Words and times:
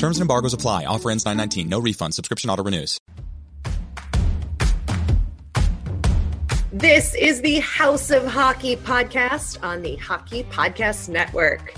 Terms 0.00 0.16
and 0.16 0.22
embargoes 0.22 0.54
apply. 0.54 0.86
Offer 0.86 1.10
ends 1.10 1.26
919. 1.26 1.68
No 1.68 1.78
refund. 1.78 2.14
Subscription 2.14 2.48
auto 2.48 2.64
renews. 2.64 2.98
This 6.72 7.14
is 7.14 7.42
the 7.42 7.58
House 7.58 8.10
of 8.10 8.24
Hockey 8.26 8.76
podcast 8.76 9.62
on 9.62 9.82
the 9.82 9.96
Hockey 9.96 10.44
Podcast 10.44 11.10
Network. 11.10 11.74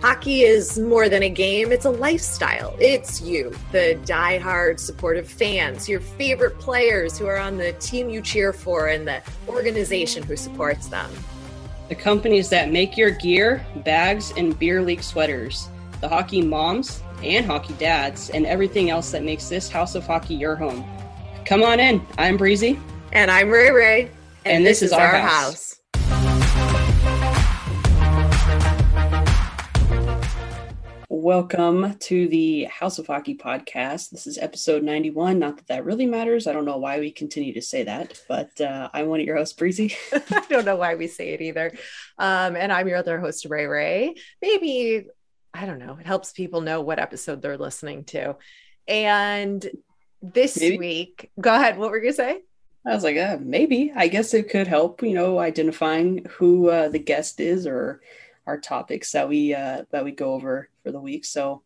Hockey 0.00 0.40
is 0.40 0.78
more 0.78 1.10
than 1.10 1.22
a 1.22 1.28
game, 1.28 1.72
it's 1.72 1.84
a 1.84 1.90
lifestyle. 1.90 2.74
It's 2.80 3.20
you, 3.20 3.54
the 3.70 4.00
die-hard 4.06 4.80
supportive 4.80 5.28
fans, 5.28 5.90
your 5.90 6.00
favorite 6.00 6.58
players 6.58 7.18
who 7.18 7.26
are 7.26 7.36
on 7.36 7.58
the 7.58 7.74
team 7.74 8.08
you 8.08 8.22
cheer 8.22 8.54
for, 8.54 8.86
and 8.86 9.06
the 9.06 9.22
organization 9.46 10.22
who 10.22 10.36
supports 10.38 10.86
them. 10.86 11.10
The 11.90 11.96
companies 11.96 12.48
that 12.48 12.72
make 12.72 12.96
your 12.96 13.10
gear, 13.10 13.64
bags, 13.84 14.32
and 14.38 14.58
beer 14.58 14.80
league 14.80 15.02
sweaters. 15.02 15.68
The 16.00 16.08
hockey 16.08 16.40
moms 16.40 17.02
and 17.24 17.46
hockey 17.46 17.74
dads, 17.74 18.30
and 18.30 18.46
everything 18.46 18.90
else 18.90 19.10
that 19.12 19.24
makes 19.24 19.48
this 19.48 19.68
House 19.68 19.94
of 19.94 20.06
Hockey 20.06 20.34
your 20.34 20.56
home. 20.56 20.84
Come 21.44 21.62
on 21.62 21.80
in. 21.80 22.04
I'm 22.18 22.36
Breezy. 22.36 22.78
And 23.12 23.30
I'm 23.30 23.50
Rae 23.50 23.70
Rae. 23.70 24.02
And, 24.44 24.58
and 24.58 24.66
this, 24.66 24.80
this, 24.80 24.90
is, 24.90 24.92
our, 24.92 25.06
our 25.06 25.20
house. 25.20 25.30
house. 25.30 25.72
Welcome 31.08 31.94
to 32.00 32.26
the 32.26 32.64
House 32.64 32.98
of 32.98 33.06
Hockey 33.06 33.36
podcast. 33.36 34.10
This 34.10 34.26
is 34.26 34.38
episode 34.38 34.82
91. 34.82 35.38
Not 35.38 35.56
that 35.56 35.68
that 35.68 35.84
really 35.84 36.06
matters. 36.06 36.48
I 36.48 36.52
don't 36.52 36.64
know 36.64 36.78
why 36.78 36.98
we 36.98 37.12
continue 37.12 37.54
to 37.54 37.62
say 37.62 37.84
that, 37.84 38.20
but 38.28 38.60
uh, 38.60 38.88
I'm 38.92 39.06
one 39.06 39.20
of 39.20 39.26
your 39.26 39.36
hosts, 39.36 39.54
Breezy. 39.54 39.94
I 40.12 40.44
don't 40.48 40.64
know 40.64 40.74
why 40.74 40.96
we 40.96 41.06
say 41.06 41.28
it 41.28 41.40
either. 41.40 41.72
Um, 42.18 42.56
and 42.56 42.72
I'm 42.72 42.88
your 42.88 42.96
other 42.96 43.20
host, 43.20 43.46
Rae 43.48 43.66
Rae. 43.66 44.16
Maybe, 44.40 45.06
I 45.62 45.66
don't 45.66 45.78
know, 45.78 45.96
it 46.00 46.06
helps 46.06 46.32
people 46.32 46.60
know 46.60 46.80
what 46.80 46.98
episode 46.98 47.40
they're 47.40 47.56
listening 47.56 48.02
to. 48.06 48.34
And 48.88 49.64
this 50.20 50.58
maybe. 50.58 50.76
week, 50.76 51.30
go 51.40 51.54
ahead. 51.54 51.78
What 51.78 51.92
were 51.92 51.98
you 51.98 52.02
going 52.02 52.14
to 52.14 52.16
say? 52.16 52.42
I 52.84 52.92
was 52.92 53.04
like, 53.04 53.16
uh, 53.16 53.38
maybe. 53.40 53.92
I 53.94 54.08
guess 54.08 54.34
it 54.34 54.50
could 54.50 54.66
help, 54.66 55.04
you 55.04 55.14
know, 55.14 55.38
identifying 55.38 56.26
who 56.30 56.68
uh, 56.68 56.88
the 56.88 56.98
guest 56.98 57.38
is 57.38 57.64
or 57.64 58.00
our 58.44 58.58
topics 58.58 59.12
that 59.12 59.28
we 59.28 59.54
uh, 59.54 59.84
that 59.92 60.04
we 60.04 60.10
go 60.10 60.34
over 60.34 60.68
for 60.82 60.90
the 60.90 61.00
week. 61.00 61.24
So, 61.24 61.62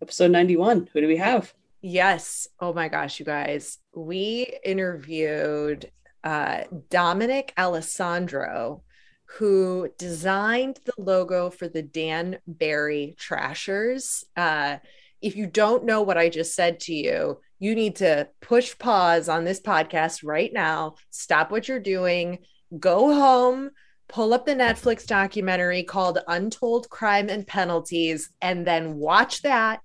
episode 0.00 0.30
ninety 0.30 0.56
one. 0.56 0.88
Who 0.92 1.00
do 1.00 1.08
we 1.08 1.16
have? 1.16 1.52
Yes. 1.82 2.46
Oh 2.60 2.72
my 2.72 2.86
gosh, 2.86 3.18
you 3.18 3.26
guys. 3.26 3.78
We 3.96 4.58
interviewed 4.64 5.90
uh, 6.22 6.62
Dominick 6.88 7.52
Alessandro, 7.58 8.84
who 9.38 9.88
designed 9.98 10.78
the 10.84 10.92
logo 10.98 11.50
for 11.50 11.68
the 11.68 11.82
Danbury 11.82 13.14
Trashers. 13.18 14.24
Uh, 14.36 14.78
if 15.22 15.36
you 15.36 15.46
don't 15.46 15.84
know 15.84 16.02
what 16.02 16.18
I 16.18 16.28
just 16.28 16.54
said 16.54 16.80
to 16.80 16.94
you, 16.94 17.40
you 17.58 17.74
need 17.74 17.96
to 17.96 18.28
push 18.40 18.76
pause 18.78 19.28
on 19.28 19.44
this 19.44 19.60
podcast 19.60 20.24
right 20.24 20.52
now. 20.52 20.94
Stop 21.10 21.50
what 21.50 21.68
you're 21.68 21.78
doing. 21.78 22.38
Go 22.78 23.14
home 23.14 23.70
pull 24.10 24.34
up 24.34 24.44
the 24.44 24.54
Netflix 24.54 25.06
documentary 25.06 25.84
called 25.84 26.18
Untold 26.26 26.90
Crime 26.90 27.28
and 27.28 27.46
Penalties, 27.46 28.30
and 28.42 28.66
then 28.66 28.96
watch 28.96 29.42
that, 29.42 29.80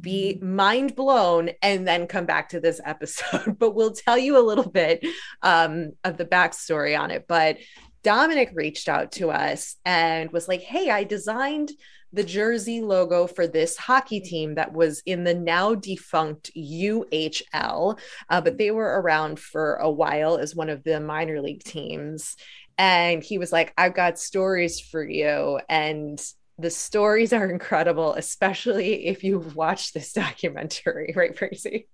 be 0.00 0.38
mind 0.42 0.94
blown, 0.94 1.50
and 1.62 1.88
then 1.88 2.06
come 2.06 2.26
back 2.26 2.50
to 2.50 2.60
this 2.60 2.80
episode. 2.84 3.56
but 3.58 3.74
we'll 3.74 3.92
tell 3.92 4.18
you 4.18 4.38
a 4.38 4.46
little 4.46 4.68
bit 4.68 5.04
um, 5.42 5.92
of 6.04 6.18
the 6.18 6.26
backstory 6.26 6.98
on 6.98 7.10
it. 7.10 7.24
But 7.26 7.56
Dominick 8.02 8.50
reached 8.54 8.88
out 8.88 9.12
to 9.12 9.30
us 9.30 9.76
and 9.84 10.30
was 10.32 10.48
like, 10.48 10.62
Hey, 10.62 10.90
I 10.90 11.04
designed 11.04 11.72
the 12.12 12.24
jersey 12.24 12.80
logo 12.80 13.28
for 13.28 13.46
this 13.46 13.76
hockey 13.76 14.18
team 14.18 14.56
that 14.56 14.72
was 14.72 15.00
in 15.06 15.22
the 15.22 15.34
now 15.34 15.76
defunct 15.76 16.50
UHL, 16.56 17.98
uh, 18.28 18.40
but 18.40 18.58
they 18.58 18.72
were 18.72 19.00
around 19.00 19.38
for 19.38 19.76
a 19.76 19.88
while 19.88 20.36
as 20.36 20.56
one 20.56 20.70
of 20.70 20.82
the 20.82 20.98
minor 20.98 21.40
league 21.40 21.62
teams 21.62 22.36
and 22.80 23.22
he 23.22 23.36
was 23.36 23.52
like 23.52 23.72
i've 23.76 23.94
got 23.94 24.18
stories 24.18 24.80
for 24.80 25.04
you 25.04 25.60
and 25.68 26.20
the 26.58 26.70
stories 26.70 27.32
are 27.32 27.48
incredible 27.48 28.14
especially 28.14 29.06
if 29.06 29.22
you've 29.22 29.54
watched 29.54 29.94
this 29.94 30.12
documentary 30.14 31.12
right 31.14 31.36
Tracy? 31.36 31.86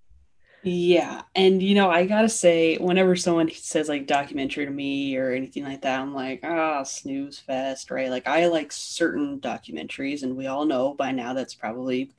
Yeah 0.62 1.22
and 1.34 1.62
you 1.62 1.74
know 1.74 1.88
i 1.90 2.04
gotta 2.04 2.28
say 2.28 2.76
whenever 2.78 3.14
someone 3.14 3.48
says 3.52 3.88
like 3.88 4.06
documentary 4.06 4.64
to 4.64 4.70
me 4.70 5.16
or 5.16 5.30
anything 5.30 5.62
like 5.62 5.82
that 5.82 6.00
i'm 6.00 6.12
like 6.12 6.40
ah 6.42 6.80
oh, 6.80 6.84
snooze 6.84 7.38
fest 7.38 7.90
right? 7.90 8.10
Like 8.10 8.26
i 8.26 8.46
like 8.46 8.72
certain 8.72 9.38
documentaries 9.40 10.22
and 10.22 10.36
we 10.36 10.46
all 10.46 10.64
know 10.64 10.94
by 10.94 11.12
now 11.12 11.34
that's 11.34 11.54
probably 11.54 12.10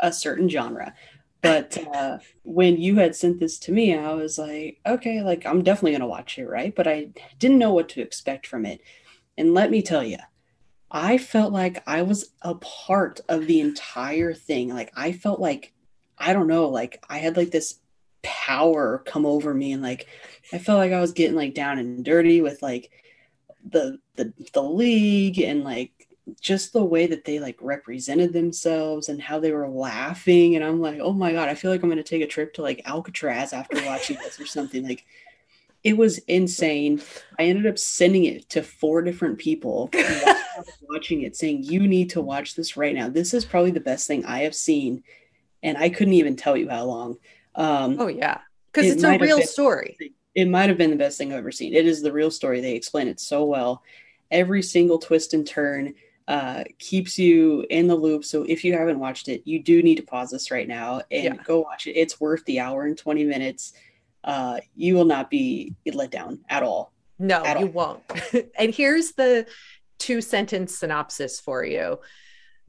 a 0.00 0.12
certain 0.12 0.48
genre. 0.48 0.94
But 1.40 1.78
uh, 1.94 2.18
when 2.42 2.76
you 2.76 2.96
had 2.96 3.16
sent 3.16 3.40
this 3.40 3.58
to 3.60 3.72
me 3.72 3.96
i 3.96 4.12
was 4.12 4.38
like 4.38 4.80
okay 4.86 5.22
like 5.22 5.46
i'm 5.46 5.62
definitely 5.62 5.92
going 5.92 6.00
to 6.00 6.06
watch 6.06 6.38
it 6.38 6.46
right? 6.46 6.74
But 6.74 6.86
i 6.86 7.08
didn't 7.38 7.58
know 7.58 7.72
what 7.72 7.88
to 7.90 8.02
expect 8.02 8.46
from 8.46 8.66
it. 8.66 8.80
And 9.38 9.54
let 9.54 9.70
me 9.70 9.80
tell 9.82 10.04
you 10.04 10.18
i 10.90 11.16
felt 11.16 11.52
like 11.52 11.82
i 11.88 12.02
was 12.02 12.30
a 12.42 12.54
part 12.56 13.20
of 13.28 13.46
the 13.46 13.60
entire 13.60 14.34
thing. 14.34 14.68
Like 14.68 14.92
i 14.96 15.12
felt 15.12 15.40
like 15.40 15.72
i 16.18 16.32
don't 16.32 16.46
know 16.48 16.68
like 16.68 17.02
i 17.08 17.18
had 17.18 17.36
like 17.36 17.50
this 17.50 17.78
power 18.22 19.02
come 19.04 19.26
over 19.26 19.52
me 19.52 19.72
and 19.72 19.82
like 19.82 20.06
i 20.52 20.58
felt 20.58 20.78
like 20.78 20.92
i 20.92 21.00
was 21.00 21.12
getting 21.12 21.36
like 21.36 21.54
down 21.54 21.78
and 21.78 22.04
dirty 22.04 22.40
with 22.40 22.62
like 22.62 22.90
the 23.68 23.98
the 24.16 24.32
the 24.52 24.62
league 24.62 25.40
and 25.40 25.64
like 25.64 26.08
just 26.40 26.72
the 26.72 26.84
way 26.84 27.06
that 27.06 27.24
they 27.24 27.38
like 27.40 27.56
represented 27.60 28.32
themselves 28.32 29.08
and 29.08 29.20
how 29.20 29.40
they 29.40 29.52
were 29.52 29.68
laughing. 29.68 30.54
And 30.54 30.64
i'm 30.64 30.80
like 30.80 31.00
oh 31.00 31.12
my 31.12 31.32
god 31.32 31.48
i 31.48 31.54
feel 31.54 31.70
like 31.70 31.82
i'm 31.82 31.88
going 31.88 31.96
to 31.96 32.02
take 32.02 32.22
a 32.22 32.26
trip 32.26 32.54
to 32.54 32.62
like 32.62 32.82
alcatraz 32.84 33.52
after 33.52 33.84
watching 33.84 34.16
this 34.22 34.40
or 34.40 34.46
something. 34.46 34.86
Like 34.86 35.04
it 35.82 35.96
was 35.96 36.18
insane. 36.18 37.02
I 37.40 37.44
ended 37.44 37.66
up 37.66 37.76
sending 37.76 38.24
it 38.24 38.48
to 38.50 38.62
four 38.62 39.02
different 39.02 39.38
people 39.38 39.90
watching 40.88 41.22
it 41.22 41.34
saying 41.34 41.64
you 41.64 41.88
need 41.88 42.10
to 42.10 42.20
watch 42.20 42.54
this 42.54 42.76
right 42.76 42.94
now. 42.94 43.08
This 43.08 43.34
is 43.34 43.44
probably 43.44 43.72
the 43.72 43.80
best 43.80 44.06
thing 44.06 44.24
i 44.24 44.40
have 44.40 44.54
seen 44.54 45.02
and 45.62 45.78
i 45.78 45.88
couldn't 45.88 46.14
even 46.14 46.36
tell 46.36 46.56
you 46.56 46.68
how 46.68 46.84
long 46.84 47.16
um, 47.54 47.96
oh 47.98 48.08
yeah 48.08 48.38
because 48.72 48.90
it 48.90 48.94
it's 48.94 49.04
a 49.04 49.18
real 49.18 49.38
been, 49.38 49.46
story 49.46 49.96
it 50.34 50.48
might 50.48 50.68
have 50.68 50.78
been 50.78 50.90
the 50.90 50.96
best 50.96 51.18
thing 51.18 51.32
i've 51.32 51.38
ever 51.38 51.52
seen 51.52 51.74
it 51.74 51.86
is 51.86 52.02
the 52.02 52.12
real 52.12 52.30
story 52.30 52.60
they 52.60 52.74
explain 52.74 53.08
it 53.08 53.20
so 53.20 53.44
well 53.44 53.82
every 54.30 54.62
single 54.62 54.98
twist 54.98 55.34
and 55.34 55.46
turn 55.46 55.94
uh, 56.28 56.64
keeps 56.78 57.18
you 57.18 57.66
in 57.68 57.86
the 57.86 57.94
loop. 57.94 58.24
So 58.24 58.44
if 58.44 58.64
you 58.64 58.72
haven't 58.72 58.98
watched 58.98 59.28
it, 59.28 59.42
you 59.44 59.62
do 59.62 59.82
need 59.82 59.96
to 59.96 60.02
pause 60.02 60.30
this 60.30 60.50
right 60.50 60.68
now 60.68 61.02
and 61.10 61.24
yeah. 61.24 61.42
go 61.44 61.60
watch 61.60 61.86
it. 61.86 61.92
It's 61.92 62.20
worth 62.20 62.44
the 62.44 62.60
hour 62.60 62.84
and 62.84 62.96
20 62.96 63.24
minutes. 63.24 63.72
Uh, 64.24 64.60
you 64.76 64.94
will 64.94 65.04
not 65.04 65.30
be 65.30 65.74
let 65.92 66.10
down 66.10 66.40
at 66.48 66.62
all. 66.62 66.92
No, 67.18 67.44
at 67.44 67.60
you 67.60 67.66
all. 67.66 68.02
won't. 68.12 68.50
and 68.58 68.74
here's 68.74 69.12
the 69.12 69.46
two 69.98 70.20
sentence 70.20 70.78
synopsis 70.78 71.40
for 71.40 71.64
you. 71.64 71.98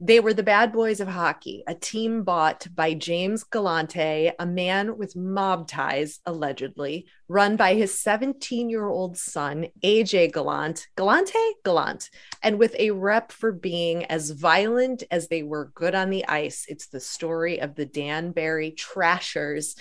They 0.06 0.20
were 0.20 0.34
the 0.34 0.42
bad 0.42 0.70
boys 0.70 1.00
of 1.00 1.08
hockey, 1.08 1.64
a 1.66 1.74
team 1.74 2.24
bought 2.24 2.66
by 2.74 2.92
James 2.92 3.42
Galante, 3.42 4.32
a 4.38 4.44
man 4.44 4.98
with 4.98 5.16
mob 5.16 5.66
ties, 5.66 6.20
allegedly, 6.26 7.06
run 7.26 7.56
by 7.56 7.72
his 7.72 7.98
17 7.98 8.68
year 8.68 8.86
old 8.86 9.16
son, 9.16 9.68
AJ 9.82 10.34
Gallant, 10.34 10.88
Galante? 10.94 11.38
Gallant, 11.64 12.10
and 12.42 12.58
with 12.58 12.76
a 12.78 12.90
rep 12.90 13.32
for 13.32 13.50
being 13.50 14.04
as 14.04 14.32
violent 14.32 15.04
as 15.10 15.28
they 15.28 15.42
were 15.42 15.72
good 15.74 15.94
on 15.94 16.10
the 16.10 16.28
ice. 16.28 16.66
It's 16.68 16.88
the 16.88 17.00
story 17.00 17.62
of 17.62 17.74
the 17.74 17.86
Danbury 17.86 18.72
Trashers 18.72 19.74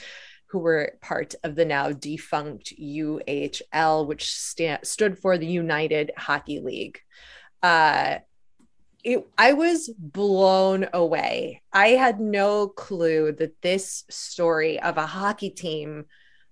who 0.46 0.60
were 0.60 0.94
part 1.02 1.36
of 1.44 1.56
the 1.56 1.66
now 1.66 1.92
defunct 1.92 2.72
UHL, 2.80 4.08
which 4.08 4.32
stood 4.32 5.20
for 5.20 5.38
the 5.38 5.48
United 5.48 6.12
Hockey 6.18 6.62
League. 6.62 7.02
Uh, 7.62 8.20
it, 9.04 9.28
I 9.38 9.54
was 9.54 9.90
blown 9.98 10.88
away. 10.94 11.62
I 11.72 11.90
had 11.90 12.20
no 12.20 12.68
clue 12.68 13.34
that 13.34 13.62
this 13.62 14.06
story 14.10 14.80
of 14.80 14.98
a 14.98 15.06
hockey 15.06 15.50
team 15.50 16.06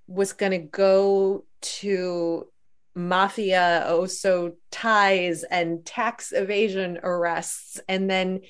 was 0.07 0.33
going 0.33 0.51
to 0.51 0.57
go 0.57 1.45
to 1.61 2.47
mafia 2.93 3.85
oh, 3.87 4.01
also 4.01 4.53
ties 4.69 5.43
and 5.43 5.85
tax 5.85 6.33
evasion 6.33 6.99
arrests 7.01 7.79
and 7.87 8.09
then 8.09 8.41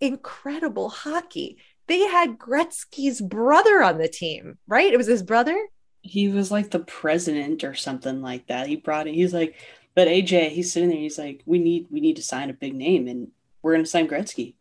incredible 0.00 0.88
hockey. 0.88 1.58
they 1.86 2.00
had 2.00 2.36
Gretzky's 2.36 3.20
brother 3.20 3.80
on 3.82 3.98
the 3.98 4.08
team, 4.08 4.58
right? 4.66 4.92
It 4.92 4.96
was 4.96 5.06
his 5.06 5.22
brother. 5.22 5.56
He 6.02 6.28
was 6.28 6.50
like 6.50 6.70
the 6.70 6.80
president 6.80 7.62
or 7.62 7.74
something 7.74 8.20
like 8.22 8.48
that. 8.48 8.66
He 8.66 8.76
brought 8.76 9.06
it. 9.06 9.14
He's 9.14 9.32
like, 9.32 9.54
but 9.94 10.08
AJ, 10.08 10.50
he's 10.50 10.72
sitting 10.72 10.90
there. 10.90 10.98
He's 10.98 11.18
like, 11.18 11.42
we 11.46 11.58
need 11.58 11.86
we 11.90 12.00
need 12.00 12.16
to 12.16 12.22
sign 12.22 12.50
a 12.50 12.54
big 12.54 12.74
name, 12.74 13.08
and 13.08 13.28
we're 13.66 13.74
gonna 13.74 13.84
sign 13.84 14.06
Gretzky. 14.06 14.54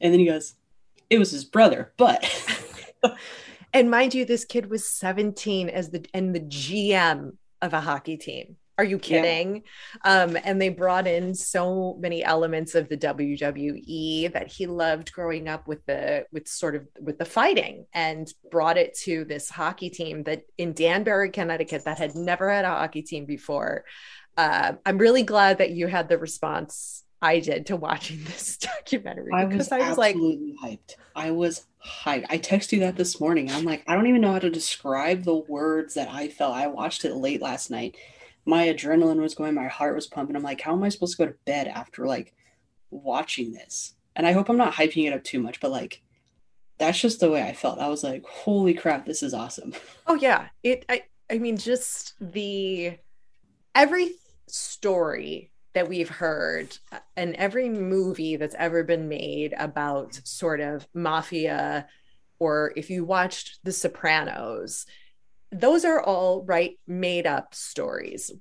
And 0.00 0.12
then 0.12 0.18
he 0.18 0.26
goes, 0.26 0.54
it 1.10 1.18
was 1.18 1.30
his 1.30 1.44
brother, 1.44 1.92
but. 1.98 2.24
and 3.74 3.90
mind 3.90 4.14
you, 4.14 4.24
this 4.24 4.46
kid 4.46 4.70
was 4.70 4.88
17 4.88 5.68
as 5.68 5.90
the 5.90 6.06
and 6.14 6.34
the 6.34 6.40
GM 6.40 7.34
of 7.60 7.74
a 7.74 7.80
hockey 7.80 8.16
team. 8.16 8.56
Are 8.78 8.84
you 8.84 8.98
kidding? 8.98 9.62
Yeah. 10.04 10.22
Um, 10.22 10.38
and 10.42 10.60
they 10.60 10.70
brought 10.70 11.06
in 11.06 11.34
so 11.34 11.96
many 11.98 12.24
elements 12.24 12.74
of 12.74 12.88
the 12.88 12.96
WWE 12.96 14.32
that 14.32 14.48
he 14.48 14.66
loved 14.66 15.12
growing 15.12 15.48
up 15.48 15.68
with 15.68 15.84
the 15.84 16.24
with 16.32 16.48
sort 16.48 16.76
of 16.76 16.86
with 16.98 17.18
the 17.18 17.24
fighting 17.26 17.86
and 17.92 18.26
brought 18.50 18.78
it 18.78 18.94
to 19.04 19.24
this 19.26 19.50
hockey 19.50 19.90
team 19.90 20.22
that 20.22 20.44
in 20.56 20.72
Danbury, 20.72 21.30
Connecticut, 21.30 21.84
that 21.84 21.98
had 21.98 22.14
never 22.14 22.50
had 22.50 22.64
a 22.64 22.70
hockey 22.70 23.02
team 23.02 23.26
before. 23.26 23.84
Uh, 24.36 24.72
I'm 24.84 24.98
really 24.98 25.22
glad 25.22 25.58
that 25.58 25.70
you 25.70 25.86
had 25.86 26.08
the 26.08 26.18
response 26.18 27.02
I 27.22 27.40
did 27.40 27.66
to 27.66 27.76
watching 27.76 28.22
this 28.24 28.56
documentary 28.58 29.32
I 29.32 29.44
was, 29.44 29.70
I 29.72 29.88
was 29.88 29.98
like 29.98 30.16
hyped. 30.16 30.96
I 31.14 31.30
was 31.30 31.66
hyped. 31.84 32.26
I 32.28 32.38
texted 32.38 32.72
you 32.72 32.80
that 32.80 32.96
this 32.96 33.20
morning. 33.20 33.50
I'm 33.50 33.64
like, 33.64 33.84
I 33.86 33.94
don't 33.94 34.06
even 34.06 34.20
know 34.20 34.32
how 34.32 34.38
to 34.38 34.50
describe 34.50 35.24
the 35.24 35.36
words 35.36 35.94
that 35.94 36.08
I 36.08 36.28
felt. 36.28 36.54
I 36.54 36.66
watched 36.66 37.04
it 37.04 37.14
late 37.14 37.40
last 37.40 37.70
night 37.70 37.96
my 38.46 38.68
adrenaline 38.68 39.20
was 39.20 39.34
going, 39.34 39.54
my 39.54 39.66
heart 39.66 39.96
was 39.96 40.06
pumping. 40.06 40.36
I'm 40.36 40.42
like, 40.42 40.60
how 40.60 40.72
am 40.72 40.84
I 40.84 40.88
supposed 40.88 41.16
to 41.16 41.24
go 41.24 41.30
to 41.30 41.38
bed 41.44 41.66
after 41.66 42.06
like 42.06 42.32
watching 42.90 43.52
this? 43.52 43.94
And 44.14 44.26
I 44.26 44.32
hope 44.32 44.48
I'm 44.48 44.56
not 44.56 44.74
hyping 44.74 45.06
it 45.06 45.12
up 45.12 45.24
too 45.24 45.40
much, 45.40 45.60
but 45.60 45.72
like 45.72 46.02
that's 46.78 47.00
just 47.00 47.20
the 47.20 47.30
way 47.30 47.42
I 47.42 47.52
felt. 47.52 47.80
I 47.80 47.88
was 47.88 48.04
like, 48.04 48.24
holy 48.24 48.72
crap, 48.72 49.04
this 49.04 49.22
is 49.22 49.34
awesome. 49.34 49.74
Oh 50.06 50.14
yeah. 50.14 50.48
It 50.62 50.84
I 50.88 51.02
I 51.28 51.38
mean 51.38 51.56
just 51.56 52.14
the 52.20 52.96
every 53.74 54.12
story 54.46 55.50
that 55.76 55.90
we've 55.90 56.08
heard 56.08 56.74
and 57.18 57.34
every 57.34 57.68
movie 57.68 58.36
that's 58.36 58.54
ever 58.58 58.82
been 58.82 59.10
made 59.10 59.54
about 59.58 60.18
sort 60.24 60.58
of 60.58 60.88
mafia 60.94 61.86
or 62.38 62.72
if 62.76 62.88
you 62.88 63.04
watched 63.04 63.58
The 63.62 63.72
Sopranos, 63.72 64.86
those 65.52 65.84
are 65.84 66.02
all 66.02 66.42
right 66.44 66.78
made 66.86 67.26
up 67.26 67.54
stories. 67.54 68.32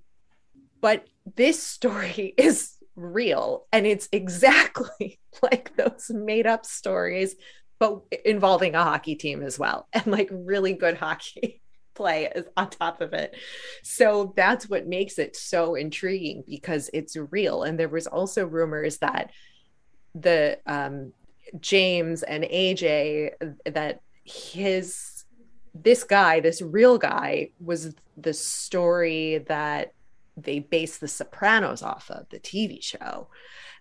But 0.80 1.08
this 1.36 1.62
story 1.62 2.34
is 2.38 2.78
real 2.96 3.68
and 3.74 3.86
it's 3.86 4.08
exactly 4.14 5.20
like 5.42 5.76
those 5.76 6.10
made 6.10 6.48
up 6.48 6.66
stories 6.66 7.36
but 7.78 8.00
involving 8.24 8.76
a 8.76 8.84
hockey 8.84 9.16
team 9.16 9.44
as 9.44 9.60
well 9.60 9.90
and 9.92 10.08
like 10.08 10.30
really 10.32 10.72
good 10.72 10.96
hockey 10.96 11.62
play 11.96 12.32
is 12.36 12.46
on 12.58 12.70
top 12.70 13.02
of 13.02 13.14
it 13.14 13.36
so 13.84 14.34
that's 14.36 14.70
what 14.70 14.88
makes 14.88 15.18
it 15.18 15.36
so 15.36 15.76
intriguing 15.76 16.44
because 16.48 16.90
it's 16.94 17.16
real 17.32 17.64
and 17.64 17.80
there 17.80 17.90
was 17.90 18.08
also 18.08 18.46
rumors 18.46 18.98
that 18.98 19.32
the 20.14 20.58
um 20.68 21.12
james 21.60 22.24
and 22.24 22.44
aj 22.44 23.32
that 23.66 24.02
his 24.24 25.16
this 25.76 26.04
guy, 26.04 26.40
this 26.40 26.62
real 26.62 26.98
guy, 26.98 27.50
was 27.60 27.94
the 28.18 28.34
story 28.34 29.40
that 29.50 29.94
they 30.38 30.60
based 30.60 31.02
The 31.02 31.08
Sopranos 31.08 31.82
off 31.84 32.10
of, 32.10 32.28
the 32.30 32.40
TV 32.40 32.82
show. 32.82 33.28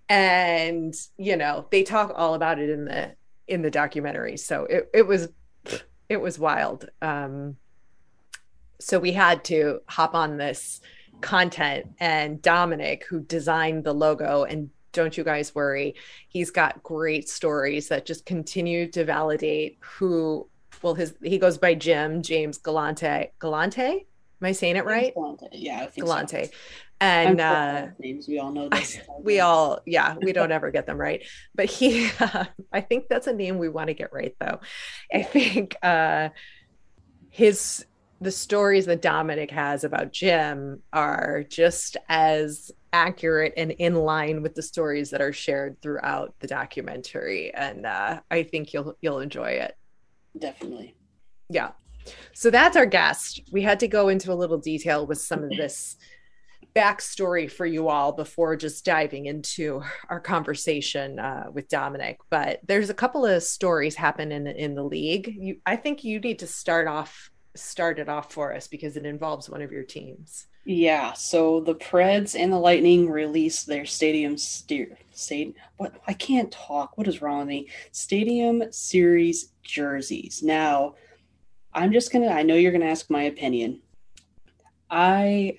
And, 0.08 0.92
you 1.16 1.36
know, 1.36 1.66
they 1.70 1.84
talk 1.84 2.12
all 2.14 2.34
about 2.34 2.58
it 2.58 2.68
in 2.68 2.84
the 2.84 3.14
in 3.46 3.62
the 3.62 3.70
documentary. 3.70 4.36
So 4.36 4.64
it, 4.64 4.90
it 4.92 5.06
was 5.06 5.28
it 6.08 6.20
was 6.20 6.38
wild. 6.38 6.88
Um 7.00 7.56
so 8.80 8.98
we 8.98 9.12
had 9.12 9.44
to 9.44 9.80
hop 9.88 10.14
on 10.14 10.36
this 10.36 10.80
content 11.20 11.86
and 11.98 12.42
Dominick, 12.42 13.04
who 13.08 13.20
designed 13.20 13.84
the 13.84 13.94
logo 13.94 14.44
and 14.44 14.70
don't 14.92 15.16
you 15.16 15.24
guys 15.24 15.54
worry. 15.54 15.96
He's 16.28 16.50
got 16.50 16.82
great 16.82 17.28
stories 17.28 17.88
that 17.88 18.06
just 18.06 18.24
continue 18.24 18.90
to 18.92 19.04
validate 19.04 19.78
who 19.80 20.48
well 20.82 20.94
his 20.94 21.14
he 21.22 21.38
goes 21.38 21.58
by 21.58 21.74
Jim 21.74 22.22
James 22.22 22.58
Galante 22.58 23.32
Galante. 23.38 24.06
Am 24.40 24.46
I 24.46 24.52
saying 24.52 24.76
it 24.76 24.84
right? 24.84 25.12
Galante. 25.14 25.46
Yeah, 25.52 25.88
Galante. 25.98 26.44
So. 26.44 26.50
And 27.00 27.40
uh, 27.40 27.88
names 27.98 28.28
we 28.28 28.38
all 28.38 28.52
know 28.52 28.68
this. 28.68 28.98
we 29.20 29.40
all 29.40 29.80
yeah 29.84 30.14
we 30.22 30.32
don't 30.32 30.52
ever 30.52 30.70
get 30.70 30.86
them 30.86 30.96
right. 30.96 31.22
But 31.54 31.66
he, 31.66 32.10
uh, 32.20 32.44
I 32.72 32.80
think 32.80 33.08
that's 33.08 33.26
a 33.26 33.32
name 33.32 33.58
we 33.58 33.68
want 33.68 33.88
to 33.88 33.94
get 33.94 34.12
right 34.12 34.34
though. 34.40 34.60
I 35.12 35.22
think 35.22 35.76
uh, 35.82 36.30
his 37.30 37.84
the 38.24 38.32
stories 38.32 38.86
that 38.86 39.02
Dominick 39.02 39.50
has 39.50 39.84
about 39.84 40.12
Jim 40.12 40.82
are 40.92 41.44
just 41.48 41.96
as 42.08 42.72
accurate 42.92 43.54
and 43.56 43.72
in 43.72 43.94
line 43.94 44.42
with 44.42 44.54
the 44.54 44.62
stories 44.62 45.10
that 45.10 45.20
are 45.20 45.32
shared 45.32 45.80
throughout 45.82 46.32
the 46.38 46.46
documentary 46.46 47.52
and 47.52 47.86
uh, 47.86 48.20
i 48.30 48.44
think 48.44 48.72
you'll 48.72 48.96
you'll 49.00 49.18
enjoy 49.18 49.48
it 49.48 49.76
Definitely. 50.38 50.94
Yeah. 51.48 51.72
So 52.34 52.50
that's 52.50 52.76
our 52.76 52.86
guest. 52.86 53.42
We 53.52 53.62
had 53.62 53.80
to 53.80 53.88
go 53.88 54.08
into 54.08 54.32
a 54.32 54.34
little 54.34 54.58
detail 54.58 55.06
with 55.06 55.20
some 55.20 55.42
of 55.42 55.50
this 55.50 55.96
backstory 56.76 57.50
for 57.50 57.64
you 57.64 57.88
all 57.88 58.12
before 58.12 58.56
just 58.56 58.84
diving 58.84 59.26
into 59.26 59.80
our 60.08 60.20
conversation 60.20 61.18
uh, 61.18 61.44
with 61.52 61.68
Dominick. 61.68 62.18
But 62.30 62.60
there's 62.66 62.90
a 62.90 62.94
couple 62.94 63.24
of 63.24 63.42
stories 63.42 63.94
happen 63.94 64.32
in 64.32 64.46
in 64.46 64.74
the 64.74 64.82
league. 64.82 65.32
You, 65.38 65.56
I 65.64 65.76
think 65.76 66.04
you 66.04 66.18
need 66.20 66.40
to 66.40 66.46
start 66.46 66.88
off 66.88 67.30
start 67.54 67.98
it 67.98 68.08
off 68.08 68.32
for 68.32 68.54
us 68.54 68.66
because 68.66 68.96
it 68.96 69.06
involves 69.06 69.48
one 69.48 69.62
of 69.62 69.72
your 69.72 69.84
teams. 69.84 70.46
Yeah, 70.64 71.12
so 71.12 71.60
the 71.60 71.74
Preds 71.74 72.38
and 72.38 72.52
the 72.52 72.58
Lightning 72.58 73.10
released 73.10 73.66
their 73.66 73.84
stadium 73.84 74.38
steer 74.38 74.96
state 75.12 75.56
what 75.76 75.94
I 76.06 76.14
can't 76.14 76.50
talk. 76.50 76.96
What 76.96 77.06
is 77.06 77.20
wrong 77.20 77.40
with 77.40 77.48
me? 77.48 77.68
Stadium 77.92 78.64
series 78.72 79.52
jerseys. 79.62 80.42
Now, 80.42 80.94
I'm 81.72 81.92
just 81.92 82.12
gonna 82.12 82.28
I 82.28 82.42
know 82.42 82.54
you're 82.54 82.72
gonna 82.72 82.86
ask 82.86 83.10
my 83.10 83.24
opinion. 83.24 83.82
I 84.90 85.58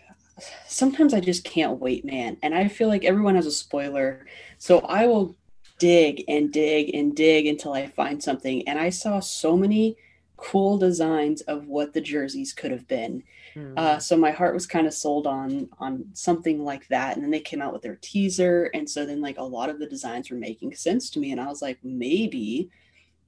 sometimes 0.68 1.14
I 1.14 1.20
just 1.20 1.44
can't 1.44 1.80
wait, 1.80 2.04
man. 2.04 2.38
And 2.42 2.56
I 2.56 2.68
feel 2.68 2.88
like 2.88 3.06
everyone 3.06 3.36
has 3.36 3.46
a 3.46 3.52
spoiler. 3.52 4.26
So 4.58 4.80
I 4.80 5.06
will 5.08 5.36
dig 5.78 6.24
and 6.28 6.52
dig 6.52 6.94
and 6.96 7.16
dig 7.16 7.46
until 7.46 7.74
I 7.74 7.88
find 7.88 8.24
something. 8.24 8.68
And 8.68 8.80
I 8.80 8.90
saw 8.90 9.20
so 9.20 9.56
many 9.56 9.98
cool 10.38 10.78
designs 10.78 11.42
of 11.42 11.68
what 11.68 11.94
the 11.94 12.02
jerseys 12.02 12.54
could 12.54 12.72
have 12.72 12.88
been. 12.88 13.24
Mm. 13.56 13.78
Uh, 13.78 14.00
so 14.00 14.18
my 14.18 14.32
heart 14.32 14.54
was 14.54 14.68
kind 14.68 14.88
of 14.88 14.94
sold 14.94 15.28
on 15.28 15.70
on 15.80 16.06
something 16.14 16.64
like 16.64 16.88
that. 16.90 17.16
And 17.16 17.24
then 17.24 17.32
they 17.32 17.40
came 17.40 17.62
out 17.62 17.74
with 17.74 17.82
their 17.82 17.98
teaser, 18.02 18.70
and 18.74 18.90
so 18.90 19.06
then 19.06 19.22
like 19.22 19.38
a 19.38 19.44
lot 19.44 19.70
of 19.70 19.80
the 19.80 19.88
designs 19.88 20.30
were 20.30 20.38
making 20.38 20.76
sense 20.76 21.10
to 21.12 21.20
me, 21.20 21.32
and 21.32 21.42
I 21.42 21.48
was 21.48 21.62
like, 21.62 21.80
maybe 21.84 22.70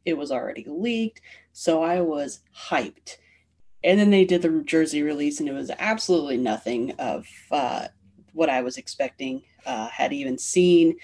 it 0.06 0.18
was 0.18 0.32
already 0.32 0.66
leaked. 0.68 1.22
So 1.54 1.84
I 1.84 2.02
was 2.02 2.40
hyped. 2.70 3.18
And 3.84 4.00
then 4.00 4.10
they 4.10 4.26
did 4.26 4.42
the 4.42 4.64
jersey 4.66 5.04
release, 5.04 5.40
and 5.40 5.48
it 5.48 5.54
was 5.54 5.72
absolutely 5.80 6.38
nothing 6.38 6.92
of 6.94 7.28
uh, 7.52 7.88
what 8.34 8.50
I 8.50 8.62
was 8.62 8.78
expecting, 8.78 9.44
uh, 9.66 9.88
had 9.88 10.14
even 10.14 10.38
seen. 10.38 10.98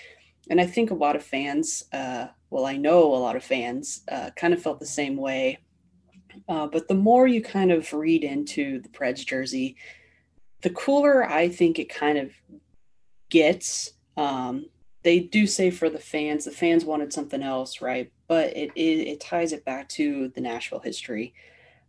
And 0.50 0.60
I 0.60 0.66
think 0.66 0.90
a 0.90 0.96
lot 0.96 1.16
of 1.16 1.24
fans, 1.24 1.86
uh, 1.94 2.28
well, 2.50 2.66
I 2.66 2.78
know 2.78 3.14
a 3.14 3.16
lot 3.16 3.36
of 3.36 3.44
fans, 3.44 4.02
uh, 4.12 4.32
kind 4.36 4.54
of 4.54 4.62
felt 4.62 4.80
the 4.80 4.86
same 4.86 5.18
way 5.18 5.60
uh, 6.48 6.68
but 6.68 6.88
the 6.88 6.94
more 6.94 7.28
you 7.28 7.42
kind 7.42 7.72
of 7.72 7.92
read 7.94 8.24
into 8.24 8.82
the 8.82 8.90
Preds 8.90 9.26
jersey, 9.26 9.76
the 10.62 10.70
cooler 10.70 11.24
I 11.24 11.50
think 11.50 11.80
it 11.80 11.90
kind 11.90 12.18
of 12.18 12.32
gets. 13.30 13.94
Um, 14.18 14.68
they 15.04 15.20
do 15.20 15.48
say 15.48 15.70
for 15.70 15.90
the 15.90 16.00
fans, 16.00 16.46
the 16.46 16.52
fans 16.52 16.86
wanted 16.86 17.12
something 17.12 17.44
else, 17.44 17.82
right? 17.82 18.12
But 18.28 18.56
it 18.56 18.72
it, 18.76 19.08
it 19.08 19.20
ties 19.20 19.54
it 19.54 19.66
back 19.66 19.90
to 19.90 20.30
the 20.30 20.42
Nashville 20.42 20.80
history. 20.80 21.34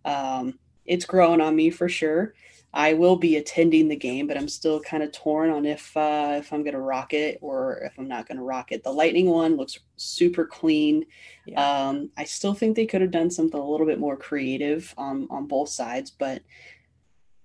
Um, 0.05 0.59
it's 0.85 1.07
grown 1.07 1.41
on 1.41 1.57
me 1.57 1.71
for 1.71 1.89
sure. 1.89 2.35
I 2.77 2.93
will 2.95 3.15
be 3.15 3.37
attending 3.37 3.87
the 3.87 3.95
game, 3.95 4.27
but 4.27 4.37
I'm 4.37 4.49
still 4.49 4.81
kind 4.81 5.05
of 5.05 5.13
torn 5.13 5.49
on 5.49 5.65
if 5.65 5.97
uh, 5.97 6.35
if 6.39 6.53
I'm 6.53 6.65
going 6.65 6.75
to 6.75 6.81
rock 6.81 7.15
it 7.15 7.39
or 7.41 7.79
if 7.85 7.97
I'm 7.97 8.09
not 8.09 8.27
going 8.27 8.39
to 8.39 8.43
rock 8.43 8.73
it. 8.73 8.83
The 8.83 8.93
Lightning 8.93 9.31
one 9.31 9.57
looks 9.57 9.79
super 9.97 10.45
clean. 10.45 11.07
Yeah. 11.47 11.87
Um, 11.89 12.11
I 12.19 12.25
still 12.25 12.53
think 12.53 12.75
they 12.75 12.87
could 12.87 13.01
have 13.01 13.13
done 13.13 13.31
something 13.31 13.59
a 13.59 13.65
little 13.65 13.87
bit 13.87 14.01
more 14.01 14.17
creative 14.17 14.93
on 14.99 15.29
on 15.31 15.47
both 15.47 15.69
sides, 15.69 16.11
but 16.11 16.43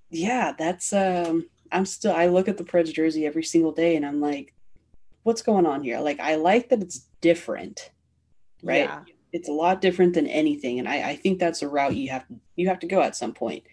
yeah, 0.10 0.54
that's 0.58 0.92
um, 0.94 1.48
I'm 1.72 1.86
still 1.86 2.14
I 2.14 2.26
look 2.26 2.48
at 2.48 2.58
the 2.58 2.64
Preds 2.64 2.92
jersey 2.92 3.28
every 3.28 3.44
single 3.44 3.72
day 3.72 3.96
and 3.96 4.06
I'm 4.06 4.20
like, 4.20 4.56
what's 5.22 5.44
going 5.44 5.68
on 5.68 5.84
here? 5.84 6.00
Like 6.00 6.20
I 6.20 6.36
like 6.36 6.70
that 6.70 6.82
it's 6.82 7.06
different, 7.22 7.92
right? 8.64 8.90
Yeah. 8.90 9.04
It's 9.32 9.48
a 9.48 9.54
lot 9.54 9.80
different 9.80 10.16
than 10.16 10.26
anything, 10.26 10.80
and 10.80 10.90
I, 10.90 11.12
I 11.12 11.16
think 11.16 11.38
that's 11.38 11.62
a 11.62 11.70
route 11.70 11.96
you 11.96 12.10
have 12.10 12.28
to 12.30 12.36
you 12.56 12.68
have 12.68 12.80
to 12.80 12.88
go 12.88 13.04
at 13.04 13.16
some 13.16 13.34
point. 13.34 13.64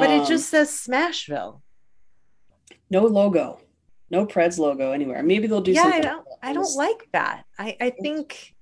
But 0.00 0.10
um, 0.10 0.20
it 0.22 0.26
just 0.26 0.48
says 0.48 0.70
Smashville. 0.70 1.60
No 2.90 3.04
logo. 3.04 3.60
No 4.10 4.26
Preds 4.26 4.58
logo 4.58 4.92
anywhere. 4.92 5.22
Maybe 5.22 5.46
they'll 5.46 5.60
do 5.60 5.72
yeah, 5.72 5.90
I 5.92 6.00
don't 6.00 6.26
I 6.42 6.52
don't 6.52 6.74
like 6.76 7.08
that. 7.12 7.44
I, 7.58 7.76
I 7.80 7.90
think 7.90 8.54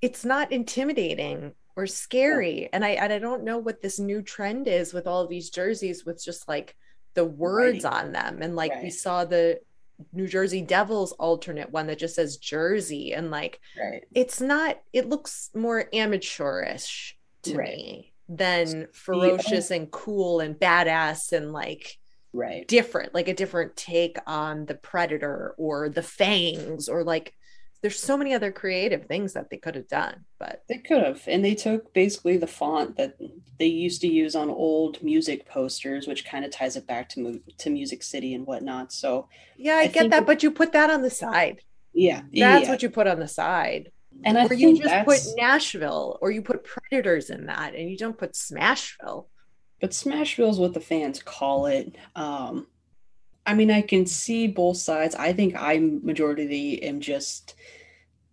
it's 0.00 0.24
not 0.24 0.50
intimidating 0.52 1.52
or 1.76 1.86
scary. 1.86 2.68
And 2.72 2.84
I 2.84 2.90
and 2.90 3.12
I 3.12 3.18
don't 3.18 3.44
know 3.44 3.58
what 3.58 3.80
this 3.82 3.98
new 3.98 4.22
trend 4.22 4.66
is 4.68 4.92
with 4.92 5.06
all 5.06 5.22
of 5.22 5.28
these 5.30 5.50
jerseys 5.50 6.04
with 6.04 6.22
just 6.22 6.48
like 6.48 6.76
the 7.14 7.24
words 7.24 7.84
Writing. 7.84 8.06
on 8.06 8.12
them. 8.12 8.42
And 8.42 8.56
like 8.56 8.82
we 8.82 8.90
saw 8.90 9.24
the 9.24 9.60
New 10.12 10.28
Jersey 10.28 10.62
Devils 10.62 11.10
alternate 11.12 11.70
one 11.70 11.88
that 11.88 11.98
just 11.98 12.14
says 12.14 12.36
Jersey 12.36 13.12
and 13.14 13.30
like 13.32 13.60
Right. 13.76 14.04
it's 14.14 14.40
not 14.40 14.80
it 14.92 15.08
looks 15.08 15.50
more 15.54 15.88
amateurish 15.92 17.16
to 17.42 17.56
Right. 17.56 17.76
me 17.76 18.12
than 18.28 18.88
ferocious 18.92 19.70
and 19.70 19.90
cool 19.90 20.40
and 20.40 20.56
badass 20.56 21.32
and 21.32 21.52
like 21.52 21.96
Right. 22.34 22.68
different 22.68 23.14
like 23.14 23.26
a 23.28 23.34
different 23.34 23.74
take 23.74 24.18
on 24.26 24.66
the 24.66 24.74
predator 24.74 25.54
or 25.56 25.88
the 25.88 26.02
fangs 26.02 26.88
or 26.88 27.02
like 27.02 27.32
there's 27.80 27.98
so 27.98 28.18
many 28.18 28.34
other 28.34 28.52
creative 28.52 29.06
things 29.06 29.32
that 29.32 29.48
they 29.50 29.56
could 29.56 29.76
have 29.76 29.88
done 29.88 30.24
but 30.38 30.62
They 30.68 30.76
could 30.78 31.02
have, 31.02 31.22
and 31.26 31.42
they 31.42 31.54
took 31.54 31.94
basically 31.94 32.36
the 32.36 32.46
font 32.46 32.96
that 32.98 33.16
they 33.58 33.66
used 33.66 34.02
to 34.02 34.08
use 34.08 34.36
on 34.36 34.50
old 34.50 35.02
music 35.02 35.46
posters, 35.48 36.06
which 36.06 36.26
kind 36.26 36.44
of 36.44 36.50
ties 36.50 36.76
it 36.76 36.86
back 36.86 37.08
to 37.10 37.20
mu- 37.20 37.40
to 37.58 37.70
Music 37.70 38.02
City 38.02 38.34
and 38.34 38.46
whatnot. 38.46 38.92
So 38.92 39.28
yeah 39.56 39.76
i, 39.76 39.82
I 39.82 39.86
get 39.86 40.10
that 40.10 40.22
it- 40.24 40.26
but 40.26 40.42
you 40.42 40.50
put 40.50 40.72
that 40.72 40.90
on 40.90 41.00
the 41.02 41.10
side 41.10 41.62
yeah, 41.94 42.20
that's 42.20 42.64
yeah. 42.64 42.70
what 42.70 42.82
you 42.82 42.90
put 42.90 43.06
on 43.06 43.18
the 43.20 43.26
side 43.26 43.90
and 44.24 44.38
I 44.38 44.46
or 44.46 44.54
you 44.54 44.76
just 44.76 44.84
that's, 44.84 45.04
put 45.04 45.36
nashville 45.36 46.18
or 46.20 46.30
you 46.30 46.42
put 46.42 46.64
predators 46.64 47.30
in 47.30 47.46
that 47.46 47.74
and 47.74 47.88
you 47.88 47.96
don't 47.96 48.18
put 48.18 48.32
smashville 48.32 49.26
but 49.80 49.90
Smashville 49.90 50.50
is 50.50 50.58
what 50.58 50.74
the 50.74 50.80
fans 50.80 51.22
call 51.22 51.66
it. 51.66 51.96
Um, 52.16 52.66
I 53.46 53.54
mean, 53.54 53.70
I 53.70 53.82
can 53.82 54.06
see 54.06 54.46
both 54.46 54.76
sides. 54.76 55.14
I 55.14 55.32
think 55.32 55.54
I 55.56 55.78
majority 55.78 56.82
am 56.82 57.00
just 57.00 57.54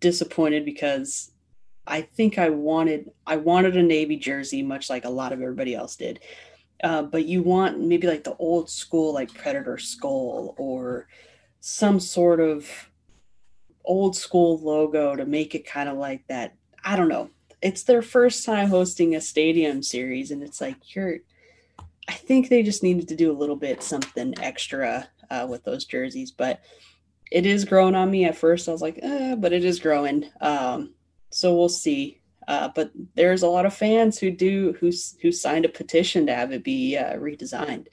disappointed 0.00 0.64
because 0.64 1.30
I 1.86 2.02
think 2.02 2.38
I 2.38 2.50
wanted 2.50 3.10
I 3.26 3.36
wanted 3.36 3.76
a 3.76 3.82
navy 3.82 4.16
jersey, 4.16 4.62
much 4.62 4.90
like 4.90 5.04
a 5.04 5.10
lot 5.10 5.32
of 5.32 5.40
everybody 5.40 5.74
else 5.74 5.96
did. 5.96 6.20
Uh, 6.82 7.02
but 7.02 7.24
you 7.24 7.42
want 7.42 7.80
maybe 7.80 8.06
like 8.06 8.24
the 8.24 8.36
old 8.36 8.68
school, 8.68 9.14
like 9.14 9.32
Predator 9.32 9.78
skull 9.78 10.54
or 10.58 11.08
some 11.60 11.98
sort 11.98 12.40
of 12.40 12.68
old 13.86 14.16
school 14.16 14.58
logo 14.58 15.16
to 15.16 15.24
make 15.24 15.54
it 15.54 15.66
kind 15.66 15.88
of 15.88 15.96
like 15.96 16.26
that. 16.28 16.54
I 16.84 16.96
don't 16.96 17.08
know. 17.08 17.30
It's 17.62 17.84
their 17.84 18.02
first 18.02 18.44
time 18.44 18.68
hosting 18.68 19.14
a 19.14 19.20
stadium 19.20 19.82
series, 19.82 20.30
and 20.30 20.42
it's 20.42 20.60
like 20.60 20.94
you're. 20.94 21.18
I 22.08 22.12
think 22.12 22.48
they 22.48 22.62
just 22.62 22.84
needed 22.84 23.08
to 23.08 23.16
do 23.16 23.32
a 23.32 23.36
little 23.36 23.56
bit 23.56 23.82
something 23.82 24.34
extra 24.40 25.08
uh, 25.28 25.46
with 25.48 25.64
those 25.64 25.84
jerseys, 25.84 26.30
but 26.30 26.60
it 27.32 27.46
is 27.46 27.64
growing 27.64 27.96
on 27.96 28.10
me. 28.10 28.24
At 28.24 28.36
first, 28.36 28.68
I 28.68 28.72
was 28.72 28.82
like, 28.82 29.00
eh, 29.02 29.34
but 29.34 29.52
it 29.52 29.64
is 29.64 29.80
growing. 29.80 30.30
Um, 30.40 30.94
so 31.30 31.56
we'll 31.56 31.68
see. 31.68 32.20
Uh, 32.46 32.68
but 32.74 32.92
there's 33.16 33.42
a 33.42 33.48
lot 33.48 33.66
of 33.66 33.74
fans 33.74 34.18
who 34.18 34.30
do 34.30 34.76
who 34.78 34.92
who 35.20 35.32
signed 35.32 35.64
a 35.64 35.68
petition 35.70 36.26
to 36.26 36.34
have 36.34 36.52
it 36.52 36.62
be 36.62 36.96
uh, 36.96 37.14
redesigned, 37.14 37.88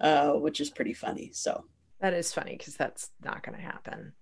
uh, 0.00 0.32
which 0.32 0.60
is 0.60 0.70
pretty 0.70 0.94
funny. 0.94 1.30
So 1.32 1.64
that 2.00 2.14
is 2.14 2.32
funny 2.32 2.56
because 2.56 2.76
that's 2.76 3.10
not 3.24 3.42
going 3.42 3.58
to 3.58 3.64
happen 3.64 4.12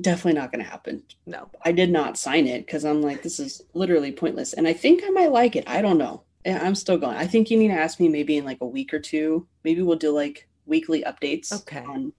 definitely 0.00 0.38
not 0.40 0.50
going 0.52 0.64
to 0.64 0.70
happen. 0.70 1.02
no 1.26 1.48
I 1.64 1.72
did 1.72 1.90
not 1.90 2.18
sign 2.18 2.46
it 2.46 2.66
because 2.66 2.84
I'm 2.84 3.02
like, 3.02 3.22
this 3.22 3.38
is 3.38 3.62
literally 3.74 4.12
pointless. 4.12 4.52
And 4.52 4.66
I 4.66 4.72
think 4.72 5.02
I 5.04 5.10
might 5.10 5.32
like 5.32 5.56
it. 5.56 5.64
I 5.66 5.80
don't 5.82 5.98
know. 5.98 6.22
I'm 6.44 6.74
still 6.74 6.98
going. 6.98 7.16
I 7.16 7.26
think 7.26 7.50
you 7.50 7.58
need 7.58 7.68
to 7.68 7.74
ask 7.74 7.98
me 7.98 8.08
maybe 8.08 8.36
in 8.36 8.44
like 8.44 8.58
a 8.60 8.66
week 8.66 8.94
or 8.94 9.00
two. 9.00 9.46
Maybe 9.64 9.82
we'll 9.82 9.98
do 9.98 10.10
like 10.12 10.48
weekly 10.64 11.02
updates 11.02 11.52
Okay. 11.52 11.84
on 11.84 12.12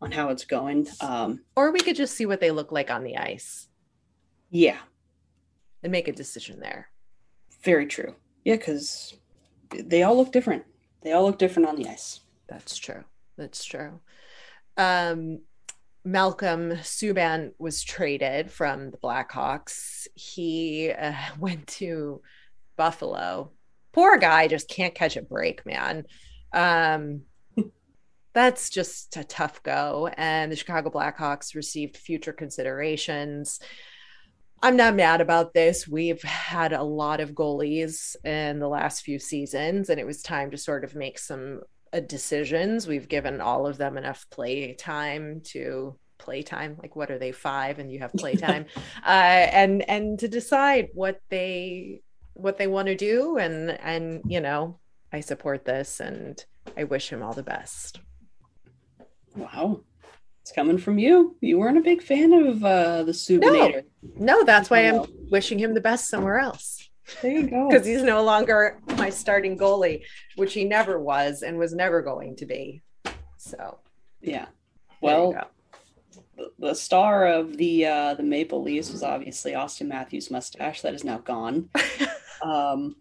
on 0.00 0.10
how 0.10 0.30
it's 0.30 0.44
going. 0.44 0.88
Um, 1.00 1.42
or 1.54 1.70
we 1.70 1.78
could 1.78 1.94
just 1.94 2.16
see 2.16 2.26
what 2.26 2.40
they 2.40 2.50
look 2.50 2.72
like 2.72 2.90
on 2.90 3.04
the 3.04 3.16
ice 3.16 3.68
yeah, 4.50 4.78
and 5.82 5.92
make 5.92 6.08
a 6.08 6.12
decision 6.12 6.58
there 6.60 6.88
very 7.62 7.86
true. 7.86 8.14
Yeah, 8.44 8.56
because 8.56 9.14
they 9.72 10.02
all 10.02 10.16
look 10.16 10.32
different. 10.32 10.64
They 11.02 11.12
all 11.12 11.24
look 11.24 11.38
different 11.38 11.68
on 11.68 11.76
the 11.76 11.88
ice. 11.88 12.20
That's 12.48 12.76
true. 12.76 13.04
That's 13.36 13.64
true. 13.64 14.00
Um, 14.76 15.40
Malcolm 16.04 16.72
Subban 16.72 17.52
was 17.58 17.82
traded 17.82 18.50
from 18.50 18.90
the 18.90 18.96
Blackhawks. 18.98 20.08
He 20.14 20.90
uh, 20.90 21.14
went 21.38 21.66
to 21.68 22.22
Buffalo. 22.76 23.52
Poor 23.92 24.18
guy 24.18 24.48
just 24.48 24.68
can't 24.68 24.94
catch 24.94 25.16
a 25.16 25.22
break, 25.22 25.64
man. 25.66 26.04
Um, 26.52 27.22
that's 28.32 28.70
just 28.70 29.16
a 29.16 29.24
tough 29.24 29.62
go. 29.62 30.10
And 30.16 30.50
the 30.50 30.56
Chicago 30.56 30.90
Blackhawks 30.90 31.54
received 31.54 31.96
future 31.96 32.32
considerations. 32.32 33.60
I'm 34.64 34.76
not 34.76 34.94
mad 34.94 35.20
about 35.20 35.54
this. 35.54 35.88
We've 35.88 36.22
had 36.22 36.72
a 36.72 36.84
lot 36.84 37.20
of 37.20 37.32
goalies 37.32 38.16
in 38.24 38.60
the 38.60 38.68
last 38.68 39.02
few 39.02 39.18
seasons, 39.18 39.90
and 39.90 40.00
it 40.00 40.06
was 40.06 40.22
time 40.22 40.52
to 40.52 40.56
sort 40.56 40.84
of 40.84 40.94
make 40.94 41.18
some 41.18 41.62
decisions. 42.00 42.86
We've 42.86 43.08
given 43.08 43.40
all 43.40 43.66
of 43.66 43.78
them 43.78 43.96
enough 43.96 44.26
play 44.30 44.74
time 44.74 45.42
to 45.46 45.96
play 46.18 46.42
time. 46.42 46.76
Like, 46.80 46.96
what 46.96 47.10
are 47.10 47.18
they 47.18 47.32
five, 47.32 47.78
and 47.78 47.90
you 47.90 47.98
have 48.00 48.12
play 48.12 48.34
time, 48.34 48.66
uh, 49.06 49.08
and 49.08 49.88
and 49.88 50.18
to 50.20 50.28
decide 50.28 50.88
what 50.94 51.20
they 51.28 52.02
what 52.34 52.58
they 52.58 52.66
want 52.66 52.86
to 52.86 52.96
do. 52.96 53.36
And 53.38 53.70
and 53.70 54.22
you 54.26 54.40
know, 54.40 54.78
I 55.12 55.20
support 55.20 55.64
this, 55.64 56.00
and 56.00 56.42
I 56.76 56.84
wish 56.84 57.10
him 57.10 57.22
all 57.22 57.34
the 57.34 57.42
best. 57.42 58.00
Wow, 59.36 59.82
it's 60.42 60.52
coming 60.52 60.78
from 60.78 60.98
you. 60.98 61.36
You 61.40 61.58
weren't 61.58 61.78
a 61.78 61.82
big 61.82 62.02
fan 62.02 62.32
of 62.32 62.64
uh, 62.64 63.02
the 63.04 63.12
Subinator. 63.12 63.84
No, 64.16 64.36
no 64.36 64.44
that's 64.44 64.70
why 64.70 64.80
I'm 64.80 65.04
wishing 65.30 65.58
him 65.58 65.74
the 65.74 65.80
best 65.80 66.08
somewhere 66.08 66.38
else. 66.38 66.88
There 67.20 67.30
you 67.32 67.48
go. 67.48 67.68
because 67.68 67.86
he's 67.86 68.02
no 68.02 68.22
longer 68.22 68.78
my 68.96 69.10
starting 69.10 69.58
goalie, 69.58 70.02
which 70.36 70.54
he 70.54 70.64
never 70.64 70.98
was 70.98 71.42
and 71.42 71.58
was 71.58 71.74
never 71.74 72.00
going 72.02 72.36
to 72.36 72.46
be. 72.46 72.82
So, 73.36 73.78
Yeah. 74.20 74.46
Well, 75.00 75.50
the, 76.36 76.52
the 76.58 76.74
star 76.74 77.26
of 77.26 77.56
the 77.56 77.86
uh, 77.86 78.14
the 78.14 78.22
Maple 78.22 78.62
Leafs 78.62 78.92
was 78.92 79.02
obviously 79.02 79.52
Auston 79.52 79.88
Matthews' 79.88 80.30
mustache. 80.30 80.80
That 80.82 80.94
is 80.94 81.04
now 81.04 81.18
gone. 81.18 81.68
Um, 82.42 82.96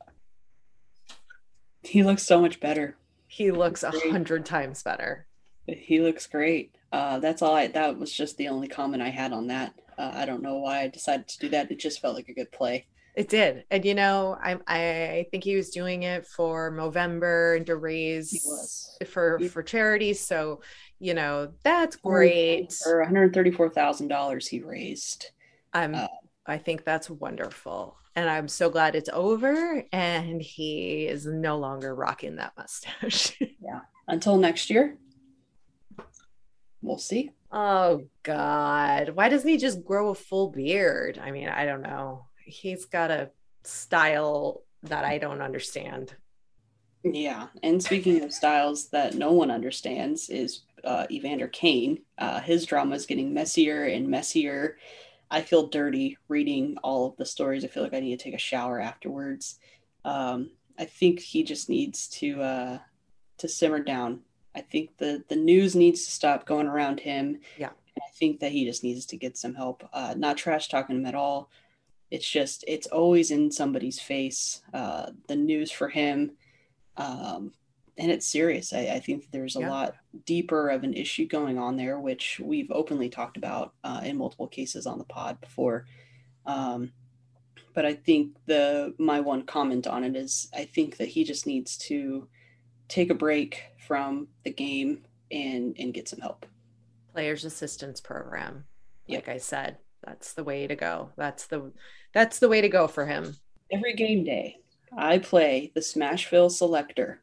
he 1.81 2.03
looks 2.03 2.21
so 2.21 2.39
much 2.39 2.59
better. 2.59 2.95
he 3.27 3.49
looks 3.49 3.81
a 3.81 3.89
hundred 4.11 4.45
times 4.45 4.83
better. 4.83 5.25
He 5.65 5.99
looks 5.99 6.27
great. 6.27 6.75
Uh, 6.91 7.17
that's 7.17 7.41
all 7.41 7.55
I. 7.55 7.65
That 7.67 7.97
was 7.97 8.11
just 8.13 8.37
the 8.37 8.49
only 8.49 8.67
comment 8.67 9.01
I 9.01 9.09
had 9.09 9.33
on 9.33 9.47
that. 9.47 9.73
Uh, 9.97 10.11
I 10.13 10.25
don't 10.25 10.43
know 10.43 10.57
why 10.59 10.81
I 10.81 10.89
decided 10.89 11.27
to 11.29 11.39
do 11.39 11.49
that. 11.49 11.71
It 11.71 11.79
just 11.79 12.01
felt 12.01 12.13
like 12.15 12.29
a 12.29 12.33
good 12.35 12.51
play. 12.51 12.85
It 13.15 13.27
did, 13.27 13.65
and 13.69 13.83
you 13.83 13.93
know, 13.93 14.37
I 14.41 14.57
I 14.67 15.27
think 15.31 15.43
he 15.43 15.55
was 15.55 15.69
doing 15.69 16.03
it 16.03 16.25
for 16.25 16.71
Movember 16.71 17.57
and 17.57 17.65
to 17.65 17.75
raise 17.75 18.97
for 19.05 19.37
He- 19.37 19.47
for 19.49 19.61
charities. 19.63 20.19
So, 20.21 20.61
you 20.99 21.13
know, 21.13 21.51
that's 21.63 21.97
great. 21.97 22.71
For 22.71 22.99
one 22.99 23.07
hundred 23.07 23.33
thirty-four 23.33 23.69
thousand 23.71 24.07
dollars, 24.07 24.47
he 24.47 24.61
raised. 24.61 25.31
I'm 25.73 25.93
uh, 25.95 26.07
I 26.45 26.57
think 26.57 26.85
that's 26.85 27.09
wonderful. 27.09 27.97
And 28.15 28.29
I'm 28.29 28.47
so 28.49 28.69
glad 28.69 28.95
it's 28.95 29.09
over 29.13 29.85
and 29.93 30.41
he 30.41 31.05
is 31.07 31.25
no 31.25 31.57
longer 31.57 31.95
rocking 31.95 32.35
that 32.37 32.53
mustache. 32.57 33.37
Yeah. 33.61 33.79
Until 34.07 34.35
next 34.37 34.69
year, 34.69 34.97
we'll 36.81 36.97
see. 36.97 37.31
Oh 37.51 38.03
God. 38.23 39.09
Why 39.09 39.29
doesn't 39.29 39.47
he 39.49 39.57
just 39.57 39.83
grow 39.85 40.09
a 40.09 40.15
full 40.15 40.49
beard? 40.49 41.19
I 41.23 41.31
mean, 41.31 41.47
I 41.47 41.65
don't 41.65 41.81
know. 41.81 42.25
He's 42.51 42.85
got 42.85 43.11
a 43.11 43.31
style 43.63 44.63
that 44.83 45.05
I 45.05 45.17
don't 45.17 45.41
understand. 45.41 46.15
Yeah, 47.03 47.47
and 47.63 47.81
speaking 47.81 48.23
of 48.23 48.33
styles 48.33 48.89
that 48.89 49.15
no 49.15 49.31
one 49.31 49.49
understands, 49.49 50.29
is 50.29 50.61
uh, 50.83 51.07
Evander 51.09 51.47
Kane. 51.47 52.03
Uh, 52.17 52.39
his 52.41 52.65
drama 52.65 52.95
is 52.95 53.07
getting 53.07 53.33
messier 53.33 53.85
and 53.85 54.07
messier. 54.07 54.77
I 55.31 55.41
feel 55.41 55.67
dirty 55.67 56.17
reading 56.27 56.77
all 56.83 57.07
of 57.07 57.17
the 57.17 57.25
stories. 57.25 57.63
I 57.63 57.69
feel 57.69 57.83
like 57.83 57.93
I 57.93 58.01
need 58.01 58.17
to 58.19 58.23
take 58.23 58.35
a 58.35 58.39
shower 58.39 58.79
afterwards. 58.79 59.57
Um, 60.03 60.51
I 60.77 60.85
think 60.85 61.19
he 61.19 61.43
just 61.43 61.69
needs 61.69 62.07
to 62.09 62.41
uh, 62.41 62.79
to 63.37 63.47
simmer 63.47 63.79
down. 63.79 64.21
I 64.53 64.61
think 64.61 64.97
the 64.97 65.23
the 65.29 65.35
news 65.35 65.75
needs 65.75 66.05
to 66.05 66.11
stop 66.11 66.45
going 66.45 66.67
around 66.67 66.99
him. 66.99 67.39
Yeah. 67.57 67.69
And 67.69 68.03
I 68.05 68.11
think 68.13 68.39
that 68.41 68.51
he 68.51 68.65
just 68.65 68.83
needs 68.83 69.05
to 69.07 69.17
get 69.17 69.37
some 69.37 69.55
help. 69.55 69.87
Uh, 69.91 70.13
not 70.17 70.37
trash 70.37 70.69
talking 70.69 70.97
him 70.97 71.05
at 71.05 71.15
all. 71.15 71.49
It's 72.11 72.29
just 72.29 72.63
it's 72.67 72.87
always 72.87 73.31
in 73.31 73.51
somebody's 73.51 73.99
face. 73.99 74.61
Uh, 74.73 75.11
the 75.27 75.35
news 75.35 75.71
for 75.71 75.89
him 75.89 76.31
um, 76.97 77.53
and 77.97 78.11
it's 78.11 78.27
serious. 78.27 78.73
I, 78.73 78.79
I 78.87 78.99
think 78.99 79.31
there's 79.31 79.55
a 79.55 79.61
Yeah. 79.61 79.69
lot 79.69 79.95
deeper 80.25 80.69
of 80.69 80.83
an 80.83 80.93
issue 80.93 81.27
going 81.27 81.57
on 81.57 81.77
there, 81.77 81.99
which 81.99 82.39
we've 82.43 82.71
openly 82.71 83.09
talked 83.09 83.37
about 83.37 83.73
uh, 83.83 84.01
in 84.03 84.17
multiple 84.17 84.47
cases 84.47 84.85
on 84.85 84.97
the 84.97 85.03
pod 85.05 85.39
before. 85.41 85.85
Um, 86.45 86.91
but 87.73 87.85
I 87.85 87.93
think 87.93 88.35
the 88.45 88.93
my 88.97 89.19
one 89.21 89.43
comment 89.43 89.87
on 89.87 90.03
it 90.03 90.15
is 90.15 90.49
I 90.53 90.65
think 90.65 90.97
that 90.97 91.09
he 91.09 91.23
just 91.23 91.47
needs 91.47 91.77
to 91.89 92.27
take 92.87 93.09
a 93.09 93.15
break 93.15 93.63
from 93.87 94.27
the 94.43 94.51
game 94.51 95.05
and 95.31 95.75
and 95.79 95.93
get 95.93 96.07
some 96.09 96.19
help. 96.19 96.45
Players 97.13 97.45
assistance 97.45 98.01
program. 98.01 98.65
Yep. 99.07 99.27
Like 99.27 99.35
I 99.35 99.37
said, 99.37 99.77
that's 100.03 100.33
the 100.33 100.43
way 100.43 100.67
to 100.67 100.75
go. 100.75 101.11
That's 101.17 101.47
the 101.47 101.71
that's 102.13 102.39
the 102.39 102.49
way 102.49 102.61
to 102.61 102.69
go 102.69 102.87
for 102.87 103.05
him. 103.05 103.35
every 103.71 103.93
game 103.93 104.23
day, 104.23 104.57
I 104.95 105.19
play 105.19 105.71
the 105.73 105.81
Smashville 105.81 106.51
Selector. 106.51 107.21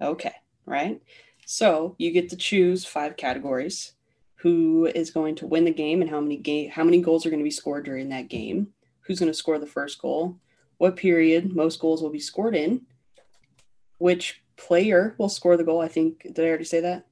Okay, 0.00 0.34
right? 0.66 1.00
So 1.46 1.94
you 1.98 2.10
get 2.10 2.30
to 2.30 2.36
choose 2.36 2.84
five 2.84 3.16
categories. 3.16 3.92
Who 4.36 4.86
is 4.86 5.10
going 5.10 5.36
to 5.36 5.46
win 5.46 5.64
the 5.64 5.72
game 5.72 6.00
and 6.02 6.10
how 6.10 6.20
many 6.20 6.36
game 6.36 6.70
how 6.70 6.82
many 6.82 7.00
goals 7.00 7.24
are 7.24 7.30
going 7.30 7.38
to 7.40 7.44
be 7.44 7.50
scored 7.50 7.84
during 7.84 8.08
that 8.08 8.28
game? 8.28 8.68
Who's 9.02 9.20
going 9.20 9.30
to 9.30 9.38
score 9.38 9.58
the 9.58 9.66
first 9.66 10.00
goal? 10.00 10.38
What 10.78 10.96
period 10.96 11.54
most 11.54 11.78
goals 11.78 12.02
will 12.02 12.10
be 12.10 12.18
scored 12.18 12.56
in? 12.56 12.82
Which 13.98 14.42
player 14.56 15.14
will 15.16 15.28
score 15.28 15.56
the 15.56 15.62
goal? 15.62 15.80
I 15.80 15.86
think 15.86 16.22
did 16.22 16.40
I 16.40 16.48
already 16.48 16.64
say 16.64 16.80
that? 16.80 17.06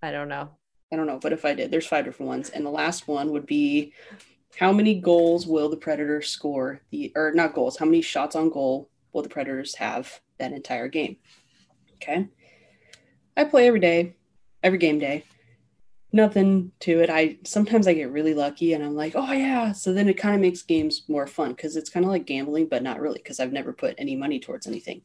I 0.00 0.12
don't 0.12 0.28
know. 0.28 0.50
I 0.92 0.96
don't 0.96 1.08
know, 1.08 1.18
but 1.20 1.32
if 1.32 1.44
I 1.44 1.54
did, 1.54 1.72
there's 1.72 1.86
five 1.86 2.04
different 2.04 2.28
ones. 2.28 2.50
And 2.50 2.64
the 2.64 2.70
last 2.70 3.08
one 3.08 3.32
would 3.32 3.46
be 3.46 3.92
how 4.58 4.72
many 4.72 4.94
goals 4.94 5.46
will 5.46 5.68
the 5.68 5.76
Predators 5.76 6.28
score? 6.28 6.80
The 6.90 7.12
or 7.14 7.32
not 7.32 7.54
goals, 7.54 7.76
how 7.76 7.84
many 7.84 8.00
shots 8.00 8.34
on 8.34 8.50
goal 8.50 8.90
will 9.12 9.22
the 9.22 9.28
Predators 9.28 9.74
have 9.76 10.20
that 10.38 10.52
entire 10.52 10.88
game? 10.88 11.16
Okay. 11.96 12.28
I 13.36 13.44
play 13.44 13.66
every 13.66 13.80
day, 13.80 14.16
every 14.62 14.78
game 14.78 14.98
day. 14.98 15.24
Nothing 16.12 16.72
to 16.80 17.00
it. 17.00 17.10
I 17.10 17.38
sometimes 17.44 17.86
I 17.86 17.92
get 17.92 18.10
really 18.10 18.32
lucky 18.32 18.72
and 18.72 18.82
I'm 18.82 18.94
like, 18.94 19.12
oh 19.14 19.32
yeah. 19.32 19.72
So 19.72 19.92
then 19.92 20.08
it 20.08 20.16
kind 20.16 20.34
of 20.34 20.40
makes 20.40 20.62
games 20.62 21.02
more 21.08 21.26
fun 21.26 21.50
because 21.50 21.76
it's 21.76 21.90
kind 21.90 22.06
of 22.06 22.10
like 22.10 22.24
gambling, 22.24 22.68
but 22.68 22.82
not 22.82 23.00
really 23.00 23.18
because 23.18 23.40
I've 23.40 23.52
never 23.52 23.74
put 23.74 23.94
any 23.98 24.16
money 24.16 24.40
towards 24.40 24.66
anything. 24.66 25.02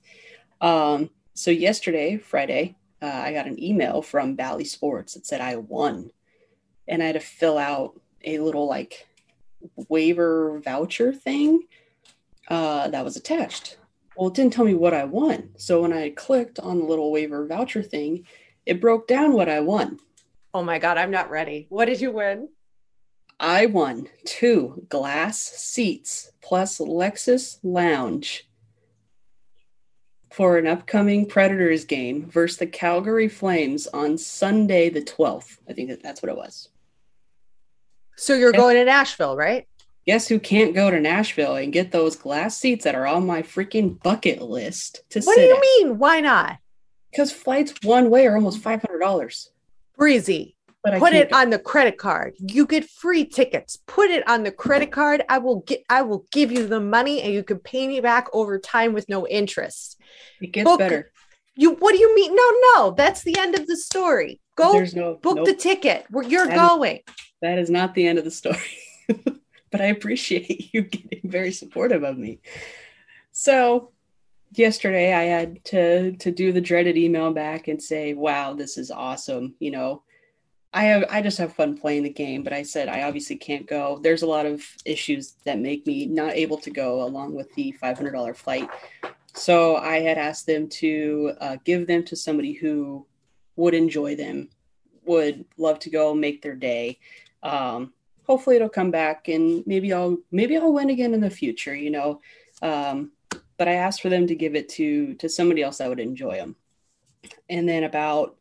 Um, 0.62 1.10
so 1.34 1.52
yesterday, 1.52 2.18
Friday, 2.18 2.78
uh, 3.02 3.08
I 3.08 3.34
got 3.34 3.48
an 3.48 3.62
email 3.62 4.02
from 4.02 4.36
Bally 4.36 4.64
Sports 4.64 5.16
that 5.16 5.26
said 5.26 5.42
I 5.42 5.58
won, 5.58 6.12
and 6.88 7.04
I 7.04 7.08
had 7.08 7.14
to 7.14 7.20
fill 7.20 7.58
out 7.58 8.00
a 8.24 8.40
little 8.40 8.68
like 8.68 9.08
waiver 9.90 10.60
voucher 10.64 11.14
thing 11.14 11.62
uh, 12.48 12.88
that 12.90 13.04
was 13.04 13.16
attached. 13.16 13.78
Well, 14.16 14.30
it 14.30 14.34
didn't 14.34 14.54
tell 14.54 14.66
me 14.66 14.74
what 14.74 14.94
I 14.94 15.06
won. 15.06 15.52
So 15.58 15.82
when 15.82 15.94
I 15.94 16.10
clicked 16.10 16.60
on 16.60 16.80
the 16.80 16.86
little 16.86 17.12
waiver 17.12 17.46
voucher 17.48 17.82
thing, 17.82 18.26
it 18.66 18.82
broke 18.82 19.08
down 19.08 19.34
what 19.34 19.50
I 19.50 19.62
won. 19.62 20.00
Oh 20.54 20.64
my 20.64 20.80
God, 20.80 20.98
I'm 20.98 21.12
not 21.12 21.30
ready. 21.30 21.68
What 21.70 21.86
did 21.86 22.02
you 22.02 22.12
win? 22.12 22.50
I 23.40 23.66
won 23.66 24.08
two 24.26 24.86
glass 24.90 25.42
seats 25.42 26.32
plus 26.42 26.78
Lexus 26.78 27.58
Lounge 27.64 28.48
for 30.32 30.58
an 30.58 30.68
upcoming 30.68 31.26
Predators 31.26 31.86
game 31.86 32.30
versus 32.30 32.58
the 32.58 32.68
Calgary 32.68 33.28
Flames 33.28 33.88
on 33.88 34.18
Sunday, 34.18 34.90
the 34.90 35.02
12th. 35.02 35.58
I 35.70 35.74
think 35.74 35.90
that 35.90 36.04
that's 36.04 36.22
what 36.22 36.32
it 36.32 36.38
was. 36.38 36.70
So 38.22 38.36
you're 38.36 38.52
going 38.52 38.76
to 38.76 38.86
Nashville, 38.86 39.36
right? 39.36 39.68
Guess 40.06 40.28
who 40.28 40.40
can't 40.40 40.76
go 40.76 40.92
to 40.92 41.00
Nashville 41.00 41.56
and 41.56 41.74
get 41.74 41.92
those 41.92 42.16
glass 42.16 42.56
seats 42.56 42.84
that 42.84 42.94
are 42.94 43.08
on 43.08 43.26
my 43.26 43.42
freaking 43.42 44.02
bucket 44.04 44.44
list 44.44 45.02
to 45.10 45.22
What 45.22 45.38
do 45.38 45.42
you 45.42 45.60
mean? 45.60 45.98
Why 45.98 46.20
not? 46.20 46.60
Because 47.10 47.32
flights 47.32 47.74
one 47.82 48.12
way 48.12 48.28
are 48.28 48.36
almost 48.36 48.62
$500. 48.62 49.50
Breezy. 49.98 50.56
But 50.84 51.00
Put 51.00 51.14
it 51.14 51.32
go. 51.32 51.38
on 51.38 51.50
the 51.50 51.58
credit 51.58 51.98
card. 51.98 52.36
You 52.38 52.68
get 52.68 52.88
free 52.88 53.26
tickets. 53.26 53.80
Put 53.88 54.12
it 54.12 54.28
on 54.30 54.44
the 54.44 54.52
credit 54.52 54.92
card. 54.92 55.24
I 55.28 55.40
will 55.40 55.62
get 55.62 55.84
I 55.90 56.04
will 56.04 56.26
give 56.32 56.52
you 56.52 56.68
the 56.68 56.80
money 56.80 57.24
and 57.24 57.34
you 57.34 57.44
can 57.44 57.58
pay 57.58 57.88
me 57.88 58.02
back 58.02 58.28
over 58.34 58.60
time 58.60 58.94
with 58.94 59.10
no 59.10 59.28
interest. 59.28 60.00
It 60.40 60.52
gets 60.52 60.66
book- 60.66 60.80
better. 60.80 61.12
You 61.56 61.74
what 61.74 61.92
do 61.94 62.00
you 62.00 62.16
mean? 62.16 62.36
No, 62.36 62.52
no, 62.76 62.92
that's 62.92 63.24
the 63.24 63.38
end 63.38 63.56
of 63.56 63.68
the 63.68 63.78
story. 63.78 64.40
Go 64.62 64.86
no 64.96 65.16
book 65.16 65.38
nope. 65.38 65.46
the 65.46 65.56
ticket 65.56 66.06
where 66.10 66.24
you're 66.24 66.48
That 66.48 66.54
is- 66.56 66.70
going. 66.70 67.00
That 67.42 67.58
is 67.58 67.70
not 67.70 67.96
the 67.96 68.08
end 68.08 68.20
of 68.20 68.26
the 68.26 68.32
story. 68.32 68.60
but 69.08 69.82
I 69.82 69.86
appreciate 69.86 70.70
you 70.74 70.82
getting 70.84 71.30
very 71.30 71.52
supportive 71.52 72.04
of 72.04 72.18
me. 72.18 72.40
So 73.32 73.92
yesterday 74.54 75.14
I 75.14 75.24
had 75.24 75.64
to 75.66 76.12
to 76.14 76.32
do 76.32 76.52
the 76.52 76.62
dreaded 76.62 76.98
email 76.98 77.32
back 77.34 77.68
and 77.68 77.82
say, 77.82 78.14
"Wow, 78.14 78.54
this 78.54 78.78
is 78.78 78.92
awesome." 78.92 79.56
You 79.60 79.72
know, 79.72 80.04
I 80.74 80.84
have 80.84 81.06
I 81.10 81.22
just 81.22 81.38
have 81.38 81.54
fun 81.54 81.78
playing 81.78 82.04
the 82.04 82.10
game, 82.10 82.44
but 82.44 82.54
I 82.54 82.64
said 82.64 82.88
I 82.88 83.04
obviously 83.04 83.38
can't 83.38 83.66
go. 83.66 84.00
There's 84.02 84.22
a 84.22 84.28
lot 84.28 84.46
of 84.46 84.64
issues 84.86 85.34
that 85.46 85.60
make 85.60 85.88
me 85.88 86.06
not 86.06 86.34
able 86.34 86.58
to 86.60 86.70
go 86.72 87.04
along 87.04 87.34
with 87.36 87.52
the 87.56 87.76
$500 87.82 88.36
flight. 88.36 88.70
So 89.34 89.78
I 89.78 90.00
had 90.00 90.18
asked 90.18 90.46
them 90.46 90.68
to 90.70 91.34
uh, 91.40 91.58
give 91.64 91.88
them 91.88 92.04
to 92.06 92.16
somebody 92.16 92.54
who 92.54 93.06
would 93.56 93.74
enjoy 93.74 94.16
them, 94.16 94.50
would 95.06 95.46
love 95.58 95.80
to 95.80 95.90
go 95.90 96.14
make 96.14 96.42
their 96.42 96.56
day. 96.56 97.00
Um, 97.44 97.94
hopefully 98.24 98.56
it'll 98.56 98.70
come 98.70 98.92
back 98.92 99.28
and 99.28 99.66
maybe 99.66 99.92
I'll 99.92 100.18
maybe 100.32 100.58
I'll 100.58 100.74
win 100.74 100.90
again 100.90 101.14
in 101.14 101.22
the 101.22 101.30
future, 101.30 101.76
you 101.76 101.90
know. 101.90 102.22
Um, 102.62 103.12
but 103.58 103.68
I 103.68 103.74
asked 103.74 104.02
for 104.02 104.10
them 104.10 104.28
to 104.28 104.36
give 104.36 104.56
it 104.56 104.70
to 104.70 105.16
to 105.16 105.30
somebody 105.30 105.62
else 105.62 105.80
that 105.80 105.90
would 105.90 106.00
enjoy 106.00 106.38
them. 106.38 106.56
And 107.50 107.68
then 107.68 107.84
about 107.84 108.38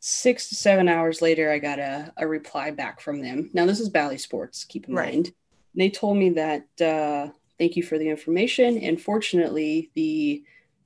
six 0.00 0.48
to 0.48 0.54
seven 0.54 0.88
hours 0.88 1.22
later, 1.22 1.50
I 1.50 1.58
got 1.58 1.78
a, 1.78 2.12
a 2.16 2.26
reply 2.26 2.70
back 2.70 3.00
from 3.00 3.22
them. 3.22 3.50
Now 3.52 3.66
this 3.66 3.80
is 3.80 3.88
Bally 3.88 4.18
Sports, 4.18 4.64
keep 4.64 4.88
in 4.88 4.94
Right. 4.94 5.14
mind. 5.14 5.32
They 5.74 5.90
told 5.90 6.18
me 6.18 6.30
that 6.30 6.66
uh, 6.80 7.32
thank 7.58 7.76
you 7.76 7.82
for 7.82 7.98
the 7.98 8.08
information. 8.08 8.78
And 8.78 9.00
fortunately, 9.00 9.90
the 9.94 10.44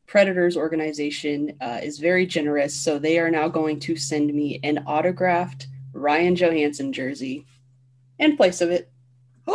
Predators 0.09 0.57
organization 0.57 1.57
uh, 1.61 1.79
is 1.83 1.99
very 1.99 2.27
generous, 2.27 2.75
so 2.75 2.99
they 2.99 3.19
are 3.19 3.31
now 3.31 3.47
going 3.47 3.79
to 3.81 3.95
send 3.95 4.35
me 4.35 4.59
an 4.65 4.79
autographed 4.87 5.69
Ryan 5.93 6.35
Johansen 6.35 6.93
jersey 6.93 7.47
in 8.19 8.37
place 8.37 8.61
of 8.61 8.71
it. 8.71 8.91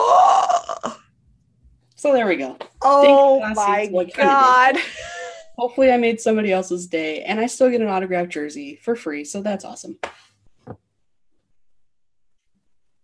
So 1.95 2.11
there 2.11 2.27
we 2.27 2.35
go. 2.35 2.57
oh 2.81 3.35
you, 3.35 3.41
my 3.41 3.53
Lassie. 3.53 3.91
What 3.93 4.13
kind 4.13 4.27
of 4.27 4.35
god. 4.35 4.75
Hopefully, 5.57 5.89
I 5.89 5.95
made 5.95 6.19
somebody 6.19 6.51
else's 6.51 6.85
day, 6.85 7.23
and 7.23 7.39
I 7.39 7.45
still 7.45 7.69
get 7.69 7.79
an 7.79 7.87
autographed 7.87 8.29
jersey 8.29 8.75
for 8.75 8.93
free. 8.93 9.23
So 9.23 9.41
that's 9.41 9.63
awesome. 9.63 9.97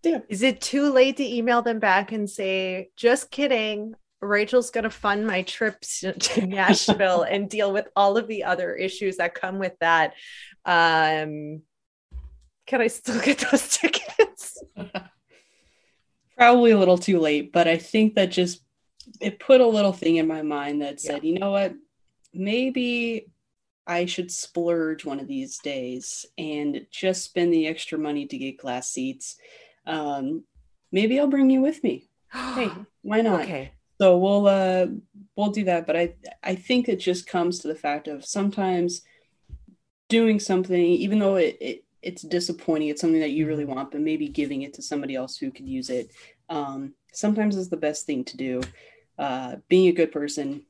Yeah. 0.04 0.20
Is 0.28 0.42
it 0.42 0.60
too 0.60 0.92
late 0.92 1.16
to 1.16 1.24
email 1.24 1.62
them 1.62 1.80
back 1.80 2.12
and 2.12 2.30
say, 2.30 2.90
just 2.98 3.32
kidding? 3.32 3.96
Rachel's 4.22 4.72
going 4.72 4.84
to 4.84 4.90
fund 4.90 5.26
my 5.26 5.44
trips 5.44 6.02
to- 6.02 6.46
Nashville 6.46 7.24
and 7.24 7.50
deal 7.50 7.72
with 7.72 7.88
all 7.96 8.18
of 8.18 8.28
the 8.28 8.44
other 8.44 8.74
issues 8.76 9.18
that 9.18 9.36
come 9.36 9.60
with 9.60 9.74
that. 9.80 10.14
Um, 10.66 11.62
can 12.68 12.82
I 12.82 12.88
still 12.88 13.22
get 13.22 13.40
those 13.50 13.68
tickets? 13.78 14.62
Probably 16.38 16.72
a 16.72 16.78
little 16.78 16.98
too 16.98 17.20
late, 17.20 17.52
but 17.52 17.68
I 17.68 17.78
think 17.78 18.16
that 18.16 18.28
just 18.28 18.62
it 19.20 19.40
put 19.40 19.60
a 19.62 19.68
little 19.68 19.94
thing 19.94 20.18
in 20.18 20.28
my 20.28 20.42
mind 20.42 20.82
that 20.82 21.02
said, 21.02 21.24
you 21.24 21.40
know 21.40 21.52
what? 21.52 21.74
Maybe 22.34 23.28
I 23.88 24.06
should 24.06 24.32
splurge 24.32 25.04
one 25.04 25.20
of 25.20 25.28
these 25.28 25.58
days 25.58 26.26
and 26.38 26.86
just 26.92 27.24
spend 27.24 27.52
the 27.52 27.68
extra 27.68 27.98
money 27.98 28.28
to 28.28 28.38
get 28.38 28.60
glass 28.60 28.90
seats. 28.92 29.36
Um, 29.88 30.44
maybe 30.92 31.20
I'll 31.20 31.28
bring 31.28 31.50
you 31.50 31.62
with 31.62 31.84
me. 31.84 32.10
Hey, 32.32 32.70
why 33.02 33.22
not? 33.22 33.42
okay. 33.42 33.72
So 34.02 34.18
we'll 34.18 34.48
uh 34.48 34.88
we'll 35.36 35.52
do 35.52 35.66
that, 35.66 35.86
but 35.86 35.96
I 35.98 36.14
I 36.44 36.56
think 36.56 36.88
it 36.88 36.98
just 37.00 37.28
comes 37.28 37.60
to 37.60 37.68
the 37.68 37.76
fact 37.76 38.08
of 38.08 38.26
sometimes 38.26 39.02
doing 40.08 40.40
something, 40.40 40.82
even 40.82 41.20
though 41.20 41.36
it, 41.36 41.58
it 41.60 41.84
it's 42.02 42.22
disappointing, 42.22 42.88
it's 42.88 43.02
something 43.02 43.20
that 43.20 43.32
you 43.32 43.46
really 43.46 43.66
want, 43.66 43.92
but 43.92 44.00
maybe 44.02 44.28
giving 44.30 44.62
it 44.62 44.74
to 44.76 44.82
somebody 44.82 45.16
else 45.16 45.36
who 45.38 45.52
could 45.52 45.68
use 45.68 45.90
it. 45.90 46.12
Um, 46.48 46.94
sometimes 47.14 47.58
is 47.58 47.70
the 47.70 47.78
best 47.78 48.06
thing 48.06 48.24
to 48.26 48.38
do. 48.38 48.62
Uh, 49.18 49.58
being 49.68 49.90
a 49.90 49.92
good 49.92 50.12
person 50.12 50.64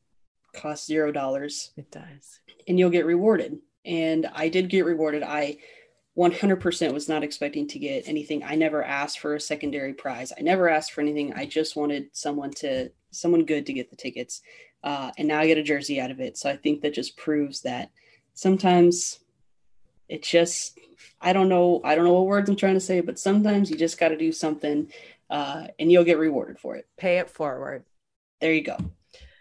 costs 0.56 0.88
zero 0.88 1.12
dollars 1.12 1.72
It 1.78 1.92
does. 1.92 2.40
and 2.68 2.80
you'll 2.80 2.90
get 2.90 3.06
rewarded. 3.06 3.60
And 3.86 4.26
I 4.34 4.50
did 4.50 4.70
get 4.70 4.86
rewarded. 4.86 5.22
I 5.24 5.58
100% 6.20 6.94
was 6.94 7.08
not 7.08 7.24
expecting 7.24 7.66
to 7.66 7.80
get 7.80 8.06
anything. 8.06 8.44
I 8.44 8.56
never 8.56 8.84
asked 8.84 9.20
for 9.20 9.36
a 9.36 9.40
secondary 9.40 9.94
prize. 9.94 10.34
I 10.38 10.42
never 10.42 10.68
asked 10.68 10.92
for 10.92 11.00
anything. 11.00 11.34
I 11.34 11.46
just 11.46 11.78
wanted 11.78 12.10
someone 12.12 12.52
to, 12.56 12.92
someone 13.12 13.46
good 13.46 13.66
to 13.68 13.74
get 13.74 13.90
the 13.90 13.96
tickets. 13.96 14.42
Uh, 14.84 15.12
and 15.18 15.30
now 15.30 15.40
I 15.40 15.48
get 15.48 15.58
a 15.58 15.64
jersey 15.64 16.02
out 16.02 16.12
of 16.12 16.20
it. 16.20 16.38
So 16.38 16.50
I 16.50 16.58
think 16.58 16.82
that 16.82 16.94
just 16.94 17.16
proves 17.16 17.62
that 17.62 17.92
sometimes 18.34 19.20
it 20.10 20.22
just, 20.22 20.78
I 21.22 21.32
don't 21.32 21.48
know, 21.48 21.80
I 21.86 21.96
don't 21.96 22.04
know 22.04 22.14
what 22.14 22.26
words 22.26 22.50
I'm 22.50 22.58
trying 22.58 22.74
to 22.74 22.82
say, 22.82 23.00
but 23.00 23.18
sometimes 23.18 23.72
you 23.72 23.78
just 23.78 23.98
got 23.98 24.10
to 24.10 24.18
do 24.18 24.34
something 24.34 24.92
uh, 25.30 25.68
and 25.80 25.90
you'll 25.90 26.04
get 26.04 26.18
rewarded 26.18 26.60
for 26.60 26.76
it. 26.76 26.86
Pay 26.98 27.20
it 27.20 27.30
forward. 27.30 27.86
There 28.42 28.54
you 28.54 28.64
go. 28.64 28.78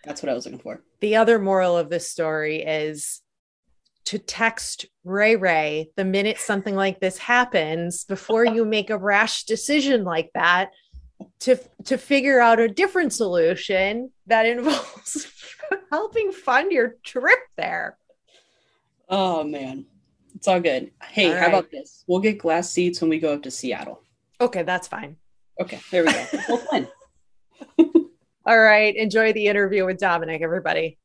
That's 0.04 0.22
what 0.22 0.30
I 0.30 0.34
was 0.34 0.44
looking 0.44 0.60
for. 0.60 0.80
The 1.00 1.16
other 1.16 1.40
moral 1.40 1.76
of 1.76 1.90
this 1.90 2.08
story 2.08 2.62
is 2.62 3.20
to 4.08 4.18
text 4.18 4.86
Rae 5.04 5.36
Rae 5.36 5.90
the 5.96 6.04
minute 6.04 6.38
something 6.38 6.74
like 6.74 6.98
this 6.98 7.18
happens 7.18 8.04
before 8.04 8.42
you 8.42 8.64
make 8.64 8.88
a 8.88 8.96
rash 8.96 9.44
decision 9.44 10.02
like 10.02 10.30
that 10.32 10.70
to 11.40 11.58
to 11.84 11.98
figure 11.98 12.40
out 12.40 12.58
a 12.58 12.68
different 12.68 13.12
solution 13.12 14.10
that 14.26 14.46
involves 14.46 15.30
helping 15.92 16.32
fund 16.32 16.72
your 16.72 16.96
trip 17.04 17.38
there. 17.58 17.98
Oh 19.10 19.44
man, 19.44 19.84
it's 20.34 20.48
all 20.48 20.60
good. 20.60 20.90
Hey, 21.02 21.30
All 21.30 21.38
how 21.38 21.48
about 21.48 21.70
this? 21.70 22.02
We'll 22.06 22.20
get 22.20 22.38
glass 22.38 22.70
seats 22.70 23.02
when 23.02 23.10
we 23.10 23.18
go 23.18 23.34
up 23.34 23.42
to 23.42 23.50
Seattle. 23.50 24.02
Okay, 24.40 24.62
that's 24.62 24.88
fine. 24.88 25.16
Okay, 25.60 25.80
there 25.90 26.06
we 26.06 26.12
go. 26.12 26.24
We'll 26.48 26.66
win. 26.72 26.88
All 28.46 28.58
right. 28.58 28.96
Enjoy 28.96 29.34
the 29.34 29.48
interview 29.48 29.84
with 29.84 29.98
Dominick, 29.98 30.40
everybody. 30.40 30.96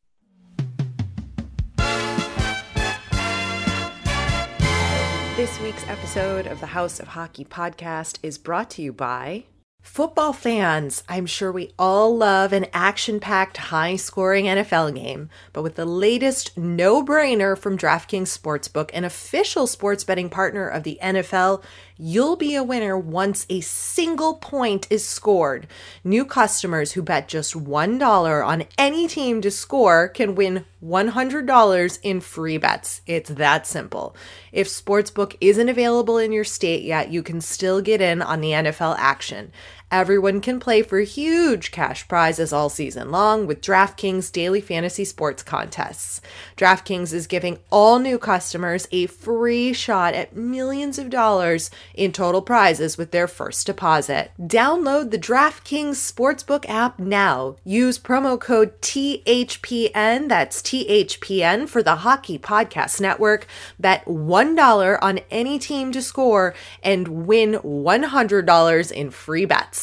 This 5.35 5.59
week's 5.61 5.87
episode 5.87 6.45
of 6.45 6.59
the 6.59 6.67
House 6.67 6.99
of 6.99 7.07
Hockey 7.07 7.43
podcast 7.43 8.19
is 8.21 8.37
brought 8.37 8.69
to 8.69 8.83
you 8.83 8.93
by 8.93 9.45
Football 9.83 10.31
fans, 10.31 11.03
I'm 11.09 11.25
sure 11.25 11.51
we 11.51 11.73
all 11.77 12.15
love 12.15 12.53
an 12.53 12.67
action 12.71 13.19
packed, 13.19 13.57
high 13.57 13.97
scoring 13.97 14.45
NFL 14.45 14.95
game, 14.95 15.29
but 15.51 15.61
with 15.61 15.75
the 15.75 15.85
latest 15.85 16.57
no 16.57 17.03
brainer 17.03 17.57
from 17.57 17.77
DraftKings 17.77 18.35
Sportsbook, 18.35 18.91
an 18.93 19.03
official 19.03 19.67
sports 19.67 20.05
betting 20.05 20.29
partner 20.29 20.67
of 20.67 20.83
the 20.83 20.97
NFL, 21.01 21.63
you'll 22.05 22.35
be 22.35 22.53
a 22.53 22.61
winner 22.61 22.97
once 22.97 23.45
a 23.49 23.61
single 23.61 24.33
point 24.33 24.85
is 24.89 25.07
scored. 25.07 25.65
New 26.03 26.25
customers 26.25 26.91
who 26.91 27.01
bet 27.01 27.29
just 27.29 27.53
$1 27.53 28.45
on 28.45 28.65
any 28.77 29.07
team 29.07 29.39
to 29.39 29.49
score 29.49 30.09
can 30.09 30.35
win 30.35 30.65
$100 30.83 31.99
in 32.03 32.19
free 32.19 32.57
bets. 32.57 32.99
It's 33.07 33.29
that 33.29 33.65
simple. 33.65 34.17
If 34.51 34.67
Sportsbook 34.67 35.37
isn't 35.39 35.69
available 35.69 36.17
in 36.17 36.33
your 36.33 36.43
state 36.43 36.83
yet, 36.83 37.09
you 37.09 37.23
can 37.23 37.39
still 37.39 37.81
get 37.81 38.01
in 38.01 38.21
on 38.21 38.41
the 38.41 38.51
NFL 38.51 38.97
action. 38.99 39.53
Everyone 39.93 40.41
can 40.41 40.59
play 40.59 40.81
for 40.81 41.01
huge 41.01 41.69
cash 41.69 42.07
prizes 42.07 42.51
all 42.51 42.67
season 42.67 43.11
long 43.11 43.45
with 43.45 43.61
DraftKings 43.61 44.31
daily 44.31 44.59
fantasy 44.59 45.05
sports 45.05 45.43
contests. 45.43 46.19
DraftKings 46.57 47.13
is 47.13 47.27
giving 47.27 47.59
all 47.69 47.99
new 47.99 48.17
customers 48.17 48.87
a 48.91 49.05
free 49.05 49.71
shot 49.71 50.15
at 50.15 50.35
millions 50.35 50.97
of 50.97 51.11
dollars 51.11 51.69
in 51.93 52.11
total 52.11 52.41
prizes 52.41 52.97
with 52.97 53.11
their 53.11 53.27
first 53.27 53.67
deposit. 53.67 54.31
Download 54.41 55.11
the 55.11 55.19
DraftKings 55.19 56.11
Sportsbook 56.11 56.67
app 56.67 56.97
now. 56.97 57.57
Use 57.63 57.99
promo 57.99 58.39
code 58.39 58.81
THPN, 58.81 60.27
that's 60.27 60.63
THPN 60.63 61.69
for 61.69 61.83
the 61.83 61.97
Hockey 61.97 62.39
Podcast 62.39 62.99
Network. 62.99 63.45
Bet 63.79 64.03
$1 64.05 64.97
on 65.03 65.19
any 65.29 65.59
team 65.59 65.91
to 65.91 66.01
score 66.01 66.55
and 66.81 67.27
win 67.27 67.59
$100 67.63 68.91
in 68.91 69.11
free 69.11 69.45
bets. 69.45 69.82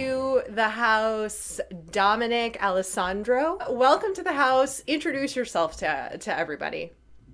to 0.00 0.42
the 0.48 0.68
house, 0.68 1.60
Dominick 1.90 2.62
Alessandro. 2.62 3.58
Welcome 3.68 4.14
to 4.14 4.22
the 4.22 4.32
house. 4.32 4.82
Introduce 4.86 5.36
yourself 5.36 5.76
to, 5.78 6.16
to 6.18 6.38
everybody. 6.38 6.92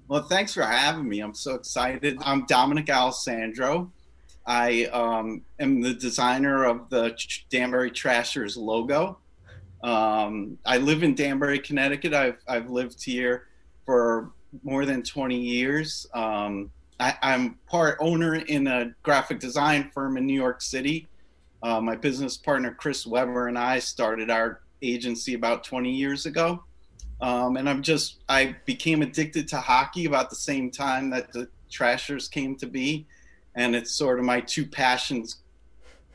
Well, 0.08 0.22
thanks 0.22 0.52
for 0.54 0.62
having 0.62 1.08
me. 1.08 1.20
I'm 1.20 1.34
so 1.34 1.54
excited. 1.54 2.18
I'm 2.22 2.44
Dominick 2.46 2.90
Alessandro. 2.90 3.92
I 4.46 4.86
um, 4.86 5.42
am 5.60 5.80
the 5.80 5.94
designer 5.94 6.64
of 6.64 6.90
the 6.90 7.16
Danbury 7.50 7.92
Trashers 7.92 8.56
logo. 8.56 9.18
Um, 9.84 10.58
I 10.66 10.78
live 10.78 11.04
in 11.04 11.14
Danbury, 11.14 11.60
Connecticut. 11.60 12.14
I've, 12.14 12.38
I've 12.48 12.68
lived 12.68 13.00
here 13.04 13.46
for 13.84 14.32
more 14.64 14.84
than 14.84 15.04
20 15.04 15.38
years. 15.38 16.04
Um, 16.14 16.72
I, 16.98 17.14
I'm 17.22 17.58
part 17.68 17.98
owner 18.00 18.34
in 18.34 18.66
a 18.66 18.92
graphic 19.04 19.38
design 19.38 19.92
firm 19.94 20.16
in 20.16 20.26
New 20.26 20.34
York 20.34 20.60
City 20.60 21.06
uh, 21.66 21.80
my 21.80 21.96
business 21.96 22.36
partner 22.36 22.72
Chris 22.72 23.04
Weber 23.04 23.48
and 23.48 23.58
I 23.58 23.80
started 23.80 24.30
our 24.30 24.60
agency 24.82 25.34
about 25.34 25.64
20 25.64 25.90
years 25.90 26.24
ago. 26.24 26.62
Um, 27.20 27.56
and 27.56 27.68
I'm 27.68 27.82
just, 27.82 28.22
I 28.28 28.54
became 28.66 29.02
addicted 29.02 29.48
to 29.48 29.56
hockey 29.56 30.04
about 30.04 30.30
the 30.30 30.36
same 30.36 30.70
time 30.70 31.10
that 31.10 31.32
the 31.32 31.48
Trashers 31.68 32.28
came 32.28 32.54
to 32.56 32.66
be. 32.66 33.04
And 33.56 33.74
it's 33.74 33.90
sort 33.90 34.20
of 34.20 34.24
my 34.24 34.40
two 34.42 34.64
passions 34.64 35.38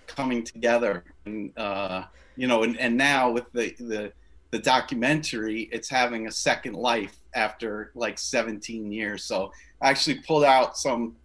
coming 0.07 0.45
together. 0.45 1.03
And, 1.25 1.51
uh, 1.57 2.03
you 2.37 2.47
know, 2.47 2.63
and, 2.63 2.79
and 2.79 2.95
now 2.95 3.29
with 3.29 3.51
the, 3.51 3.75
the, 3.77 4.13
the 4.51 4.59
documentary, 4.59 5.67
it's 5.73 5.89
having 5.89 6.27
a 6.27 6.31
second 6.31 6.75
life 6.75 7.17
after 7.35 7.91
like 7.93 8.17
17 8.17 8.89
years. 8.89 9.25
So 9.25 9.51
I 9.81 9.89
actually 9.89 10.19
pulled 10.19 10.45
out 10.45 10.77
some, 10.77 11.17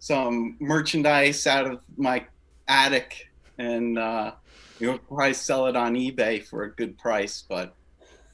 some 0.00 0.56
merchandise 0.58 1.46
out 1.46 1.70
of 1.70 1.78
my 1.96 2.26
attic 2.66 3.27
and 3.58 3.98
uh, 3.98 4.32
you'll 4.78 4.98
probably 4.98 5.34
sell 5.34 5.66
it 5.66 5.76
on 5.76 5.94
eBay 5.94 6.44
for 6.44 6.64
a 6.64 6.70
good 6.70 6.96
price, 6.98 7.44
but 7.48 7.74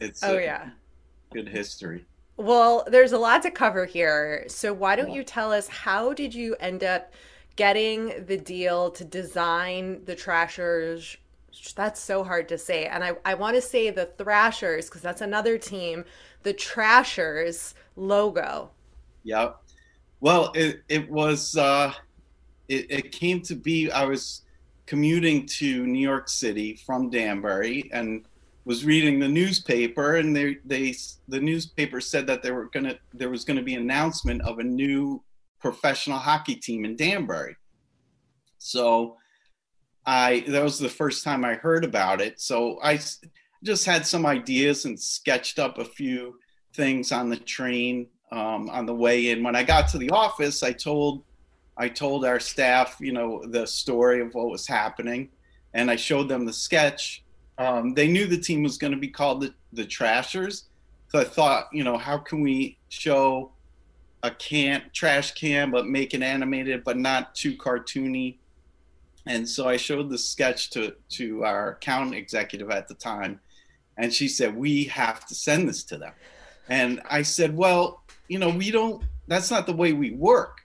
it's 0.00 0.22
oh 0.22 0.38
yeah, 0.38 0.70
good 1.32 1.48
history. 1.48 2.04
Well, 2.36 2.84
there's 2.88 3.12
a 3.12 3.18
lot 3.18 3.42
to 3.42 3.50
cover 3.50 3.84
here. 3.84 4.44
So 4.48 4.72
why 4.72 4.96
don't 4.96 5.12
you 5.12 5.22
tell 5.22 5.52
us 5.52 5.68
how 5.68 6.12
did 6.12 6.34
you 6.34 6.56
end 6.58 6.82
up 6.82 7.12
getting 7.56 8.24
the 8.26 8.36
deal 8.36 8.90
to 8.90 9.04
design 9.04 10.04
the 10.04 10.16
Trashers? 10.16 11.16
That's 11.76 12.00
so 12.00 12.24
hard 12.24 12.48
to 12.48 12.58
say. 12.58 12.86
And 12.86 13.04
I, 13.04 13.12
I 13.24 13.34
want 13.34 13.54
to 13.54 13.62
say 13.62 13.90
the 13.90 14.06
Thrashers 14.18 14.86
because 14.86 15.02
that's 15.02 15.20
another 15.20 15.58
team. 15.58 16.04
The 16.42 16.52
Trashers 16.52 17.74
logo. 17.94 18.70
Yep. 19.22 19.60
Well, 20.20 20.50
it, 20.56 20.82
it 20.88 21.08
was, 21.08 21.56
uh, 21.56 21.92
it, 22.68 22.90
it 22.90 23.12
came 23.12 23.42
to 23.42 23.54
be, 23.54 23.92
I 23.92 24.04
was 24.04 24.42
commuting 24.86 25.46
to 25.46 25.86
New 25.86 26.00
York 26.00 26.28
City 26.28 26.76
from 26.76 27.10
Danbury 27.10 27.90
and 27.92 28.26
was 28.64 28.84
reading 28.84 29.18
the 29.18 29.28
newspaper 29.28 30.16
and 30.16 30.34
they 30.34 30.56
they 30.64 30.94
the 31.28 31.40
newspaper 31.40 32.00
said 32.00 32.26
that 32.26 32.42
there 32.42 32.54
were 32.54 32.70
gonna 32.72 32.96
there 33.12 33.30
was 33.30 33.44
gonna 33.44 33.62
be 33.62 33.74
an 33.74 33.82
announcement 33.82 34.40
of 34.42 34.58
a 34.58 34.64
new 34.64 35.22
professional 35.60 36.18
hockey 36.18 36.54
team 36.54 36.84
in 36.84 36.96
Danbury. 36.96 37.56
So 38.58 39.16
I 40.06 40.44
that 40.48 40.62
was 40.62 40.78
the 40.78 40.88
first 40.88 41.24
time 41.24 41.44
I 41.44 41.54
heard 41.54 41.84
about 41.84 42.20
it. 42.20 42.40
So 42.40 42.78
I 42.82 43.00
just 43.62 43.86
had 43.86 44.06
some 44.06 44.26
ideas 44.26 44.84
and 44.84 44.98
sketched 44.98 45.58
up 45.58 45.78
a 45.78 45.84
few 45.84 46.38
things 46.74 47.12
on 47.12 47.28
the 47.28 47.36
train 47.36 48.08
um, 48.32 48.68
on 48.70 48.86
the 48.86 48.94
way 48.94 49.30
in. 49.30 49.42
When 49.42 49.56
I 49.56 49.62
got 49.62 49.88
to 49.88 49.98
the 49.98 50.10
office, 50.10 50.62
I 50.62 50.72
told 50.72 51.24
I 51.76 51.88
told 51.88 52.24
our 52.24 52.40
staff, 52.40 52.96
you 53.00 53.12
know, 53.12 53.44
the 53.46 53.66
story 53.66 54.20
of 54.20 54.34
what 54.34 54.50
was 54.50 54.66
happening, 54.66 55.30
and 55.72 55.90
I 55.90 55.96
showed 55.96 56.28
them 56.28 56.46
the 56.46 56.52
sketch. 56.52 57.24
Um, 57.58 57.94
they 57.94 58.08
knew 58.08 58.26
the 58.26 58.38
team 58.38 58.62
was 58.62 58.78
going 58.78 58.92
to 58.92 58.98
be 58.98 59.08
called 59.08 59.42
the, 59.42 59.54
the 59.72 59.84
Trashers, 59.84 60.64
so 61.08 61.20
I 61.20 61.24
thought, 61.24 61.68
you 61.72 61.84
know, 61.84 61.96
how 61.96 62.18
can 62.18 62.40
we 62.40 62.76
show 62.88 63.52
a 64.24 64.30
can 64.30 64.82
trash 64.92 65.32
can, 65.32 65.70
but 65.70 65.86
make 65.86 66.14
it 66.14 66.22
animated, 66.22 66.82
but 66.82 66.96
not 66.96 67.34
too 67.34 67.56
cartoony. 67.56 68.36
And 69.26 69.48
so 69.48 69.68
I 69.68 69.76
showed 69.76 70.10
the 70.10 70.18
sketch 70.18 70.70
to 70.70 70.96
to 71.10 71.44
our 71.44 71.72
account 71.72 72.14
executive 72.14 72.70
at 72.70 72.88
the 72.88 72.94
time, 72.94 73.40
and 73.96 74.12
she 74.12 74.28
said, 74.28 74.56
"We 74.56 74.84
have 74.84 75.24
to 75.26 75.34
send 75.34 75.68
this 75.68 75.84
to 75.84 75.98
them." 75.98 76.12
And 76.68 77.00
I 77.08 77.22
said, 77.22 77.56
"Well, 77.56 78.02
you 78.28 78.38
know, 78.38 78.50
we 78.50 78.70
don't. 78.70 79.04
That's 79.28 79.50
not 79.50 79.66
the 79.66 79.72
way 79.72 79.92
we 79.92 80.10
work 80.10 80.63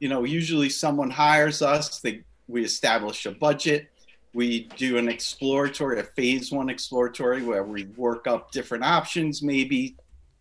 you 0.00 0.08
know, 0.08 0.24
usually 0.24 0.68
someone 0.68 1.10
hires 1.10 1.62
us, 1.62 2.00
they, 2.00 2.22
we 2.48 2.64
establish 2.64 3.26
a 3.26 3.30
budget, 3.30 3.88
we 4.32 4.68
do 4.76 4.96
an 4.96 5.08
exploratory, 5.08 6.00
a 6.00 6.04
phase 6.04 6.50
one 6.50 6.70
exploratory 6.70 7.42
where 7.42 7.64
we 7.64 7.84
work 7.96 8.26
up 8.26 8.50
different 8.50 8.84
options, 8.84 9.42
maybe 9.42 9.96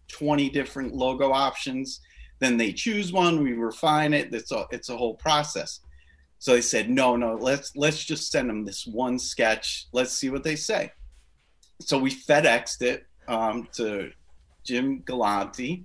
20 0.07 0.49
different 0.49 0.95
logo 0.95 1.31
options. 1.31 2.01
Then 2.39 2.55
they 2.55 2.71
choose 2.71 3.11
one, 3.11 3.43
we 3.43 3.53
refine 3.53 4.13
it. 4.13 4.33
It's 4.33 4.51
a, 4.51 4.65
it's 4.71 4.89
a 4.89 4.97
whole 4.97 5.15
process. 5.15 5.81
So 6.37 6.53
they 6.53 6.61
said, 6.61 6.89
no, 6.89 7.17
no, 7.17 7.35
let's 7.35 7.75
let's 7.75 8.03
just 8.03 8.31
send 8.31 8.49
them 8.49 8.63
this 8.63 8.87
one 8.87 9.19
sketch. 9.19 9.87
Let's 9.91 10.13
see 10.13 10.29
what 10.29 10.43
they 10.43 10.55
say. 10.55 10.91
So 11.81 11.99
we 11.99 12.11
FedExed 12.11 12.81
it 12.81 13.05
um, 13.27 13.67
to 13.73 14.11
Jim 14.63 15.01
Galante, 15.01 15.83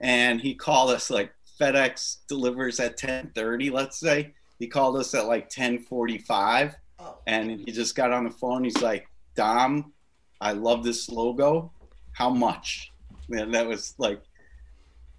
and 0.00 0.38
he 0.38 0.54
called 0.54 0.90
us 0.90 1.08
like 1.08 1.32
FedEx 1.60 2.18
delivers 2.28 2.80
at 2.80 2.98
10:30, 2.98 3.70
let's 3.70 3.98
say. 3.98 4.34
He 4.58 4.66
called 4.66 4.96
us 4.96 5.14
at 5.14 5.26
like 5.26 5.50
10:45, 5.50 6.74
oh. 6.98 7.18
and 7.26 7.50
he 7.50 7.72
just 7.72 7.94
got 7.94 8.12
on 8.12 8.24
the 8.24 8.30
phone. 8.30 8.64
He's 8.64 8.80
like, 8.82 9.06
"Dom, 9.34 9.92
I 10.40 10.52
love 10.52 10.84
this 10.84 11.08
logo. 11.08 11.72
How 12.12 12.30
much?" 12.30 12.92
And 13.30 13.54
that 13.54 13.66
was 13.66 13.94
like, 13.98 14.22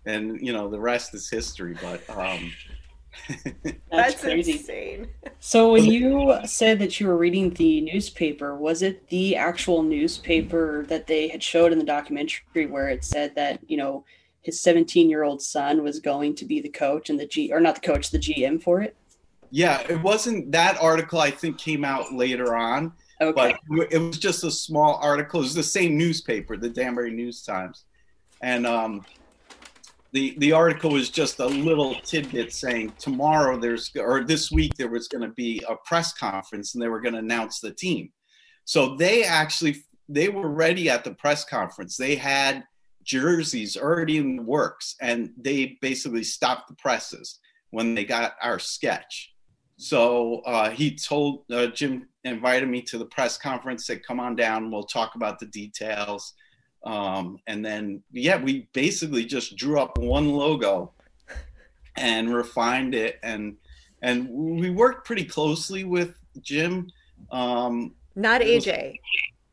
and 0.06 0.40
you 0.42 0.54
know, 0.54 0.70
the 0.70 0.80
rest 0.80 1.14
is 1.14 1.30
history. 1.30 1.78
But 1.82 2.10
um, 2.10 2.52
That's, 3.64 3.78
That's 3.92 4.22
crazy. 4.22 4.54
insane. 4.54 5.08
So 5.40 5.72
when 5.72 5.86
you 5.86 6.40
said 6.46 6.80
that 6.80 7.00
you 7.00 7.08
were 7.08 7.18
reading 7.18 7.52
the 7.52 7.82
newspaper, 7.82 8.56
was 8.56 8.82
it 8.82 9.08
the 9.10 9.36
actual 9.36 9.84
newspaper 9.84 10.86
that 10.88 11.08
they 11.08 11.28
had 11.28 11.44
showed 11.44 11.72
in 11.72 11.80
the 11.80 11.86
documentary 11.86 12.66
where 12.66 12.90
it 12.90 13.04
said 13.04 13.36
that, 13.36 13.60
you 13.70 13.78
know, 13.78 14.06
his 14.48 14.62
17-year-old 14.62 15.42
son 15.42 15.84
was 15.84 16.00
going 16.00 16.34
to 16.34 16.46
be 16.46 16.62
the 16.62 16.70
coach 16.70 17.10
and 17.10 17.20
the 17.20 17.28
G 17.28 17.52
or 17.52 17.60
not 17.60 17.76
the 17.76 17.82
coach, 17.82 18.12
the 18.12 18.18
GM 18.18 18.64
for 18.64 18.82
it? 18.82 18.96
Yeah, 19.52 19.82
it 19.90 20.02
wasn't 20.02 20.54
that 20.54 20.82
article. 20.82 21.20
I 21.20 21.32
think 21.32 21.58
came 21.58 21.84
out 21.84 22.14
later 22.14 22.56
on, 22.56 22.94
Okay. 23.20 23.54
but 23.68 23.92
it 23.92 23.98
was 23.98 24.18
just 24.18 24.46
a 24.46 24.52
small 24.52 25.00
article. 25.02 25.42
It 25.42 25.44
was 25.44 25.54
the 25.54 25.64
same 25.64 25.98
newspaper, 25.98 26.56
the 26.56 26.70
Danbury 26.70 27.12
News 27.12 27.44
Times, 27.44 27.84
and 28.42 28.66
um, 28.66 29.06
the 30.14 30.34
the 30.38 30.54
article 30.54 30.92
was 30.92 31.10
just 31.10 31.40
a 31.40 31.46
little 31.46 31.96
tidbit 31.96 32.54
saying 32.54 32.94
tomorrow 33.00 33.60
there's 33.60 33.92
or 34.00 34.24
this 34.24 34.50
week 34.50 34.76
there 34.78 34.90
was 34.90 35.10
going 35.10 35.28
to 35.28 35.34
be 35.36 35.62
a 35.68 35.76
press 35.84 36.14
conference 36.14 36.74
and 36.74 36.82
they 36.82 36.88
were 36.88 37.02
going 37.02 37.16
to 37.16 37.20
announce 37.20 37.60
the 37.60 37.72
team. 37.72 38.14
So 38.64 38.96
they 38.96 39.26
actually 39.26 39.84
they 40.08 40.30
were 40.30 40.48
ready 40.48 40.90
at 40.90 41.04
the 41.04 41.16
press 41.16 41.44
conference. 41.44 41.98
They 41.98 42.16
had 42.16 42.64
jerseys 43.08 43.78
already 43.78 44.18
in 44.18 44.36
the 44.36 44.44
works, 44.44 44.96
and 45.02 45.32
they 45.38 45.78
basically 45.82 46.24
stopped 46.24 46.68
the 46.68 46.76
presses 46.76 47.40
when 47.72 47.96
they 47.96 48.06
got 48.06 48.36
our 48.44 48.60
sketch. 48.60 49.34
So 49.78 50.42
uh, 50.46 50.70
he 50.70 50.96
told 50.96 51.44
uh, 51.52 51.68
Jim 51.68 52.08
invited 52.24 52.68
me 52.70 52.82
to 52.84 52.98
the 52.98 53.06
press 53.06 53.38
conference. 53.38 53.88
Said, 53.88 54.06
"Come 54.06 54.20
on 54.20 54.36
down. 54.36 54.70
We'll 54.72 54.84
talk 54.84 55.16
about 55.16 55.40
the 55.40 55.46
details." 55.48 56.34
Um, 56.84 57.40
and 57.48 57.66
then, 57.66 58.04
yeah, 58.12 58.42
we 58.42 58.70
basically 58.74 59.26
just 59.26 59.56
drew 59.58 59.80
up 59.80 59.98
one 59.98 60.30
logo 60.30 60.94
and 61.98 62.34
refined 62.34 62.94
it, 62.94 63.20
and 63.24 63.56
and 64.02 64.30
we 64.30 64.70
worked 64.70 65.06
pretty 65.06 65.26
closely 65.26 65.84
with 65.84 66.16
Jim. 66.42 66.88
Um, 67.32 67.96
Not 68.16 68.42
AJ. 68.42 68.96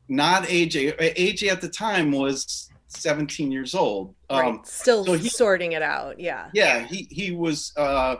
not 0.08 0.44
AJ. 0.44 0.98
AJ 1.16 1.48
at 1.48 1.60
the 1.60 1.68
time 1.68 2.12
was 2.12 2.68
17 2.94 3.50
years 3.52 3.74
old. 3.74 4.14
Um, 4.30 4.38
right. 4.40 4.66
Still 4.66 5.04
so 5.04 5.14
he- 5.14 5.28
sorting 5.28 5.72
it 5.72 5.82
out. 5.82 6.18
Yeah. 6.20 6.50
yeah 6.54 6.80
he 6.80 7.06
he 7.10 7.30
was 7.32 7.72
uh 7.76 8.16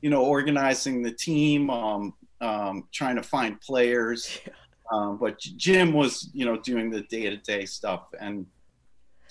you 0.00 0.10
know 0.10 0.22
organizing 0.24 1.02
the 1.02 1.10
team 1.12 1.70
um 1.70 2.14
um 2.40 2.84
trying 2.92 3.16
to 3.16 3.22
find 3.22 3.60
players 3.60 4.38
um 4.92 5.18
but 5.18 5.38
jim 5.40 5.92
was 5.92 6.30
you 6.32 6.44
know 6.46 6.56
doing 6.56 6.88
the 6.88 7.00
day-to-day 7.02 7.66
stuff 7.66 8.02
and 8.20 8.46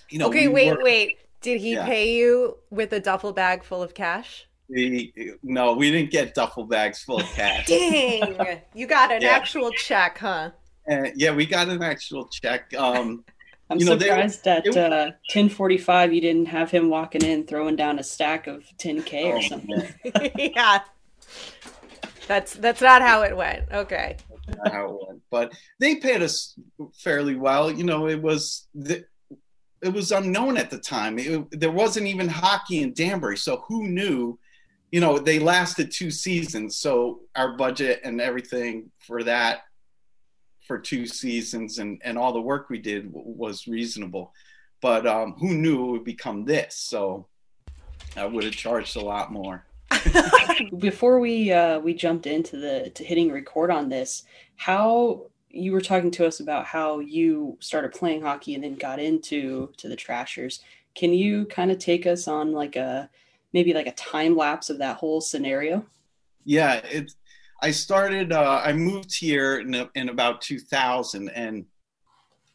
you 0.10 0.19
know 0.19 0.27
okay, 0.27 0.47
we 0.47 0.53
wait, 0.53 0.67
worked- 0.71 0.83
wait. 0.83 1.17
Did 1.41 1.62
he 1.62 1.73
Yeah. 1.73 1.86
pay 1.86 2.12
you 2.13 2.57
with 2.71 2.91
a 2.93 2.99
duffel 2.99 3.31
bag 3.31 3.63
full 3.63 3.81
of 3.83 3.93
cash? 3.93 4.45
we, 4.69 5.13
no 5.43 5.71
we 5.73 5.89
didn't 5.91 6.12
get 6.12 6.36
duffel 6.36 6.65
bags 6.65 7.01
full 7.01 7.21
of 7.21 7.25
cash 7.27 7.65
Dang. 7.67 8.60
you 8.73 8.86
got 8.88 9.12
an 9.13 9.21
Yeah. 9.21 9.29
actual 9.29 9.71
check, 9.71 10.17
huh? 10.17 10.51
Uh, 10.91 11.03
yeah 11.15 11.31
we 11.33 11.45
got 11.45 11.69
an 11.69 11.81
actual 11.81 12.27
check 12.27 12.73
um 12.77 13.23
I'm 13.69 13.80
you 13.80 13.86
know, 13.86 13.95
they- 13.95 14.06
surprised 14.08 14.47
at 14.47 14.65
it- 14.65 14.77
uh, 14.77 15.12
1045 15.34 16.13
you 16.13 16.21
didn't 16.21 16.47
have 16.47 16.71
him 16.71 16.89
walking 16.89 17.23
in 17.23 17.45
throwing 17.45 17.75
down 17.75 17.99
a 17.99 18.03
stack 18.03 18.47
of 18.47 18.63
10K 18.77 19.25
or 19.25 19.38
oh, 19.38 19.41
something. 19.41 20.32
yeah. 20.56 20.80
That's 22.27 22.53
that's 22.53 22.82
not 22.82 23.01
how 23.01 23.21
it 23.23 23.36
went. 23.36 23.71
Okay. 23.71 24.17
not 24.58 24.71
how 24.71 24.86
it 24.86 25.08
went. 25.08 25.21
but 25.30 25.53
they 25.80 25.95
paid 25.95 26.21
us 26.21 26.58
fairly 26.95 27.36
well 27.36 27.71
you 27.71 27.84
know 27.84 28.08
it 28.08 28.21
was 28.21 28.67
the, 28.75 29.03
it 29.82 29.93
was 29.93 30.12
unknown 30.12 30.58
at 30.58 30.69
the 30.69 30.77
time 30.77 31.19
it, 31.19 31.45
there 31.51 31.71
wasn't 31.71 32.06
even 32.06 32.27
hockey 32.27 32.82
in 32.82 32.93
danbury 32.93 33.38
so 33.38 33.63
who 33.67 33.88
knew 33.88 34.38
you 34.91 35.01
know 35.01 35.19
they 35.19 35.39
lasted 35.39 35.91
two 35.91 36.10
seasons 36.10 36.77
so 36.77 37.19
our 37.36 37.58
budget 37.58 37.99
and 38.03 38.21
everything 38.21 38.89
for 38.99 39.23
that 39.23 39.62
for 40.67 40.77
two 40.77 41.06
seasons 41.06 41.80
and 41.80 42.01
and 42.03 42.17
all 42.17 42.34
the 42.34 42.41
work 42.41 42.69
we 42.69 42.77
did 42.77 43.12
w- 43.13 43.36
was 43.36 43.67
reasonable 43.67 44.34
but 44.82 45.08
um 45.08 45.34
who 45.39 45.53
knew 45.53 45.88
it 45.88 45.91
would 45.91 46.03
become 46.03 46.45
this 46.45 46.75
so 46.75 47.25
i 48.15 48.25
would 48.25 48.43
have 48.43 48.53
charged 48.53 48.95
a 48.95 49.01
lot 49.01 49.32
more 49.32 49.63
Before 50.80 51.19
we 51.19 51.51
uh, 51.51 51.80
we 51.80 51.93
jumped 51.93 52.27
into 52.27 52.58
the 52.58 52.91
to 52.95 53.03
hitting 53.03 53.32
record 53.32 53.71
on 53.71 53.89
this, 53.89 54.23
how 54.56 55.27
you 55.49 55.71
were 55.71 55.82
talking 55.82 56.12
to 56.12 56.25
us 56.25 56.39
about 56.39 56.65
how 56.65 56.99
you 56.99 57.58
started 57.60 57.93
playing 57.93 58.21
hockey 58.21 58.56
and 58.56 58.63
then 58.63 58.75
got 58.75 58.99
into 58.99 59.71
to 59.77 59.88
the 59.88 59.95
Trashers. 59.95 60.62
Can 60.95 61.13
you 61.13 61.45
kind 61.45 61.71
of 61.71 61.80
take 61.80 62.06
us 62.06 62.27
on 62.27 62.51
like 62.51 62.75
a 62.75 63.10
maybe 63.53 63.73
like 63.73 63.88
a 63.88 63.93
time 63.93 64.36
lapse 64.36 64.69
of 64.69 64.80
that 64.80 64.97
whole 64.97 65.21
scenario? 65.21 65.86
Yeah, 66.43 66.75
it. 66.75 67.13
I 67.61 67.71
started. 67.71 68.31
Uh, 68.31 68.61
I 68.63 68.73
moved 68.73 69.15
here 69.15 69.59
in, 69.59 69.89
in 69.95 70.09
about 70.09 70.41
2000, 70.41 71.29
and 71.29 71.65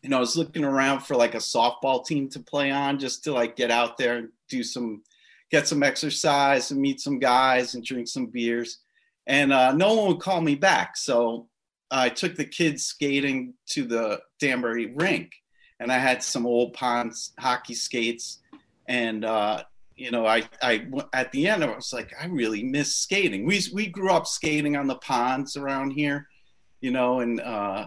you 0.02 0.10
know, 0.10 0.16
I 0.16 0.20
was 0.20 0.36
looking 0.36 0.64
around 0.64 1.00
for 1.00 1.16
like 1.16 1.34
a 1.34 1.38
softball 1.38 2.04
team 2.04 2.28
to 2.30 2.40
play 2.40 2.70
on, 2.70 2.98
just 2.98 3.24
to 3.24 3.32
like 3.32 3.56
get 3.56 3.70
out 3.70 3.98
there 3.98 4.18
and 4.18 4.28
do 4.48 4.62
some, 4.62 5.02
get 5.50 5.66
some 5.66 5.82
exercise 5.82 6.70
and 6.70 6.80
meet 6.80 7.00
some 7.00 7.18
guys 7.18 7.74
and 7.74 7.84
drink 7.84 8.08
some 8.08 8.26
beers. 8.26 8.78
And 9.26 9.52
uh, 9.52 9.72
no 9.72 9.94
one 9.94 10.08
would 10.08 10.20
call 10.20 10.40
me 10.40 10.54
back, 10.54 10.96
so 10.96 11.48
I 11.90 12.08
took 12.08 12.34
the 12.36 12.44
kids 12.44 12.84
skating 12.84 13.54
to 13.68 13.84
the 13.84 14.20
Danbury 14.40 14.86
rink, 14.86 15.32
and 15.78 15.92
I 15.92 15.98
had 15.98 16.22
some 16.22 16.46
old 16.46 16.72
ponds 16.72 17.32
hockey 17.38 17.74
skates, 17.74 18.38
and 18.88 19.24
uh, 19.24 19.62
you 19.96 20.10
know, 20.10 20.26
I, 20.26 20.48
I, 20.62 20.86
at 21.12 21.32
the 21.32 21.48
end, 21.48 21.62
I 21.62 21.74
was 21.74 21.92
like, 21.92 22.12
I 22.20 22.26
really 22.26 22.62
miss 22.62 22.96
skating. 22.96 23.46
We, 23.46 23.60
we 23.72 23.86
grew 23.86 24.10
up 24.10 24.26
skating 24.26 24.76
on 24.76 24.86
the 24.86 24.96
ponds 24.96 25.56
around 25.56 25.92
here, 25.92 26.28
you 26.80 26.90
know, 26.90 27.20
and, 27.20 27.40
uh, 27.40 27.86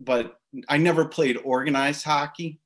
but 0.00 0.38
I 0.68 0.78
never 0.78 1.04
played 1.04 1.38
organized 1.44 2.04
hockey. 2.04 2.60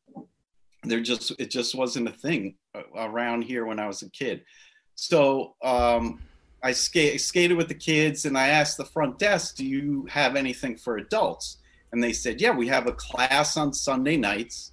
There 0.85 1.01
just, 1.01 1.33
it 1.39 1.51
just 1.51 1.75
wasn't 1.75 2.09
a 2.09 2.13
thing 2.13 2.57
around 2.97 3.43
here 3.43 3.67
when 3.67 3.79
I 3.79 3.87
was 3.87 4.03
a 4.03 4.11
kid. 4.11 4.45
So, 4.95 5.55
um, 5.63 6.21
I 6.63 6.73
skate, 6.73 7.21
skated 7.21 7.57
with 7.57 7.69
the 7.69 7.75
kids 7.75 8.25
and 8.25 8.39
I 8.39 8.49
asked 8.49 8.77
the 8.77 8.85
front 8.85 9.19
desk, 9.19 9.57
do 9.57 9.67
you 9.67 10.07
have 10.09 10.37
anything 10.37 10.77
for 10.77 10.97
adults? 10.97 11.59
And 11.91 12.03
they 12.03 12.13
said, 12.13 12.41
yeah, 12.41 12.53
we 12.53 12.69
have 12.69 12.87
a 12.87 12.93
class 12.93 13.57
on 13.57 13.73
Sunday 13.73 14.17
nights 14.17 14.73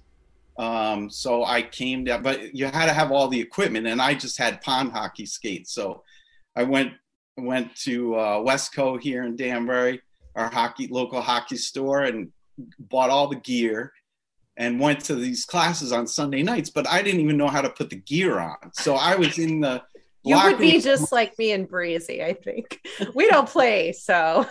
um, 0.60 1.08
so 1.08 1.42
I 1.42 1.62
came 1.62 2.04
down, 2.04 2.22
but 2.22 2.54
you 2.54 2.66
had 2.66 2.84
to 2.84 2.92
have 2.92 3.10
all 3.10 3.28
the 3.28 3.40
equipment, 3.40 3.86
and 3.86 4.00
I 4.00 4.12
just 4.12 4.36
had 4.36 4.60
pond 4.60 4.92
hockey 4.92 5.24
skates. 5.24 5.72
So 5.72 6.02
I 6.54 6.64
went 6.64 6.92
went 7.38 7.74
to 7.84 8.14
uh, 8.16 8.40
Westco 8.40 9.00
here 9.00 9.24
in 9.24 9.36
Danbury, 9.36 10.02
our 10.36 10.50
hockey 10.50 10.86
local 10.88 11.22
hockey 11.22 11.56
store, 11.56 12.02
and 12.02 12.30
bought 12.78 13.08
all 13.08 13.28
the 13.28 13.36
gear, 13.36 13.90
and 14.58 14.78
went 14.78 15.00
to 15.06 15.14
these 15.14 15.46
classes 15.46 15.92
on 15.92 16.06
Sunday 16.06 16.42
nights. 16.42 16.68
But 16.68 16.86
I 16.86 17.00
didn't 17.00 17.20
even 17.20 17.38
know 17.38 17.48
how 17.48 17.62
to 17.62 17.70
put 17.70 17.88
the 17.88 17.96
gear 17.96 18.38
on, 18.38 18.58
so 18.74 18.96
I 18.96 19.16
was 19.16 19.38
in 19.38 19.60
the. 19.60 19.82
You 20.22 20.36
would 20.36 20.58
be 20.58 20.72
room- 20.72 20.82
just 20.82 21.12
like 21.12 21.38
me 21.38 21.52
and 21.52 21.66
Breezy, 21.66 22.22
I 22.22 22.34
think. 22.34 22.78
We 23.14 23.26
don't 23.30 23.48
play, 23.48 23.92
so 23.92 24.46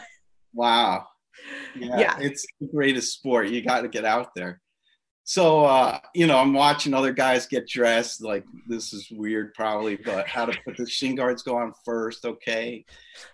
Wow. 0.52 1.06
Yeah, 1.76 2.00
Yeah. 2.00 2.18
It's 2.20 2.44
the 2.60 2.66
greatest 2.66 3.14
sport. 3.14 3.50
You 3.50 3.62
got 3.62 3.82
to 3.82 3.88
get 3.88 4.04
out 4.04 4.34
there. 4.34 4.60
So, 5.30 5.64
uh, 5.64 6.00
you 6.16 6.26
know, 6.26 6.40
I'm 6.40 6.54
watching 6.54 6.96
other 6.96 7.14
guys 7.14 7.46
get 7.46 7.68
dressed. 7.68 8.20
Like, 8.20 8.44
this 8.66 8.94
is 8.94 9.12
weird, 9.12 9.54
probably, 9.54 9.96
but 9.96 10.28
how 10.28 10.46
to 10.46 10.58
put 10.66 10.76
the 10.76 10.90
shin 10.90 11.14
guards 11.14 11.44
go 11.44 11.56
on 11.56 11.72
first. 11.86 12.26
Okay. 12.26 12.84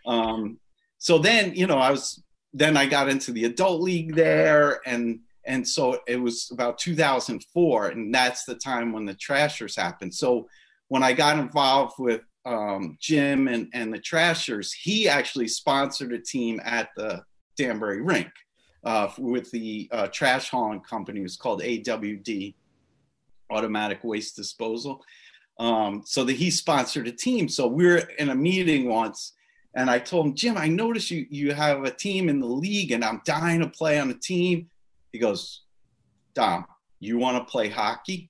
Um, 0.05 0.59
so 0.97 1.17
then, 1.17 1.55
you 1.55 1.67
know, 1.67 1.77
I 1.77 1.91
was, 1.91 2.21
then 2.51 2.75
I 2.75 2.85
got 2.85 3.07
into 3.07 3.31
the 3.31 3.45
adult 3.45 3.81
league 3.81 4.13
there. 4.13 4.81
And, 4.85 5.21
and 5.45 5.65
so 5.65 6.01
it 6.05 6.19
was 6.19 6.49
about 6.51 6.79
2004. 6.79 7.87
And 7.87 8.13
that's 8.13 8.43
the 8.43 8.55
time 8.55 8.91
when 8.91 9.05
the 9.05 9.15
Trashers 9.15 9.77
happened. 9.77 10.13
So 10.13 10.49
when 10.89 11.01
I 11.01 11.13
got 11.13 11.39
involved 11.39 11.93
with 11.97 12.23
um, 12.43 12.97
Jim 12.99 13.47
and, 13.47 13.69
and 13.73 13.93
the 13.93 13.99
Trashers, 13.99 14.73
he 14.73 15.07
actually 15.07 15.47
sponsored 15.47 16.11
a 16.11 16.19
team 16.19 16.59
at 16.65 16.89
the 16.97 17.23
Danbury 17.55 18.01
rink 18.01 18.27
uh, 18.85 19.09
with 19.17 19.49
the 19.51 19.89
uh, 19.91 20.07
trash 20.07 20.49
hauling 20.49 20.81
company. 20.81 21.21
It's 21.21 21.35
called 21.35 21.61
AWD, 21.61 22.53
Automatic 23.49 24.03
Waste 24.03 24.35
Disposal. 24.35 25.03
Um, 25.57 26.03
so 26.05 26.23
that 26.25 26.33
he 26.33 26.51
sponsored 26.51 27.07
a 27.07 27.11
team. 27.11 27.47
So 27.47 27.67
we 27.67 27.85
were 27.85 28.03
in 28.19 28.29
a 28.29 28.35
meeting 28.35 28.89
once, 28.89 29.33
and 29.73 29.89
I 29.89 29.99
told 29.99 30.27
him, 30.27 30.35
Jim, 30.35 30.57
I 30.57 30.67
noticed 30.67 31.09
you 31.11 31.25
you 31.29 31.53
have 31.53 31.83
a 31.83 31.91
team 31.91 32.27
in 32.27 32.39
the 32.39 32.45
league, 32.45 32.91
and 32.91 33.03
I'm 33.03 33.21
dying 33.25 33.61
to 33.61 33.69
play 33.69 33.97
on 33.97 34.09
a 34.09 34.15
team. 34.15 34.69
He 35.13 35.19
goes, 35.19 35.63
Dom, 36.33 36.65
you 36.99 37.17
want 37.17 37.37
to 37.37 37.49
play 37.49 37.69
hockey? 37.69 38.29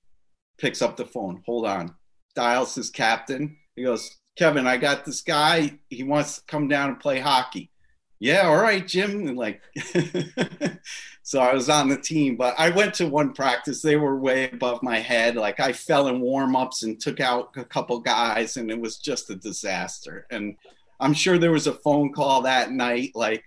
Picks 0.56 0.82
up 0.82 0.96
the 0.96 1.04
phone. 1.04 1.42
Hold 1.46 1.66
on. 1.66 1.94
Dials 2.36 2.76
his 2.76 2.90
captain. 2.90 3.56
He 3.74 3.82
goes, 3.82 4.16
Kevin, 4.38 4.66
I 4.66 4.76
got 4.76 5.04
this 5.04 5.20
guy. 5.20 5.80
He 5.90 6.04
wants 6.04 6.38
to 6.38 6.44
come 6.46 6.68
down 6.68 6.90
and 6.90 7.00
play 7.00 7.18
hockey 7.18 7.70
yeah, 8.18 8.46
all 8.46 8.56
right, 8.56 8.86
Jim. 8.86 9.28
And 9.28 9.36
like, 9.36 9.62
so 11.22 11.40
I 11.40 11.52
was 11.52 11.68
on 11.68 11.88
the 11.88 11.98
team, 11.98 12.36
but 12.36 12.54
I 12.58 12.70
went 12.70 12.94
to 12.94 13.06
one 13.06 13.32
practice. 13.32 13.82
They 13.82 13.96
were 13.96 14.18
way 14.18 14.50
above 14.50 14.82
my 14.82 14.98
head. 14.98 15.36
Like 15.36 15.60
I 15.60 15.72
fell 15.72 16.08
in 16.08 16.20
warm 16.20 16.56
ups 16.56 16.82
and 16.82 17.00
took 17.00 17.20
out 17.20 17.50
a 17.56 17.64
couple 17.64 18.00
guys, 18.00 18.56
and 18.56 18.70
it 18.70 18.80
was 18.80 18.98
just 18.98 19.30
a 19.30 19.36
disaster. 19.36 20.26
And 20.30 20.56
I'm 21.00 21.14
sure 21.14 21.38
there 21.38 21.52
was 21.52 21.66
a 21.66 21.74
phone 21.74 22.12
call 22.12 22.42
that 22.42 22.72
night, 22.72 23.12
like, 23.14 23.44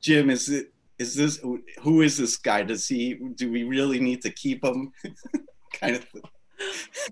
Jim, 0.00 0.30
is 0.30 0.48
it 0.48 0.72
is 0.98 1.14
this 1.14 1.40
who 1.80 2.02
is 2.02 2.16
this 2.16 2.36
guy? 2.36 2.62
Does 2.62 2.88
he 2.88 3.14
do 3.14 3.50
we 3.52 3.64
really 3.64 4.00
need 4.00 4.22
to 4.22 4.30
keep 4.30 4.64
him? 4.64 4.92
kind 5.74 5.96
of 5.96 6.04
thing 6.04 6.22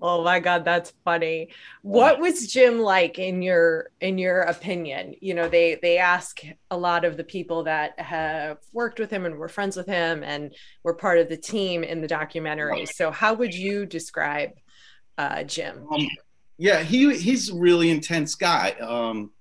oh 0.01 0.23
my 0.23 0.39
god 0.39 0.65
that's 0.65 0.93
funny. 1.03 1.49
What 1.81 2.19
was 2.19 2.47
jim 2.47 2.79
like 2.79 3.19
in 3.19 3.41
your 3.41 3.91
in 4.01 4.17
your 4.17 4.41
opinion? 4.41 5.15
You 5.21 5.33
know 5.33 5.47
they 5.47 5.79
they 5.81 5.97
ask 5.97 6.41
a 6.71 6.77
lot 6.77 7.05
of 7.05 7.17
the 7.17 7.23
people 7.23 7.63
that 7.63 7.99
have 7.99 8.57
worked 8.73 8.99
with 8.99 9.09
him 9.09 9.25
and 9.25 9.35
were 9.35 9.47
friends 9.47 9.75
with 9.75 9.87
him 9.87 10.23
and 10.23 10.53
were 10.83 10.93
part 10.93 11.19
of 11.19 11.29
the 11.29 11.37
team 11.37 11.83
in 11.83 12.01
the 12.01 12.07
documentary. 12.07 12.85
So 12.85 13.11
how 13.11 13.33
would 13.33 13.53
you 13.53 13.85
describe 13.85 14.51
uh, 15.17 15.43
jim? 15.43 15.85
Um, 15.91 16.07
yeah 16.57 16.81
he 16.81 17.15
he's 17.17 17.49
a 17.49 17.55
really 17.55 17.89
intense 17.89 18.35
guy 18.35 18.71
um, 18.81 19.31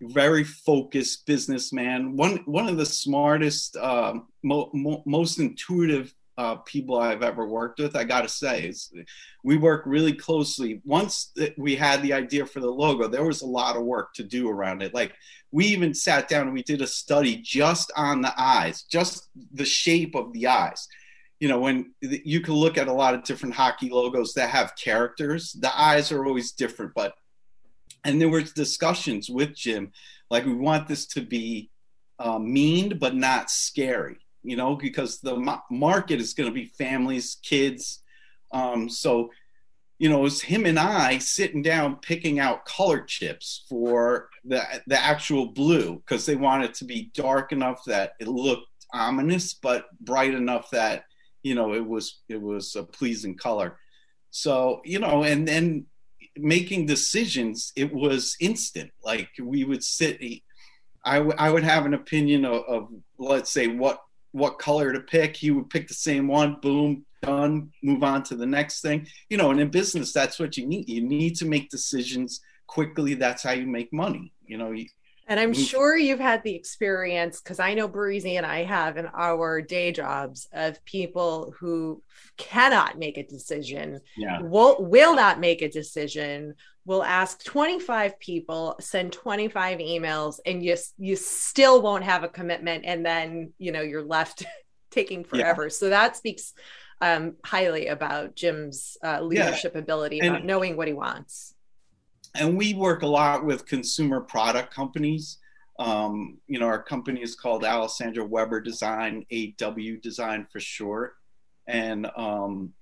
very 0.00 0.44
focused 0.44 1.26
businessman 1.26 2.16
one 2.16 2.38
one 2.44 2.68
of 2.68 2.76
the 2.76 2.86
smartest 2.86 3.76
uh, 3.76 4.14
mo- 4.42 4.70
mo- 4.72 5.02
most 5.06 5.38
intuitive 5.38 6.14
uh, 6.42 6.56
people 6.56 6.98
I've 6.98 7.22
ever 7.22 7.46
worked 7.46 7.78
with. 7.78 7.94
I 7.94 8.02
got 8.02 8.22
to 8.22 8.28
say, 8.28 8.72
we 9.44 9.56
work 9.56 9.84
really 9.86 10.12
closely. 10.12 10.80
Once 10.84 11.32
we 11.56 11.76
had 11.76 12.02
the 12.02 12.12
idea 12.12 12.44
for 12.46 12.58
the 12.58 12.70
logo, 12.70 13.06
there 13.06 13.24
was 13.24 13.42
a 13.42 13.46
lot 13.46 13.76
of 13.76 13.84
work 13.84 14.12
to 14.14 14.24
do 14.24 14.50
around 14.50 14.82
it. 14.82 14.92
Like 14.92 15.14
we 15.52 15.66
even 15.66 15.94
sat 15.94 16.26
down 16.26 16.46
and 16.46 16.52
we 16.52 16.64
did 16.64 16.82
a 16.82 16.86
study 16.86 17.36
just 17.36 17.92
on 17.96 18.22
the 18.22 18.34
eyes, 18.36 18.82
just 18.82 19.28
the 19.52 19.64
shape 19.64 20.16
of 20.16 20.32
the 20.32 20.48
eyes. 20.48 20.88
You 21.38 21.46
know, 21.46 21.60
when 21.60 21.94
you 22.00 22.40
can 22.40 22.54
look 22.54 22.76
at 22.76 22.88
a 22.88 22.92
lot 22.92 23.14
of 23.14 23.22
different 23.22 23.54
hockey 23.54 23.88
logos 23.88 24.34
that 24.34 24.50
have 24.50 24.74
characters, 24.74 25.52
the 25.52 25.72
eyes 25.80 26.10
are 26.10 26.26
always 26.26 26.50
different. 26.50 26.92
But 26.92 27.14
and 28.02 28.20
there 28.20 28.28
were 28.28 28.42
discussions 28.42 29.30
with 29.30 29.54
Jim, 29.54 29.92
like 30.28 30.44
we 30.44 30.54
want 30.54 30.88
this 30.88 31.06
to 31.14 31.20
be 31.20 31.70
uh, 32.18 32.40
mean 32.40 32.98
but 32.98 33.14
not 33.14 33.48
scary 33.48 34.18
you 34.42 34.56
know, 34.56 34.74
because 34.76 35.20
the 35.20 35.36
market 35.70 36.20
is 36.20 36.34
going 36.34 36.48
to 36.48 36.54
be 36.54 36.66
families, 36.66 37.38
kids. 37.42 38.02
Um, 38.52 38.88
so, 38.88 39.30
you 39.98 40.08
know, 40.08 40.18
it 40.18 40.22
was 40.22 40.42
him 40.42 40.66
and 40.66 40.78
I 40.78 41.18
sitting 41.18 41.62
down 41.62 41.96
picking 41.96 42.40
out 42.40 42.64
color 42.64 43.00
chips 43.02 43.64
for 43.68 44.28
the 44.44 44.62
the 44.86 45.00
actual 45.00 45.46
blue 45.46 45.96
because 45.96 46.26
they 46.26 46.36
wanted 46.36 46.74
to 46.74 46.84
be 46.84 47.10
dark 47.14 47.52
enough 47.52 47.84
that 47.86 48.14
it 48.18 48.28
looked 48.28 48.66
ominous, 48.92 49.54
but 49.54 49.86
bright 50.00 50.34
enough 50.34 50.70
that 50.70 51.04
you 51.42 51.54
know 51.54 51.72
it 51.74 51.86
was 51.86 52.20
it 52.28 52.40
was 52.40 52.74
a 52.74 52.82
pleasing 52.82 53.36
color. 53.36 53.78
So 54.30 54.80
you 54.84 54.98
know, 54.98 55.22
and 55.22 55.46
then 55.46 55.86
making 56.36 56.86
decisions, 56.86 57.72
it 57.76 57.92
was 57.92 58.36
instant. 58.40 58.90
Like 59.04 59.30
we 59.40 59.64
would 59.64 59.84
sit. 59.84 60.20
I, 61.04 61.18
w- 61.18 61.36
I 61.36 61.50
would 61.50 61.64
have 61.64 61.84
an 61.84 61.94
opinion 61.94 62.44
of, 62.44 62.62
of 62.68 62.88
let's 63.18 63.50
say 63.50 63.66
what 63.66 64.00
what 64.32 64.58
color 64.58 64.92
to 64.92 65.00
pick. 65.00 65.36
He 65.36 65.50
would 65.50 65.70
pick 65.70 65.88
the 65.88 65.94
same 65.94 66.26
one, 66.28 66.58
boom, 66.60 67.04
done, 67.22 67.70
move 67.82 68.02
on 68.02 68.22
to 68.24 68.34
the 68.34 68.46
next 68.46 68.80
thing. 68.80 69.06
You 69.30 69.36
know, 69.36 69.50
and 69.50 69.60
in 69.60 69.68
business, 69.68 70.12
that's 70.12 70.38
what 70.38 70.56
you 70.56 70.66
need. 70.66 70.88
You 70.88 71.02
need 71.02 71.36
to 71.36 71.46
make 71.46 71.70
decisions 71.70 72.40
quickly. 72.66 73.14
That's 73.14 73.42
how 73.42 73.52
you 73.52 73.66
make 73.66 73.92
money. 73.92 74.32
You 74.46 74.58
know, 74.58 74.74
and 75.28 75.38
I'm 75.38 75.52
mm-hmm. 75.52 75.62
sure 75.62 75.96
you've 75.96 76.18
had 76.18 76.42
the 76.42 76.54
experience 76.54 77.40
because 77.40 77.60
I 77.60 77.74
know 77.74 77.86
Breezy 77.86 78.36
and 78.36 78.44
I 78.44 78.64
have 78.64 78.96
in 78.96 79.06
our 79.06 79.62
day 79.62 79.92
jobs 79.92 80.48
of 80.52 80.84
people 80.84 81.54
who 81.58 82.02
cannot 82.36 82.98
make 82.98 83.18
a 83.18 83.26
decision, 83.26 84.00
yeah. 84.16 84.40
will 84.40 84.76
will 84.80 85.14
not 85.14 85.38
make 85.38 85.62
a 85.62 85.70
decision, 85.70 86.54
will 86.84 87.02
ask 87.02 87.44
25 87.44 88.18
people, 88.18 88.76
send 88.80 89.12
25 89.12 89.78
emails, 89.78 90.40
and 90.44 90.64
you 90.64 90.76
you 90.98 91.16
still 91.16 91.82
won't 91.82 92.04
have 92.04 92.24
a 92.24 92.28
commitment, 92.28 92.84
and 92.84 93.04
then 93.04 93.52
you 93.58 93.72
know 93.72 93.82
you're 93.82 94.02
left 94.02 94.44
taking 94.90 95.24
forever. 95.24 95.64
Yeah. 95.64 95.70
So 95.70 95.88
that 95.90 96.16
speaks 96.16 96.52
um, 97.00 97.36
highly 97.44 97.88
about 97.88 98.36
Jim's 98.36 98.96
uh, 99.04 99.20
leadership 99.20 99.72
yeah. 99.74 99.80
ability 99.80 100.20
about 100.20 100.38
and, 100.38 100.46
knowing 100.46 100.76
what 100.76 100.88
he 100.88 100.94
wants 100.94 101.54
and 102.34 102.56
we 102.56 102.74
work 102.74 103.02
a 103.02 103.06
lot 103.06 103.44
with 103.44 103.66
consumer 103.66 104.20
product 104.20 104.74
companies. 104.74 105.38
Um, 105.78 106.38
you 106.46 106.58
know, 106.58 106.66
our 106.66 106.82
company 106.82 107.22
is 107.22 107.34
called 107.34 107.64
Alessandro 107.64 108.24
Weber 108.24 108.60
Design, 108.60 109.24
AW 109.32 109.96
Design 110.02 110.46
for 110.50 110.60
short, 110.60 111.14
and 111.66 112.08
um, 112.16 112.72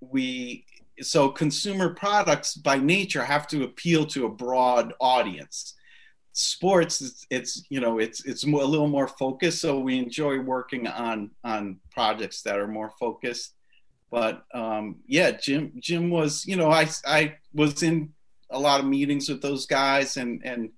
we 0.00 0.66
so 1.00 1.28
consumer 1.28 1.94
products 1.94 2.54
by 2.54 2.78
nature 2.78 3.24
have 3.24 3.46
to 3.48 3.64
appeal 3.64 4.06
to 4.06 4.26
a 4.26 4.30
broad 4.30 4.92
audience. 5.00 5.74
Sports, 6.32 7.00
it's, 7.00 7.26
it's 7.30 7.64
you 7.68 7.80
know 7.80 7.98
it's 7.98 8.24
it's 8.24 8.44
a 8.44 8.48
little 8.48 8.88
more 8.88 9.06
focused, 9.06 9.60
so 9.60 9.78
we 9.78 9.98
enjoy 9.98 10.40
working 10.40 10.88
on 10.88 11.30
on 11.44 11.78
projects 11.92 12.42
that 12.42 12.58
are 12.58 12.66
more 12.66 12.92
focused. 12.98 13.54
But 14.10 14.44
um, 14.52 14.96
yeah, 15.06 15.30
Jim 15.30 15.72
Jim 15.78 16.10
was 16.10 16.44
you 16.44 16.56
know 16.56 16.70
I 16.70 16.88
I 17.06 17.36
was 17.52 17.82
in 17.82 18.12
a 18.50 18.58
lot 18.58 18.80
of 18.80 18.86
meetings 18.86 19.28
with 19.28 19.42
those 19.42 19.66
guys, 19.66 20.16
and 20.16 20.42
and 20.44 20.70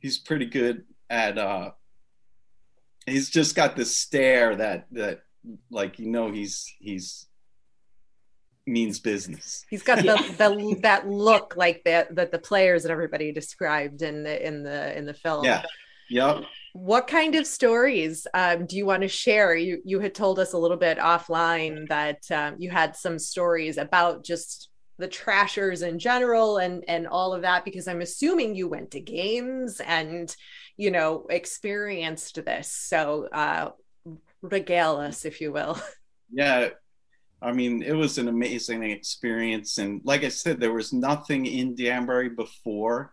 he's 0.00 0.18
pretty 0.18 0.46
good 0.46 0.84
at. 1.08 1.38
uh 1.38 1.70
He's 3.06 3.30
just 3.30 3.56
got 3.56 3.76
this 3.76 3.96
stare 3.96 4.54
that 4.56 4.86
that 4.92 5.22
like 5.70 5.98
you 5.98 6.06
know 6.06 6.30
he's 6.30 6.72
he's 6.78 7.26
means 8.66 9.00
business. 9.00 9.64
He's 9.68 9.82
got 9.82 9.98
the, 9.98 10.16
the 10.38 10.78
that 10.82 11.08
look 11.08 11.54
like 11.56 11.82
that 11.84 12.14
that 12.16 12.32
the 12.32 12.38
players 12.38 12.84
and 12.84 12.92
everybody 12.92 13.32
described 13.32 14.02
in 14.02 14.22
the 14.22 14.46
in 14.46 14.62
the 14.62 14.96
in 14.96 15.06
the 15.06 15.14
film. 15.14 15.44
Yeah. 15.44 15.62
Yep. 16.10 16.44
What 16.72 17.06
kind 17.06 17.36
of 17.36 17.46
stories 17.46 18.26
um, 18.34 18.66
do 18.66 18.76
you 18.76 18.84
want 18.84 19.02
to 19.02 19.08
share? 19.08 19.54
You 19.54 19.80
you 19.84 20.00
had 20.00 20.14
told 20.14 20.38
us 20.38 20.52
a 20.52 20.58
little 20.58 20.76
bit 20.76 20.98
offline 20.98 21.88
that 21.88 22.18
um, 22.30 22.56
you 22.58 22.70
had 22.70 22.96
some 22.96 23.18
stories 23.18 23.76
about 23.78 24.24
just 24.24 24.70
the 25.00 25.08
trashers 25.08 25.82
in 25.82 25.98
general 25.98 26.58
and 26.58 26.84
and 26.86 27.08
all 27.08 27.32
of 27.32 27.42
that 27.42 27.64
because 27.64 27.88
i'm 27.88 28.02
assuming 28.02 28.54
you 28.54 28.68
went 28.68 28.90
to 28.90 29.00
games 29.00 29.80
and 29.80 30.36
you 30.76 30.90
know 30.90 31.26
experienced 31.30 32.44
this 32.44 32.70
so 32.70 33.26
uh 33.32 33.70
regale 34.42 34.96
us 34.96 35.24
if 35.24 35.40
you 35.40 35.50
will 35.52 35.80
yeah 36.30 36.68
i 37.42 37.52
mean 37.52 37.82
it 37.82 37.92
was 37.92 38.18
an 38.18 38.28
amazing 38.28 38.82
experience. 38.82 39.78
And 39.78 40.00
like 40.04 40.24
i 40.24 40.28
said 40.28 40.60
there 40.60 40.72
was 40.72 40.92
nothing 40.92 41.46
in 41.46 41.74
danbury 41.74 42.28
before. 42.28 43.12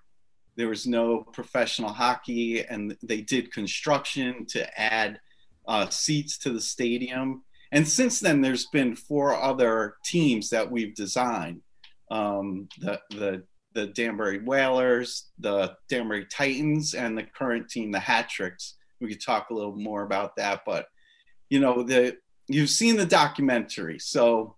There 0.56 0.70
was 0.70 0.88
no 0.88 1.20
professional 1.20 1.92
hockey 1.92 2.64
and 2.64 2.98
they 3.04 3.22
did 3.22 3.54
construction 3.54 4.46
to 4.48 4.80
add 4.80 5.20
uh, 5.68 5.90
seats 5.90 6.38
to 6.40 6.52
the 6.52 6.62
stadium. 6.62 7.44
And 7.72 7.88
since 7.88 8.20
then 8.20 8.42
there's 8.42 8.68
been 8.68 8.96
four 8.96 9.36
other 9.36 9.98
teams 10.06 10.50
that 10.50 10.72
we've 10.72 10.96
designed. 10.96 11.62
Um, 12.10 12.70
the 12.80 13.00
the 13.10 13.44
the 13.74 13.88
Danbury 13.88 14.40
Whalers, 14.40 15.30
the 15.38 15.76
Danbury 15.88 16.26
Titans, 16.26 16.96
and 16.96 17.16
the 17.16 17.24
current 17.24 17.70
team, 17.70 17.92
the 17.92 18.00
Hat 18.00 18.28
Tricks. 18.30 18.76
We 19.00 19.10
could 19.10 19.22
talk 19.22 19.50
a 19.50 19.54
little 19.54 19.76
more 19.76 20.02
about 20.02 20.36
that, 20.38 20.62
but 20.66 20.88
you 21.50 21.60
know 21.60 21.84
the 21.84 22.18
you've 22.48 22.70
seen 22.70 22.96
the 22.96 23.06
documentary, 23.06 24.00
so 24.00 24.56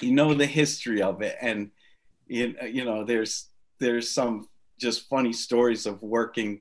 you 0.00 0.12
know 0.12 0.34
the 0.34 0.46
history 0.46 1.02
of 1.02 1.22
it, 1.22 1.36
and 1.40 1.70
you, 2.26 2.54
you 2.70 2.84
know 2.84 3.04
there's 3.04 3.48
there's 3.78 4.10
some 4.10 4.48
just 4.78 5.08
funny 5.08 5.32
stories 5.32 5.86
of 5.86 6.02
working 6.02 6.60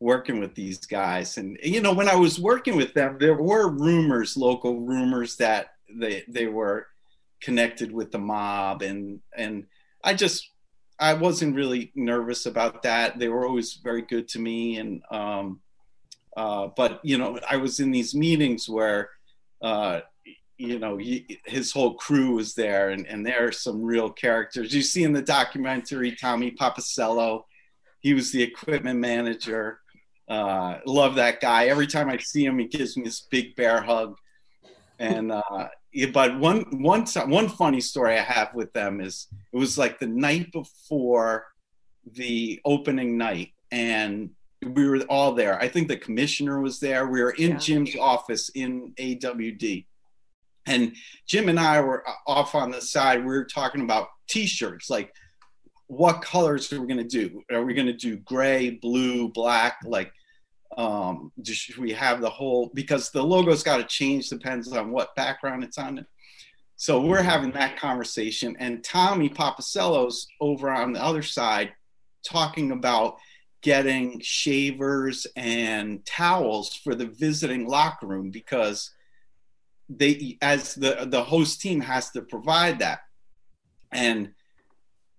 working 0.00 0.40
with 0.40 0.54
these 0.54 0.78
guys. 0.78 1.36
And 1.36 1.58
you 1.62 1.80
know 1.80 1.92
when 1.92 2.08
i 2.08 2.16
was 2.16 2.40
working 2.40 2.74
with 2.76 2.94
them 2.94 3.18
there 3.20 3.34
were 3.34 3.68
rumors 3.70 4.36
local 4.36 4.80
rumors 4.80 5.36
that 5.36 5.74
they 5.94 6.24
they 6.26 6.46
were 6.46 6.86
connected 7.40 7.92
with 7.92 8.10
the 8.10 8.18
mob. 8.18 8.82
And 8.82 9.20
and 9.36 9.66
I 10.02 10.14
just 10.14 10.50
I 10.98 11.14
wasn't 11.14 11.54
really 11.54 11.92
nervous 11.94 12.46
about 12.46 12.82
that. 12.82 13.18
They 13.18 13.28
were 13.28 13.46
always 13.46 13.74
very 13.74 14.02
good 14.02 14.26
to 14.28 14.38
me. 14.38 14.78
And 14.78 15.02
um 15.10 15.60
uh 16.36 16.68
but 16.76 17.00
you 17.02 17.18
know 17.18 17.38
I 17.48 17.56
was 17.56 17.78
in 17.78 17.90
these 17.90 18.14
meetings 18.14 18.68
where 18.68 19.10
uh 19.62 20.00
you 20.56 20.78
know 20.78 20.96
he, 20.96 21.40
his 21.46 21.72
whole 21.72 21.94
crew 21.94 22.34
was 22.34 22.54
there 22.54 22.90
and 22.90 23.06
and 23.06 23.24
there 23.24 23.46
are 23.46 23.52
some 23.52 23.82
real 23.82 24.10
characters. 24.10 24.74
You 24.74 24.82
see 24.82 25.04
in 25.04 25.12
the 25.12 25.22
documentary 25.22 26.12
Tommy 26.12 26.50
Papacello 26.50 27.44
he 28.00 28.14
was 28.14 28.32
the 28.32 28.42
equipment 28.42 28.98
manager. 28.98 29.80
Uh 30.28 30.78
love 30.86 31.14
that 31.16 31.40
guy. 31.40 31.66
Every 31.66 31.86
time 31.86 32.08
I 32.08 32.18
see 32.18 32.44
him 32.44 32.58
he 32.58 32.66
gives 32.66 32.96
me 32.96 33.04
this 33.04 33.26
big 33.30 33.56
bear 33.56 33.80
hug. 33.80 34.16
And 34.98 35.32
uh 35.32 35.68
but 36.12 36.38
one 36.38 36.60
one 36.82 37.04
one 37.26 37.48
funny 37.48 37.80
story 37.80 38.16
I 38.16 38.22
have 38.22 38.54
with 38.54 38.72
them 38.72 39.00
is 39.00 39.26
it 39.52 39.56
was 39.56 39.76
like 39.76 39.98
the 39.98 40.06
night 40.06 40.52
before 40.52 41.46
the 42.12 42.60
opening 42.64 43.18
night, 43.18 43.52
and 43.70 44.30
we 44.62 44.88
were 44.88 45.00
all 45.08 45.34
there. 45.34 45.60
I 45.60 45.68
think 45.68 45.88
the 45.88 45.96
commissioner 45.96 46.60
was 46.60 46.80
there. 46.80 47.06
We 47.06 47.22
were 47.22 47.30
in 47.30 47.52
yeah. 47.52 47.58
Jim's 47.58 47.96
office 47.96 48.50
in 48.50 48.92
AWD, 48.98 49.86
and 50.66 50.94
Jim 51.26 51.48
and 51.48 51.58
I 51.58 51.80
were 51.80 52.04
off 52.26 52.54
on 52.54 52.70
the 52.70 52.80
side. 52.80 53.20
We 53.20 53.26
were 53.26 53.44
talking 53.44 53.82
about 53.82 54.08
T-shirts, 54.28 54.90
like 54.90 55.12
what 55.90 56.22
colors 56.22 56.72
are 56.72 56.80
we 56.80 56.86
going 56.86 57.08
to 57.08 57.28
do? 57.28 57.42
Are 57.50 57.64
we 57.64 57.74
going 57.74 57.88
to 57.88 57.92
do 57.92 58.16
gray, 58.18 58.70
blue, 58.70 59.28
black? 59.28 59.78
Like, 59.84 60.12
um, 60.78 61.32
should 61.44 61.78
we 61.78 61.92
have 61.92 62.20
the 62.20 62.30
whole? 62.30 62.70
Because 62.74 63.10
the 63.10 63.24
logo's 63.24 63.64
got 63.64 63.78
to 63.78 63.84
change 63.84 64.28
depends 64.28 64.72
on 64.72 64.92
what 64.92 65.16
background 65.16 65.64
it's 65.64 65.78
on. 65.78 66.06
So 66.76 67.00
we're 67.00 67.22
having 67.22 67.50
that 67.52 67.76
conversation, 67.76 68.56
and 68.60 68.84
Tommy 68.84 69.28
Papacello's 69.28 70.28
over 70.40 70.70
on 70.70 70.92
the 70.92 71.02
other 71.02 71.22
side 71.22 71.72
talking 72.24 72.70
about 72.70 73.16
getting 73.62 74.20
shavers 74.20 75.26
and 75.36 76.04
towels 76.06 76.74
for 76.74 76.94
the 76.94 77.06
visiting 77.06 77.66
locker 77.66 78.06
room 78.06 78.30
because 78.30 78.90
they 79.88 80.38
as 80.40 80.74
the 80.76 81.06
the 81.08 81.22
host 81.22 81.60
team 81.60 81.80
has 81.80 82.10
to 82.10 82.22
provide 82.22 82.78
that 82.78 83.00
and 83.92 84.32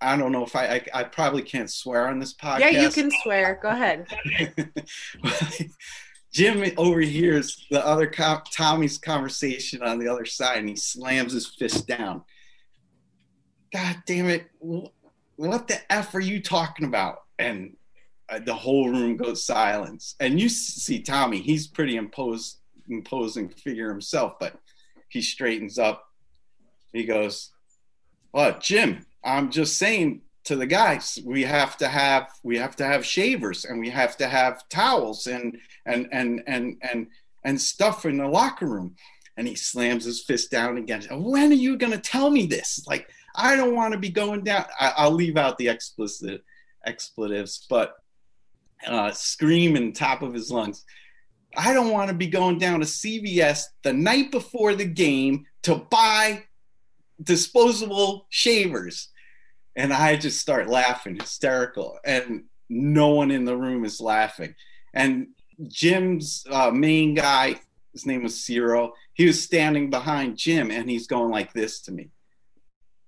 I 0.01 0.17
don't 0.17 0.31
know 0.31 0.43
if 0.43 0.55
I, 0.55 0.65
I, 0.65 1.01
I 1.01 1.03
probably 1.03 1.43
can't 1.43 1.69
swear 1.69 2.07
on 2.07 2.17
this 2.17 2.33
podcast. 2.33 2.59
Yeah, 2.59 2.81
you 2.81 2.89
can 2.89 3.11
swear. 3.21 3.59
Go 3.61 3.69
ahead. 3.69 4.07
Jim 6.33 6.63
overhears 6.77 7.65
the 7.69 7.85
other 7.85 8.07
co- 8.07 8.41
Tommy's 8.51 8.97
conversation 8.97 9.83
on 9.83 9.99
the 9.99 10.07
other 10.07 10.25
side, 10.25 10.57
and 10.57 10.69
he 10.69 10.75
slams 10.75 11.33
his 11.33 11.45
fist 11.45 11.87
down. 11.87 12.23
God 13.71 13.97
damn 14.07 14.27
it! 14.27 14.49
What 15.35 15.67
the 15.67 15.79
f 15.91 16.15
are 16.15 16.19
you 16.19 16.41
talking 16.41 16.85
about? 16.85 17.23
And 17.37 17.75
Uh, 18.31 18.39
the 18.39 18.53
whole 18.53 18.89
room 18.89 19.17
goes 19.17 19.43
silence. 19.43 20.15
And 20.21 20.39
you 20.39 20.47
see 20.47 21.01
Tommy; 21.01 21.41
he's 21.41 21.67
pretty 21.67 21.97
imposed, 21.97 22.59
imposing 22.89 23.49
figure 23.49 23.89
himself, 23.89 24.39
but 24.39 24.55
he 25.09 25.21
straightens 25.21 25.77
up. 25.77 26.05
He 26.93 27.03
goes, 27.03 27.51
"What, 28.31 28.61
Jim? 28.61 29.05
I'm 29.23 29.51
just 29.51 29.77
saying 29.77 30.21
to 30.45 30.55
the 30.55 30.65
guys, 30.65 31.19
we 31.25 31.43
have 31.43 31.75
to 31.77 31.89
have 31.89 32.29
we 32.43 32.57
have 32.57 32.75
to 32.77 32.85
have 32.85 33.05
shavers 33.05 33.65
and 33.65 33.79
we 33.79 33.89
have 33.89 34.15
to 34.17 34.27
have 34.27 34.67
towels 34.69 35.27
and 35.27 35.57
and 35.85 36.07
and 36.13 36.41
and 36.47 36.77
and 36.81 37.07
and 37.43 37.59
stuff 37.59 38.05
in 38.05 38.17
the 38.17 38.27
locker 38.27 38.67
room." 38.67 38.95
And 39.35 39.47
he 39.47 39.55
slams 39.55 40.05
his 40.05 40.23
fist 40.23 40.51
down 40.51 40.77
again. 40.77 41.03
When 41.09 41.51
are 41.51 41.55
you 41.55 41.77
going 41.77 41.93
to 41.93 41.97
tell 41.97 42.29
me 42.29 42.45
this? 42.45 42.85
Like, 42.85 43.09
I 43.33 43.55
don't 43.55 43.75
want 43.75 43.93
to 43.93 43.99
be 43.99 44.09
going 44.09 44.43
down. 44.43 44.65
I, 44.79 45.07
will 45.07 45.15
leave 45.15 45.37
out 45.37 45.57
the 45.57 45.69
explicit 45.69 46.43
expletives, 46.85 47.65
but 47.69 47.95
uh, 48.87 49.11
screaming 49.11 49.93
top 49.93 50.21
of 50.21 50.33
his 50.33 50.51
lungs. 50.51 50.85
I 51.55 51.73
don't 51.73 51.91
want 51.91 52.09
to 52.09 52.15
be 52.15 52.27
going 52.27 52.59
down 52.59 52.79
to 52.79 52.85
CVS 52.85 53.63
the 53.83 53.93
night 53.93 54.31
before 54.31 54.73
the 54.73 54.85
game 54.85 55.45
to 55.63 55.75
buy 55.75 56.43
disposable 57.21 58.25
shavers. 58.29 59.09
And 59.75 59.93
I 59.93 60.15
just 60.15 60.39
start 60.39 60.69
laughing, 60.69 61.15
hysterical. 61.15 61.97
And 62.05 62.45
no 62.69 63.09
one 63.09 63.31
in 63.31 63.45
the 63.45 63.55
room 63.55 63.83
is 63.85 63.99
laughing. 63.99 64.55
And 64.93 65.27
Jim's 65.67 66.45
uh, 66.49 66.71
main 66.71 67.15
guy, 67.15 67.59
his 67.91 68.05
name 68.05 68.23
was 68.23 68.43
Ciro, 68.43 68.93
he 69.13 69.25
was 69.25 69.43
standing 69.43 69.89
behind 69.89 70.37
Jim 70.37 70.71
and 70.71 70.89
he's 70.89 71.07
going 71.07 71.31
like 71.31 71.53
this 71.53 71.81
to 71.81 71.91
me. 71.91 72.09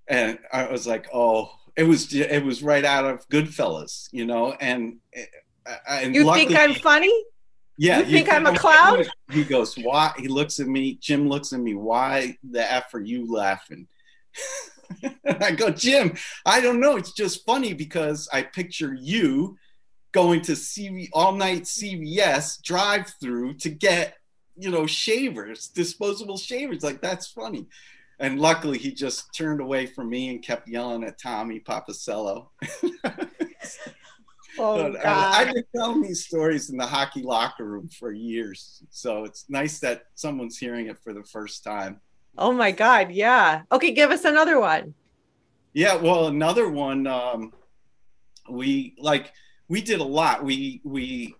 And 0.06 0.38
I 0.52 0.70
was 0.70 0.86
like, 0.86 1.08
oh, 1.12 1.50
it 1.76 1.84
was 1.84 2.14
it 2.14 2.44
was 2.44 2.62
right 2.62 2.84
out 2.84 3.04
of 3.04 3.28
Goodfellas, 3.28 4.08
you 4.12 4.26
know. 4.26 4.52
And, 4.60 4.98
and 5.88 6.14
you 6.14 6.32
think 6.32 6.54
I'm 6.54 6.74
funny? 6.74 7.12
Yeah, 7.76 8.00
you 8.00 8.04
think 8.06 8.32
I'm 8.32 8.46
a 8.46 8.56
clown? 8.56 9.04
He 9.32 9.44
goes, 9.44 9.76
"Why?" 9.76 10.12
He 10.16 10.28
looks 10.28 10.60
at 10.60 10.68
me. 10.68 10.98
Jim 11.00 11.28
looks 11.28 11.52
at 11.52 11.60
me. 11.60 11.74
Why 11.74 12.36
the 12.48 12.70
f 12.70 12.94
are 12.94 13.00
you 13.00 13.32
laughing? 13.32 13.88
I 15.26 15.52
go, 15.52 15.70
Jim, 15.70 16.16
I 16.46 16.60
don't 16.60 16.80
know. 16.80 16.96
It's 16.96 17.12
just 17.12 17.44
funny 17.44 17.72
because 17.72 18.28
I 18.32 18.42
picture 18.42 18.94
you 18.94 19.56
going 20.12 20.40
to 20.42 20.52
CV 20.52 21.08
all 21.12 21.32
night 21.32 21.62
CVS 21.62 22.62
drive 22.62 23.12
through 23.20 23.54
to 23.54 23.68
get, 23.68 24.14
you 24.56 24.70
know, 24.70 24.86
shavers, 24.86 25.68
disposable 25.68 26.36
shavers. 26.36 26.84
Like 26.84 27.00
that's 27.00 27.26
funny. 27.26 27.66
And 28.20 28.38
luckily 28.38 28.78
he 28.78 28.92
just 28.92 29.34
turned 29.34 29.60
away 29.60 29.86
from 29.86 30.08
me 30.08 30.28
and 30.28 30.42
kept 30.42 30.68
yelling 30.68 31.02
at 31.02 31.20
Tommy 31.20 31.58
Papacello. 31.60 32.48
oh, 34.58 34.92
God. 34.92 35.04
I, 35.04 35.40
I've 35.40 35.54
been 35.54 35.64
telling 35.74 36.02
these 36.02 36.24
stories 36.24 36.70
in 36.70 36.76
the 36.76 36.86
hockey 36.86 37.22
locker 37.22 37.64
room 37.64 37.88
for 37.88 38.12
years. 38.12 38.82
So 38.90 39.24
it's 39.24 39.46
nice 39.48 39.80
that 39.80 40.06
someone's 40.14 40.58
hearing 40.58 40.86
it 40.86 40.98
for 41.02 41.12
the 41.12 41.24
first 41.24 41.64
time. 41.64 42.00
Oh 42.36 42.52
my 42.52 42.72
God. 42.72 43.12
Yeah. 43.12 43.62
Okay. 43.70 43.92
Give 43.92 44.10
us 44.10 44.24
another 44.24 44.60
one. 44.60 44.94
Yeah. 45.72 45.96
Well, 45.96 46.28
another 46.28 46.68
one, 46.68 47.06
um, 47.06 47.52
we 48.48 48.94
like, 48.98 49.32
we 49.68 49.80
did 49.80 50.00
a 50.00 50.04
lot. 50.04 50.44
We, 50.44 50.80
we, 50.84 51.36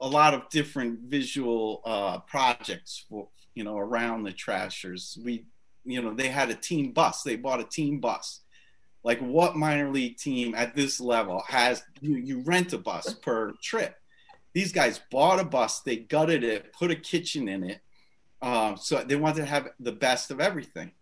a 0.00 0.06
lot 0.06 0.32
of 0.32 0.48
different 0.50 1.00
visual 1.00 1.82
uh, 1.84 2.18
projects 2.20 3.04
for, 3.08 3.28
you 3.54 3.64
know, 3.64 3.76
around 3.76 4.22
the 4.22 4.32
Trashers. 4.32 5.18
We, 5.24 5.44
you 5.84 6.00
know, 6.00 6.14
they 6.14 6.28
had 6.28 6.50
a 6.50 6.54
team 6.54 6.92
bus. 6.92 7.22
They 7.22 7.34
bought 7.34 7.58
a 7.60 7.64
team 7.64 7.98
bus. 7.98 8.42
Like 9.04 9.20
what 9.20 9.56
minor 9.56 9.90
league 9.90 10.16
team 10.16 10.54
at 10.54 10.74
this 10.74 11.00
level 11.00 11.42
has 11.48 11.82
you, 12.00 12.16
you 12.16 12.40
rent 12.40 12.72
a 12.72 12.78
bus 12.78 13.14
per 13.14 13.52
trip? 13.62 13.96
These 14.52 14.72
guys 14.72 15.00
bought 15.10 15.40
a 15.40 15.44
bus, 15.44 15.80
they 15.80 15.96
gutted 15.96 16.42
it, 16.42 16.72
put 16.72 16.90
a 16.90 16.96
kitchen 16.96 17.48
in 17.48 17.62
it, 17.64 17.80
um, 18.42 18.76
so 18.76 19.02
they 19.02 19.16
wanted 19.16 19.40
to 19.40 19.46
have 19.46 19.68
the 19.80 19.92
best 19.92 20.30
of 20.30 20.40
everything. 20.40 20.92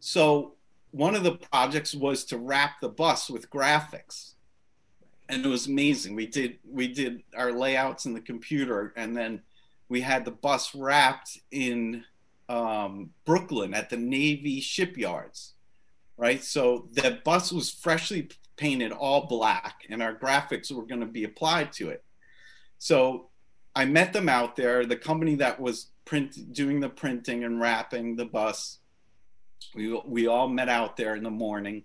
So 0.00 0.54
one 0.90 1.14
of 1.14 1.22
the 1.22 1.36
projects 1.36 1.94
was 1.94 2.24
to 2.26 2.38
wrap 2.38 2.80
the 2.80 2.88
bus 2.88 3.30
with 3.30 3.50
graphics, 3.50 4.34
and 5.28 5.44
it 5.44 5.48
was 5.48 5.66
amazing. 5.66 6.14
We 6.14 6.26
did 6.26 6.58
we 6.68 6.88
did 6.88 7.22
our 7.36 7.52
layouts 7.52 8.04
in 8.04 8.14
the 8.14 8.20
computer, 8.20 8.92
and 8.96 9.16
then 9.16 9.42
we 9.88 10.00
had 10.00 10.24
the 10.24 10.30
bus 10.30 10.74
wrapped 10.74 11.38
in 11.50 12.04
um, 12.48 13.10
Brooklyn 13.24 13.74
at 13.74 13.90
the 13.90 13.96
Navy 13.96 14.60
shipyards, 14.60 15.54
right? 16.16 16.42
So 16.42 16.88
the 16.92 17.20
bus 17.24 17.52
was 17.52 17.70
freshly 17.70 18.30
painted 18.56 18.92
all 18.92 19.26
black, 19.26 19.82
and 19.88 20.02
our 20.02 20.14
graphics 20.14 20.70
were 20.70 20.86
going 20.86 21.00
to 21.00 21.06
be 21.06 21.24
applied 21.24 21.72
to 21.74 21.88
it. 21.90 22.04
So 22.78 23.30
I 23.74 23.84
met 23.86 24.12
them 24.12 24.28
out 24.28 24.56
there. 24.56 24.84
The 24.84 24.96
company 24.96 25.36
that 25.36 25.60
was 25.60 25.90
print 26.04 26.52
doing 26.52 26.80
the 26.80 26.88
printing 26.88 27.44
and 27.44 27.60
wrapping 27.60 28.16
the 28.16 28.26
bus. 28.26 28.78
We 29.74 29.98
we 30.06 30.26
all 30.26 30.48
met 30.48 30.68
out 30.68 30.96
there 30.96 31.14
in 31.14 31.22
the 31.22 31.30
morning, 31.30 31.84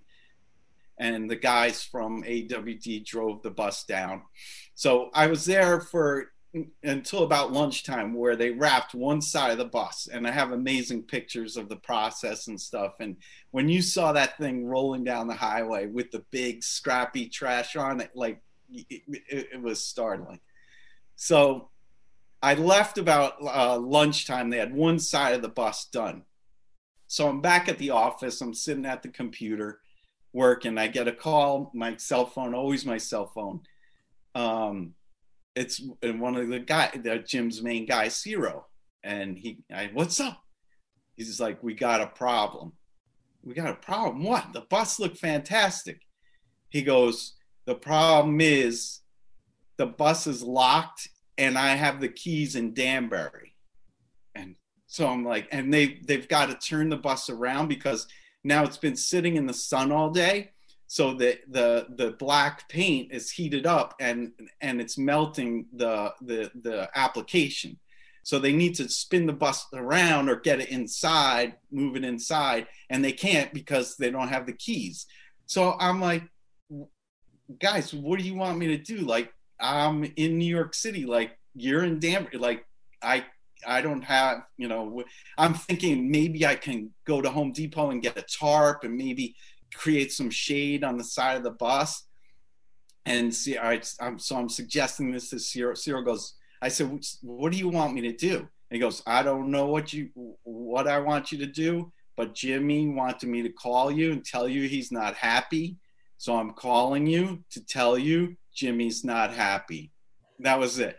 and 0.98 1.30
the 1.30 1.36
guys 1.36 1.84
from 1.84 2.24
AWD 2.24 3.06
drove 3.06 3.42
the 3.44 3.52
bus 3.52 3.84
down. 3.84 4.24
So 4.76 5.10
I 5.14 5.28
was 5.28 5.46
there 5.46 5.80
for 5.80 6.32
until 6.84 7.24
about 7.24 7.52
lunchtime 7.52 8.14
where 8.14 8.36
they 8.36 8.52
wrapped 8.52 8.96
one 8.96 9.22
side 9.22 9.52
of 9.52 9.58
the 9.58 9.66
bus 9.66 10.08
and 10.12 10.26
i 10.26 10.32
have 10.32 10.52
amazing 10.52 11.04
pictures 11.04 11.58
of 11.58 11.70
the 11.70 11.76
process 11.76 12.48
and 12.48 12.60
stuff 12.60 12.94
and 13.00 13.16
when 13.52 13.68
you 13.70 13.82
saw 13.82 14.12
that 14.12 14.38
thing 14.38 14.66
rolling 14.66 15.04
down 15.04 15.28
the 15.28 15.34
highway 15.34 15.86
with 15.86 16.10
the 16.12 16.24
big 16.32 16.64
scrappy 16.64 17.28
trash 17.28 17.76
on 17.76 18.00
it 18.02 18.12
like 18.16 18.42
it, 18.70 19.04
it, 19.30 19.62
was 19.62 19.84
startling 19.84 20.40
so 21.16 21.70
I 22.42 22.54
left 22.54 22.98
about 22.98 23.42
uh, 23.42 23.78
lunchtime. 23.78 24.50
They 24.50 24.58
had 24.58 24.74
one 24.74 25.00
side 25.00 25.34
of 25.34 25.42
the 25.42 25.50
bus 25.50 25.86
done. 25.86 26.24
So 27.08 27.28
I'm 27.28 27.42
back 27.42 27.68
at 27.68 27.80
the 27.80 27.92
office. 27.92 28.42
I'm 28.42 28.54
sitting 28.54 28.86
at 28.86 29.02
the 29.02 29.10
computer 29.10 29.80
working. 30.34 30.78
I 30.78 30.88
get 30.88 31.08
a 31.08 31.14
call, 31.14 31.72
my 31.74 31.96
cell 31.98 32.26
phone, 32.26 32.54
always 32.54 32.86
my 32.86 32.98
cell 32.98 33.32
phone. 33.34 33.62
Um, 34.36 34.94
it's 35.58 35.82
and 36.04 36.22
one 36.22 36.36
of 36.36 36.48
the 36.48 36.60
guy, 36.60 36.92
the 36.94 37.20
Jim's 37.20 37.64
main 37.64 37.86
guy, 37.86 38.08
Ciro. 38.10 38.68
And 39.04 39.38
he, 39.38 39.60
I, 39.74 39.90
what's 39.94 40.20
up? 40.20 40.42
He's 41.16 41.40
like, 41.40 41.64
we 41.64 41.74
got 41.74 42.02
a 42.02 42.08
problem. 42.08 42.74
We 43.44 43.56
got 43.56 43.70
a 43.70 43.76
problem. 43.76 44.24
What? 44.24 44.54
The 44.54 44.62
bus 44.62 45.00
looked 45.00 45.18
fantastic. 45.18 46.02
He 46.70 46.84
goes, 46.84 47.36
the 47.66 47.76
problem 47.76 48.40
is 48.40 49.00
the 49.78 49.88
bus 49.88 50.28
is 50.28 50.44
locked 50.44 51.10
and 51.38 51.58
I 51.58 51.76
have 51.76 52.02
the 52.02 52.10
keys 52.10 52.56
in 52.56 52.74
Danbury. 52.74 53.56
And 54.36 54.56
so 54.86 55.08
I'm 55.08 55.26
like, 55.26 55.48
and 55.52 55.74
they 55.74 56.00
they've 56.06 56.28
got 56.28 56.50
to 56.50 56.56
turn 56.56 56.90
the 56.90 56.98
bus 56.98 57.30
around 57.30 57.68
because 57.68 58.08
now 58.44 58.64
it's 58.64 58.78
been 58.78 58.96
sitting 58.96 59.38
in 59.38 59.48
the 59.48 59.54
sun 59.54 59.92
all 59.92 60.12
day. 60.12 60.52
So 60.88 61.14
the 61.14 61.40
the 61.50 61.88
the 61.96 62.12
black 62.12 62.68
paint 62.70 63.12
is 63.12 63.30
heated 63.30 63.66
up 63.66 63.96
and 64.00 64.32
and 64.62 64.80
it's 64.80 64.98
melting 64.98 65.66
the 65.74 66.14
the 66.22 66.50
the 66.62 66.90
application. 66.96 67.78
So 68.24 68.40
they 68.40 68.52
need 68.52 68.76
to 68.76 68.90
spin 68.90 69.26
the 69.26 69.34
bus 69.34 69.68
around 69.74 70.28
or 70.28 70.36
get 70.36 70.60
it 70.60 70.70
inside, 70.70 71.56
move 71.72 71.96
it 71.96 72.04
inside, 72.04 72.68
and 72.90 73.04
they 73.04 73.14
can't 73.14 73.54
because 73.54 73.96
they 73.96 74.12
don't 74.12 74.28
have 74.28 74.46
the 74.46 74.54
keys. 74.54 75.08
So 75.46 75.78
I'm 75.80 76.02
like, 76.02 76.24
guys, 77.60 77.94
what 77.94 78.20
do 78.20 78.26
you 78.26 78.36
want 78.36 78.58
me 78.58 78.68
to 78.68 78.78
do? 78.78 78.98
Like, 78.98 79.34
I'm 79.60 80.04
in 80.16 80.38
New 80.38 80.54
York 80.54 80.74
City. 80.74 81.06
Like 81.06 81.38
you're 81.56 81.84
in 81.84 82.00
Danbury. 82.00 82.38
Like 82.38 82.66
I 83.02 83.26
I 83.66 83.82
don't 83.82 84.04
have, 84.04 84.44
you 84.58 84.68
know, 84.68 85.04
I'm 85.38 85.54
thinking 85.54 86.12
maybe 86.12 86.46
I 86.46 86.56
can 86.56 86.92
go 87.06 87.22
to 87.22 87.30
Home 87.30 87.52
Depot 87.52 87.90
and 87.90 88.02
get 88.02 88.18
a 88.18 88.22
tarp 88.22 88.84
and 88.84 88.96
maybe 88.96 89.36
create 89.78 90.12
some 90.12 90.30
shade 90.30 90.84
on 90.84 90.98
the 90.98 91.04
side 91.04 91.38
of 91.38 91.44
the 91.44 91.52
bus. 91.52 92.04
And 93.06 93.34
see, 93.34 93.58
right, 93.58 93.90
I'm, 94.02 94.20
so 94.20 94.36
I'm 94.36 94.50
suggesting 94.50 95.12
this 95.12 95.30
to 95.30 95.40
Ciro. 95.40 95.76
Ciro 95.76 96.02
goes, 96.02 96.34
I 96.62 96.68
said, 96.68 97.00
what 97.22 97.52
do 97.52 97.58
you 97.58 97.70
want 97.70 97.94
me 97.94 98.02
to 98.02 98.12
do? 98.12 98.38
And 98.38 98.76
he 98.76 98.80
goes, 98.80 99.02
I 99.08 99.24
don't 99.24 99.50
know 99.50 99.68
what 99.68 99.94
you, 99.94 100.10
what 100.44 100.88
I 100.88 101.00
want 101.00 101.32
you 101.32 101.38
to 101.38 101.46
do, 101.46 101.92
but 102.18 102.36
Jimmy 102.36 102.90
wanted 102.90 103.30
me 103.30 103.42
to 103.44 103.50
call 103.50 103.90
you 103.90 104.12
and 104.12 104.26
tell 104.26 104.48
you 104.48 104.68
he's 104.68 104.92
not 104.92 105.16
happy. 105.16 105.78
So 106.18 106.36
I'm 106.36 106.52
calling 106.52 107.08
you 107.08 107.44
to 107.52 107.64
tell 107.64 107.98
you 107.98 108.36
Jimmy's 108.54 109.06
not 109.06 109.32
happy. 109.34 109.92
That 110.40 110.60
was 110.60 110.80
it. 110.80 110.98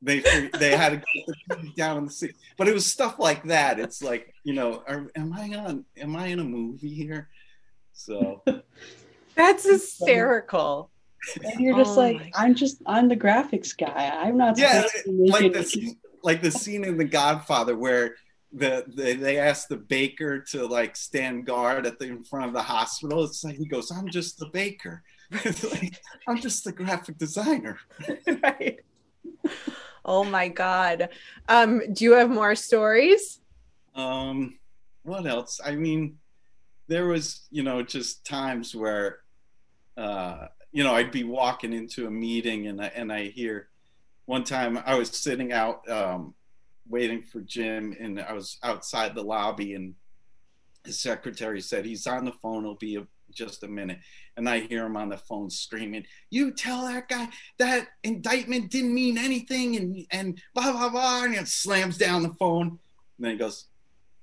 They 0.00 0.20
they 0.20 0.76
had 0.76 0.90
to 0.90 0.96
get 0.96 1.36
the 1.48 1.72
down 1.76 1.98
in 1.98 2.04
the 2.04 2.12
seat, 2.12 2.36
but 2.56 2.68
it 2.68 2.74
was 2.74 2.86
stuff 2.86 3.18
like 3.18 3.42
that. 3.44 3.80
It's 3.80 4.00
like 4.00 4.32
you 4.44 4.54
know, 4.54 4.84
are, 4.86 5.10
am 5.16 5.32
I 5.32 5.48
on? 5.56 5.84
Am 5.96 6.14
I 6.14 6.26
in 6.28 6.38
a 6.38 6.44
movie 6.44 6.94
here? 6.94 7.28
So 7.98 8.42
that's 9.34 9.68
hysterical. 9.68 10.90
And 11.42 11.60
you're 11.60 11.76
just 11.76 11.98
oh 11.98 12.02
like, 12.02 12.32
I'm 12.34 12.54
just 12.54 12.80
I'm 12.86 13.08
the 13.08 13.16
graphics 13.16 13.76
guy. 13.76 14.10
I'm 14.22 14.38
not. 14.38 14.56
Yeah, 14.56 14.86
like 15.06 15.52
the 15.52 15.64
scene, 15.64 15.96
like 16.22 16.40
the 16.40 16.50
scene 16.50 16.84
in 16.84 16.96
The 16.96 17.04
Godfather 17.04 17.76
where 17.76 18.14
the, 18.52 18.84
the 18.86 19.14
they 19.14 19.38
asked 19.38 19.68
the 19.68 19.76
baker 19.76 20.40
to 20.52 20.64
like 20.66 20.96
stand 20.96 21.44
guard 21.44 21.86
at 21.86 21.98
the 21.98 22.06
in 22.06 22.24
front 22.24 22.46
of 22.46 22.52
the 22.52 22.62
hospital. 22.62 23.24
It's 23.24 23.42
like 23.42 23.56
he 23.56 23.66
goes, 23.66 23.90
"I'm 23.90 24.08
just 24.08 24.38
the 24.38 24.46
baker. 24.46 25.02
like, 25.44 26.00
I'm 26.28 26.40
just 26.40 26.64
the 26.64 26.72
graphic 26.72 27.18
designer." 27.18 27.78
right. 28.42 28.78
Oh 30.04 30.22
my 30.22 30.48
god. 30.48 31.08
Um, 31.48 31.82
do 31.92 32.04
you 32.04 32.12
have 32.12 32.30
more 32.30 32.54
stories? 32.54 33.40
Um, 33.96 34.58
what 35.02 35.26
else? 35.26 35.60
I 35.62 35.74
mean, 35.74 36.16
there 36.88 37.06
was 37.06 37.46
you 37.50 37.62
know 37.62 37.82
just 37.82 38.26
times 38.26 38.74
where, 38.74 39.18
uh, 39.96 40.46
you 40.72 40.82
know, 40.82 40.94
I'd 40.94 41.12
be 41.12 41.24
walking 41.24 41.72
into 41.72 42.06
a 42.06 42.10
meeting 42.10 42.66
and 42.66 42.82
I, 42.82 42.86
and 42.86 43.12
I 43.12 43.24
hear. 43.24 43.68
One 44.24 44.44
time 44.44 44.78
I 44.84 44.94
was 44.94 45.08
sitting 45.08 45.52
out 45.52 45.88
um, 45.88 46.34
waiting 46.86 47.22
for 47.22 47.40
Jim, 47.40 47.96
and 47.98 48.20
I 48.20 48.34
was 48.34 48.58
outside 48.62 49.14
the 49.14 49.22
lobby, 49.22 49.72
and 49.72 49.94
his 50.84 51.00
secretary 51.00 51.62
said 51.62 51.86
he's 51.86 52.06
on 52.06 52.26
the 52.26 52.32
phone. 52.32 52.64
It'll 52.64 52.74
be 52.74 52.96
a, 52.96 53.06
just 53.32 53.62
a 53.62 53.68
minute, 53.68 54.00
and 54.36 54.46
I 54.46 54.60
hear 54.60 54.84
him 54.84 54.98
on 54.98 55.08
the 55.08 55.16
phone 55.16 55.48
screaming, 55.48 56.04
"You 56.28 56.50
tell 56.52 56.84
that 56.86 57.08
guy 57.08 57.28
that 57.58 57.88
indictment 58.04 58.70
didn't 58.70 58.92
mean 58.92 59.16
anything," 59.16 59.76
and 59.76 60.06
and 60.10 60.42
blah 60.54 60.72
blah 60.72 60.90
blah, 60.90 61.24
and 61.24 61.48
slams 61.48 61.96
down 61.96 62.22
the 62.22 62.34
phone. 62.34 62.66
And 62.66 62.78
then 63.20 63.30
he 63.32 63.38
goes, 63.38 63.68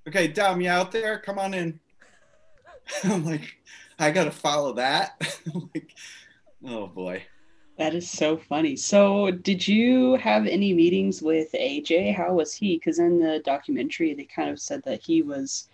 "Okay, 0.08 0.28
Dom, 0.28 0.62
you 0.62 0.70
out 0.70 0.92
there? 0.92 1.18
Come 1.18 1.40
on 1.40 1.56
in." 1.56 1.80
I'm 3.04 3.26
like, 3.26 3.58
I 4.00 4.12
gotta 4.12 4.32
follow 4.32 4.74
that. 4.74 5.22
like, 5.74 5.94
oh 6.66 6.88
boy. 6.88 7.24
That 7.78 7.94
is 7.94 8.10
so 8.10 8.38
funny. 8.38 8.78
So, 8.78 9.32
did 9.32 9.68
you 9.68 10.16
have 10.16 10.48
any 10.48 10.74
meetings 10.74 11.22
with 11.22 11.52
AJ? 11.54 12.16
How 12.16 12.34
was 12.34 12.54
he? 12.54 12.78
Because 12.78 13.00
in 13.00 13.20
the 13.20 13.42
documentary, 13.44 14.14
they 14.14 14.24
kind 14.24 14.50
of 14.50 14.62
said 14.62 14.82
that 14.84 15.02
he 15.02 15.22
was 15.22 15.68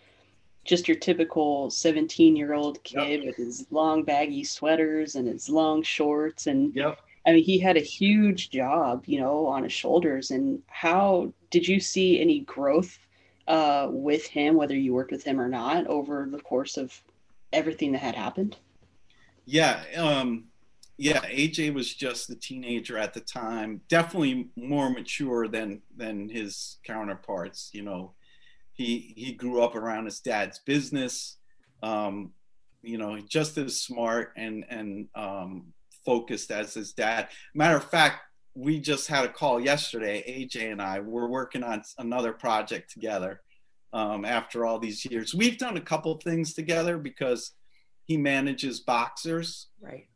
just 0.64 0.88
your 0.88 0.98
typical 0.98 1.70
17 1.70 2.36
year 2.36 2.54
old 2.54 2.84
kid 2.84 3.20
yep. 3.20 3.26
with 3.26 3.36
his 3.36 3.68
long 3.72 4.04
baggy 4.04 4.44
sweaters 4.44 5.16
and 5.16 5.28
his 5.28 5.50
long 5.50 5.84
shorts. 5.84 6.48
And 6.48 6.76
yep. 6.76 7.00
I 7.26 7.34
mean, 7.34 7.44
he 7.44 7.60
had 7.60 7.78
a 7.78 7.82
huge 7.82 8.50
job, 8.50 9.04
you 9.06 9.20
know, 9.20 9.46
on 9.46 9.64
his 9.64 9.74
shoulders. 9.74 10.32
And 10.32 10.62
how 10.68 11.34
did 11.52 11.68
you 11.68 11.80
see 11.80 12.20
any 12.20 12.40
growth 12.42 12.98
uh, 13.48 13.88
with 13.90 14.26
him, 14.28 14.56
whether 14.56 14.76
you 14.76 14.94
worked 14.94 15.12
with 15.12 15.24
him 15.24 15.40
or 15.40 15.50
not, 15.50 15.88
over 15.88 16.28
the 16.30 16.40
course 16.40 16.78
of 16.78 17.00
everything 17.54 17.92
that 17.92 18.02
had 18.02 18.16
happened? 18.16 18.58
Yeah. 19.46 19.84
Um, 19.98 20.46
yeah, 20.98 21.22
AJ 21.22 21.74
was 21.74 21.94
just 21.94 22.30
a 22.30 22.36
teenager 22.36 22.96
at 22.96 23.14
the 23.14 23.22
time, 23.22 23.82
definitely 23.90 24.50
more 24.56 24.92
mature 24.92 25.48
than 25.48 25.82
than 25.98 26.30
his 26.30 26.78
counterparts. 26.86 27.72
You 27.74 27.82
know, 27.82 28.14
he 28.74 29.14
he 29.18 29.34
grew 29.34 29.64
up 29.64 29.76
around 29.76 30.06
his 30.06 30.20
dad's 30.20 30.60
business. 30.60 31.38
Um, 31.82 32.34
you 32.84 33.00
know, 33.00 33.20
just 33.20 33.58
as 33.58 33.82
smart 33.82 34.34
and 34.38 34.64
and 34.70 35.08
um, 35.16 35.74
focused 36.06 36.52
as 36.52 36.76
his 36.76 36.94
dad. 36.94 37.30
Matter 37.56 37.78
of 37.78 37.90
fact, 37.90 38.20
we 38.56 38.80
just 38.80 39.08
had 39.08 39.26
a 39.26 39.30
call 39.30 39.60
yesterday. 39.60 40.24
AJ 40.28 40.72
and 40.72 40.82
I 40.82 41.00
were 41.00 41.30
working 41.30 41.64
on 41.64 41.84
another 41.98 42.34
project 42.34 42.92
together. 42.92 43.42
Um, 43.94 44.24
after 44.24 44.66
all 44.66 44.80
these 44.80 45.04
years, 45.06 45.36
we've 45.36 45.58
done 45.58 45.76
a 45.76 45.82
couple 45.82 46.16
things 46.16 46.54
together 46.54 46.98
because 46.98 47.52
he 48.06 48.16
manages 48.18 48.80
boxers, 48.80 49.68
right? 49.82 50.08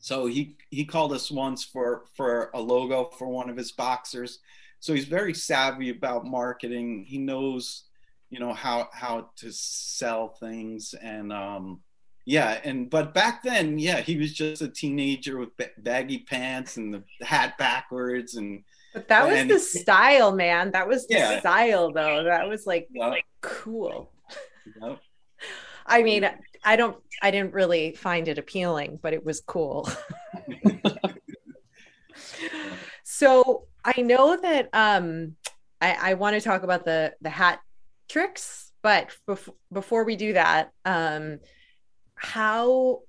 So 0.00 0.26
he 0.26 0.56
he 0.70 0.84
called 0.84 1.12
us 1.12 1.30
once 1.30 1.62
for 1.64 2.06
for 2.16 2.50
a 2.54 2.60
logo 2.60 3.10
for 3.16 3.28
one 3.28 3.48
of 3.48 3.56
his 3.56 3.70
boxers. 3.70 4.40
So 4.80 4.92
he's 4.92 5.04
very 5.04 5.34
savvy 5.34 5.90
about 5.90 6.26
marketing. 6.26 7.04
He 7.06 7.18
knows, 7.18 7.84
you 8.28 8.40
know, 8.40 8.52
how 8.52 8.88
how 8.92 9.30
to 9.36 9.52
sell 9.52 10.30
things 10.40 10.94
and 11.00 11.32
um 11.32 11.80
yeah, 12.24 12.60
and 12.64 12.88
but 12.88 13.14
back 13.14 13.42
then, 13.42 13.78
yeah, 13.78 14.00
he 14.00 14.16
was 14.16 14.32
just 14.32 14.62
a 14.62 14.68
teenager 14.68 15.38
with 15.38 15.50
baggy 15.78 16.18
pants 16.18 16.76
and 16.76 16.94
the 16.94 17.02
hat 17.24 17.58
backwards 17.58 18.34
and 18.34 18.62
but 18.92 19.08
that 19.08 19.26
was 19.26 19.38
and, 19.38 19.50
the 19.50 19.58
style, 19.58 20.32
man. 20.32 20.70
That 20.72 20.86
was 20.86 21.06
the 21.06 21.14
yeah. 21.14 21.40
style 21.40 21.92
though. 21.92 22.24
That 22.24 22.48
was 22.48 22.66
like 22.66 22.88
like 22.94 23.24
cool. 23.40 24.12
I 25.86 26.02
mean, 26.02 26.28
I 26.62 26.76
don't 26.76 26.96
I 27.22 27.30
didn't 27.30 27.54
really 27.54 27.92
find 27.92 28.28
it 28.28 28.38
appealing, 28.38 28.98
but 29.02 29.14
it 29.14 29.24
was 29.24 29.40
cool. 29.40 29.88
so 33.02 33.64
I 33.84 34.02
know 34.02 34.38
that 34.40 34.68
um 34.72 35.36
I, 35.80 36.10
I 36.10 36.14
want 36.14 36.34
to 36.34 36.40
talk 36.40 36.62
about 36.62 36.84
the 36.84 37.14
the 37.22 37.30
hat 37.30 37.60
tricks, 38.08 38.72
but 38.82 39.08
bef- 39.26 39.54
before 39.72 40.04
we 40.04 40.16
do 40.16 40.34
that, 40.34 40.72
um 40.84 41.38
how 42.22 43.00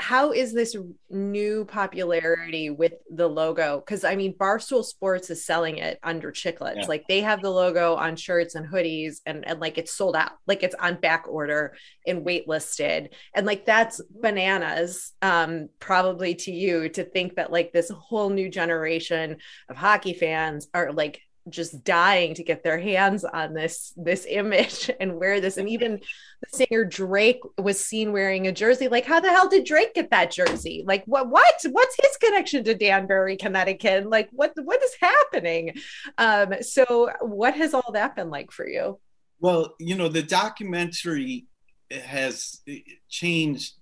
how 0.00 0.30
is 0.30 0.52
this 0.52 0.76
new 1.10 1.64
popularity 1.64 2.70
with 2.70 2.92
the 3.10 3.26
logo? 3.26 3.82
Because 3.84 4.04
I 4.04 4.14
mean, 4.14 4.32
Barstool 4.38 4.84
Sports 4.84 5.28
is 5.28 5.44
selling 5.44 5.78
it 5.78 5.98
under 6.04 6.30
Chiclets. 6.30 6.76
Yeah. 6.76 6.86
Like 6.86 7.04
they 7.08 7.20
have 7.22 7.42
the 7.42 7.50
logo 7.50 7.96
on 7.96 8.14
shirts 8.14 8.54
and 8.54 8.68
hoodies, 8.68 9.16
and 9.26 9.46
and 9.46 9.58
like 9.58 9.76
it's 9.76 9.92
sold 9.92 10.14
out. 10.14 10.32
Like 10.46 10.62
it's 10.62 10.76
on 10.76 11.00
back 11.00 11.24
order 11.28 11.74
and 12.06 12.24
waitlisted, 12.24 13.08
and 13.34 13.44
like 13.44 13.66
that's 13.66 14.00
bananas. 14.08 15.12
Um, 15.20 15.68
probably 15.80 16.36
to 16.36 16.52
you 16.52 16.88
to 16.90 17.02
think 17.02 17.34
that 17.34 17.50
like 17.50 17.72
this 17.72 17.90
whole 17.90 18.30
new 18.30 18.48
generation 18.48 19.38
of 19.68 19.76
hockey 19.76 20.14
fans 20.14 20.68
are 20.72 20.92
like 20.92 21.20
just 21.50 21.84
dying 21.84 22.34
to 22.34 22.42
get 22.42 22.62
their 22.62 22.78
hands 22.78 23.24
on 23.24 23.54
this 23.54 23.92
this 23.96 24.26
image 24.28 24.90
and 25.00 25.18
wear 25.18 25.40
this. 25.40 25.56
And 25.56 25.68
even 25.68 26.00
the 26.40 26.56
singer 26.56 26.84
drake 26.84 27.40
was 27.56 27.78
seen 27.82 28.12
wearing 28.12 28.46
a 28.46 28.52
jersey. 28.52 28.88
Like 28.88 29.04
how 29.04 29.20
the 29.20 29.30
hell 29.30 29.48
did 29.48 29.64
drake 29.64 29.94
get 29.94 30.10
that 30.10 30.30
jersey? 30.30 30.84
Like 30.86 31.04
what 31.06 31.28
what 31.28 31.54
what's 31.70 31.96
his 32.00 32.16
connection 32.16 32.64
to 32.64 32.74
danbury 32.74 33.36
connecticut? 33.36 34.08
Like 34.08 34.28
what 34.32 34.52
what 34.62 34.82
is 34.82 34.96
happening? 35.00 35.74
Um 36.16 36.62
so 36.62 37.10
what 37.20 37.54
has 37.54 37.74
all 37.74 37.92
that 37.92 38.16
been 38.16 38.30
like 38.30 38.50
for 38.50 38.68
you? 38.68 38.98
Well 39.40 39.74
you 39.78 39.94
know 39.96 40.08
the 40.08 40.22
documentary 40.22 41.46
has 41.90 42.60
changed 43.08 43.74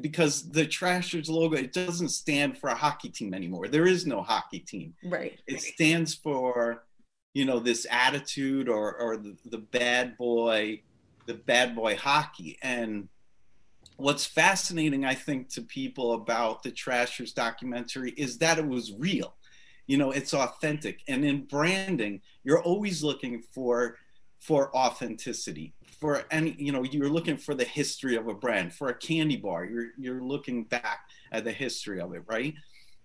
because 0.00 0.50
the 0.50 0.66
Trashers 0.66 1.28
logo 1.28 1.56
it 1.56 1.72
doesn't 1.72 2.10
stand 2.10 2.58
for 2.58 2.68
a 2.68 2.74
hockey 2.74 3.08
team 3.08 3.34
anymore. 3.34 3.68
There 3.68 3.86
is 3.86 4.06
no 4.06 4.22
hockey 4.22 4.60
team. 4.60 4.94
Right. 5.04 5.38
It 5.46 5.60
stands 5.60 6.14
for 6.14 6.84
you 7.34 7.44
know 7.44 7.58
this 7.58 7.86
attitude 7.90 8.68
or 8.68 8.96
or 8.96 9.16
the, 9.16 9.36
the 9.46 9.58
bad 9.58 10.16
boy 10.16 10.80
the 11.26 11.34
bad 11.34 11.74
boy 11.74 11.96
hockey 11.96 12.58
and 12.62 13.08
what's 13.96 14.24
fascinating 14.24 15.04
I 15.04 15.14
think 15.14 15.48
to 15.50 15.62
people 15.62 16.14
about 16.14 16.62
the 16.62 16.70
Trashers 16.70 17.32
documentary 17.32 18.12
is 18.12 18.38
that 18.38 18.58
it 18.58 18.66
was 18.66 18.92
real. 18.98 19.34
You 19.86 19.98
know, 19.98 20.10
it's 20.10 20.34
authentic 20.34 21.00
and 21.08 21.24
in 21.24 21.44
branding 21.44 22.20
you're 22.44 22.62
always 22.62 23.02
looking 23.02 23.42
for 23.52 23.96
for 24.46 24.74
authenticity 24.76 25.74
for 25.98 26.24
any 26.30 26.54
you 26.56 26.70
know 26.70 26.84
you're 26.84 27.08
looking 27.08 27.36
for 27.36 27.54
the 27.54 27.64
history 27.64 28.16
of 28.16 28.28
a 28.28 28.34
brand. 28.34 28.72
For 28.72 28.88
a 28.88 28.94
candy 28.94 29.36
bar 29.36 29.64
you're 29.64 29.88
you're 29.98 30.22
looking 30.22 30.64
back 30.64 31.00
at 31.32 31.44
the 31.44 31.52
history 31.52 32.00
of 32.00 32.14
it 32.14 32.22
right? 32.26 32.54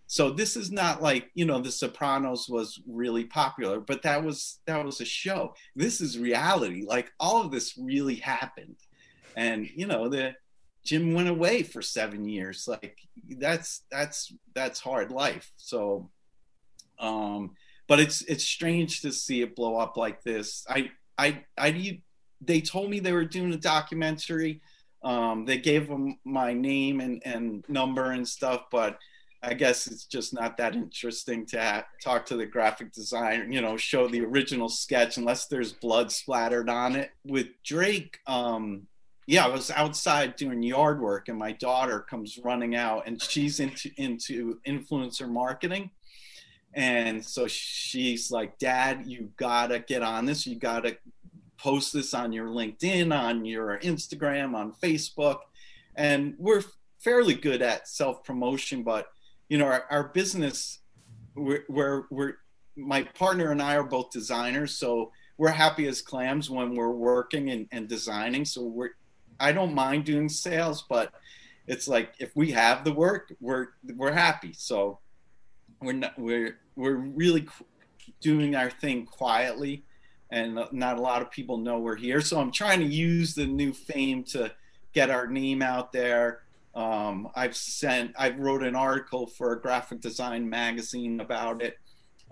So 0.06 0.30
this 0.30 0.56
is 0.56 0.72
not 0.72 1.02
like 1.02 1.32
you 1.34 1.46
know 1.46 1.60
the 1.60 1.72
sopranos 1.72 2.48
was 2.48 2.80
really 2.88 3.24
popular 3.24 3.80
but 3.80 4.04
that 4.04 4.24
was 4.24 4.60
that 4.68 4.86
was 4.86 5.02
a 5.02 5.06
show. 5.06 5.56
This 5.76 6.00
is 6.00 6.20
reality. 6.20 6.86
Like 6.86 7.12
all 7.20 7.42
of 7.42 7.52
this 7.52 7.76
really 7.76 8.16
happened. 8.16 8.78
And 9.36 9.68
you 9.76 9.88
know 9.88 10.10
the 10.10 10.36
jim 10.84 11.14
went 11.14 11.30
away 11.30 11.64
for 11.64 11.82
seven 11.82 12.28
years. 12.28 12.68
Like 12.68 13.00
that's 13.40 13.82
that's 13.90 14.32
that's 14.54 14.80
hard 14.80 15.12
life. 15.12 15.52
So 15.58 16.12
um 17.00 17.56
but 17.88 18.00
it's 18.00 18.22
it's 18.22 18.44
strange 18.44 19.02
to 19.02 19.12
see 19.12 19.42
it 19.42 19.56
blow 19.56 19.78
up 19.78 19.98
like 19.98 20.24
this. 20.24 20.66
I 20.70 20.92
i 21.22 21.44
i 21.58 22.02
they 22.42 22.62
told 22.62 22.90
me 22.90 23.00
they 23.00 23.14
were 23.14 23.26
doing 23.26 23.54
a 23.54 23.58
documentary. 23.58 24.62
Um, 25.04 25.46
they 25.46 25.58
gave 25.58 25.88
them 25.88 26.18
my 26.26 26.54
name 26.54 27.00
and, 27.00 27.22
and 27.26 27.64
number 27.68 28.12
and 28.12 28.28
stuff, 28.28 28.66
but 28.72 29.00
I 29.44 29.54
guess 29.56 29.88
it's 29.88 30.06
just 30.06 30.34
not 30.34 30.58
that 30.58 30.76
interesting 30.76 31.46
to 31.48 31.62
ha- 31.62 31.86
talk 32.04 32.26
to 32.28 32.38
the 32.38 32.46
graphic 32.46 32.92
designer, 32.94 33.46
you 33.50 33.62
know, 33.62 33.78
show 33.78 34.08
the 34.08 34.22
original 34.22 34.70
sketch 34.70 35.18
unless 35.18 35.48
there's 35.48 35.74
blood 35.74 36.12
splattered 36.12 36.70
on 36.70 36.96
it. 36.96 37.12
With 37.26 37.48
Drake, 37.64 38.20
um, 38.28 38.88
yeah, 39.26 39.46
I 39.46 39.50
was 39.50 39.72
outside 39.72 40.36
doing 40.36 40.62
yard 40.62 41.02
work 41.02 41.28
and 41.28 41.40
my 41.40 41.54
daughter 41.54 42.02
comes 42.02 42.40
running 42.44 42.76
out 42.76 43.08
and 43.08 43.22
she's 43.22 43.60
into 43.60 43.90
into 43.98 44.60
influencer 44.68 45.30
marketing. 45.30 45.90
And 46.74 47.24
so 47.24 47.48
she's 47.48 48.32
like, 48.32 48.58
Dad, 48.58 49.04
you 49.06 49.32
gotta 49.38 49.80
get 49.80 50.04
on 50.04 50.26
this. 50.26 50.48
You 50.48 50.56
gotta 50.56 50.98
post 51.58 51.94
this 51.94 52.14
on 52.14 52.32
your 52.32 52.48
LinkedIn, 52.48 53.16
on 53.18 53.46
your 53.46 53.80
Instagram, 53.80 54.56
on 54.56 54.74
Facebook. 54.74 55.40
And 55.96 56.36
we're 56.38 56.64
fairly 57.00 57.34
good 57.34 57.62
at 57.62 57.88
self 57.88 58.24
promotion, 58.24 58.84
but 58.84 59.08
you 59.50 59.58
know, 59.58 59.66
our, 59.66 59.86
our 59.90 60.04
business, 60.06 60.80
we're, 61.36 61.66
we're, 61.68 62.04
we're, 62.10 62.36
my 62.78 63.04
partner 63.04 63.52
and 63.52 63.62
I 63.62 63.76
are 63.76 63.84
both 63.84 64.12
designers. 64.12 64.74
So 64.74 65.12
we're 65.38 65.50
happy 65.50 65.88
as 65.88 66.02
clams 66.02 66.50
when 66.50 66.74
we're 66.74 66.92
working 66.92 67.50
and, 67.50 67.68
and 67.72 67.88
designing. 67.90 68.46
So 68.46 68.64
we're, 68.64 68.92
I 69.42 69.52
don't 69.52 69.74
mind 69.74 70.06
doing 70.06 70.30
sales, 70.30 70.86
but 70.88 71.12
it's 71.68 71.88
like 71.88 72.14
if 72.20 72.36
we 72.36 72.52
have 72.52 72.84
the 72.84 72.94
work, 72.94 73.34
we're 73.40 73.68
we're 73.96 74.12
happy. 74.12 74.54
So 74.54 75.00
we're 75.82 75.94
not 75.94 76.18
we're 76.18 76.58
we're 76.76 76.96
really 76.96 77.48
doing 78.22 78.56
our 78.56 78.70
thing 78.70 79.06
quietly, 79.06 79.84
and 80.32 80.60
not 80.72 80.98
a 80.98 81.02
lot 81.02 81.22
of 81.22 81.32
people 81.32 81.58
know 81.58 81.80
we're 81.80 81.96
here. 81.96 82.22
So 82.22 82.40
I'm 82.40 82.52
trying 82.52 82.80
to 82.80 82.86
use 82.86 83.36
the 83.36 83.46
new 83.46 83.74
fame 83.74 84.24
to 84.26 84.52
get 84.94 85.10
our 85.10 85.28
name 85.28 85.62
out 85.62 85.92
there. 85.92 86.42
Um, 86.74 87.30
I've 87.36 87.56
sent 87.56 88.14
I've 88.18 88.40
wrote 88.40 88.64
an 88.64 88.76
article 88.76 89.28
for 89.28 89.54
a 89.54 89.62
graphic 89.62 90.00
design 90.00 90.50
magazine 90.50 91.20
about 91.20 91.62
it, 91.62 91.78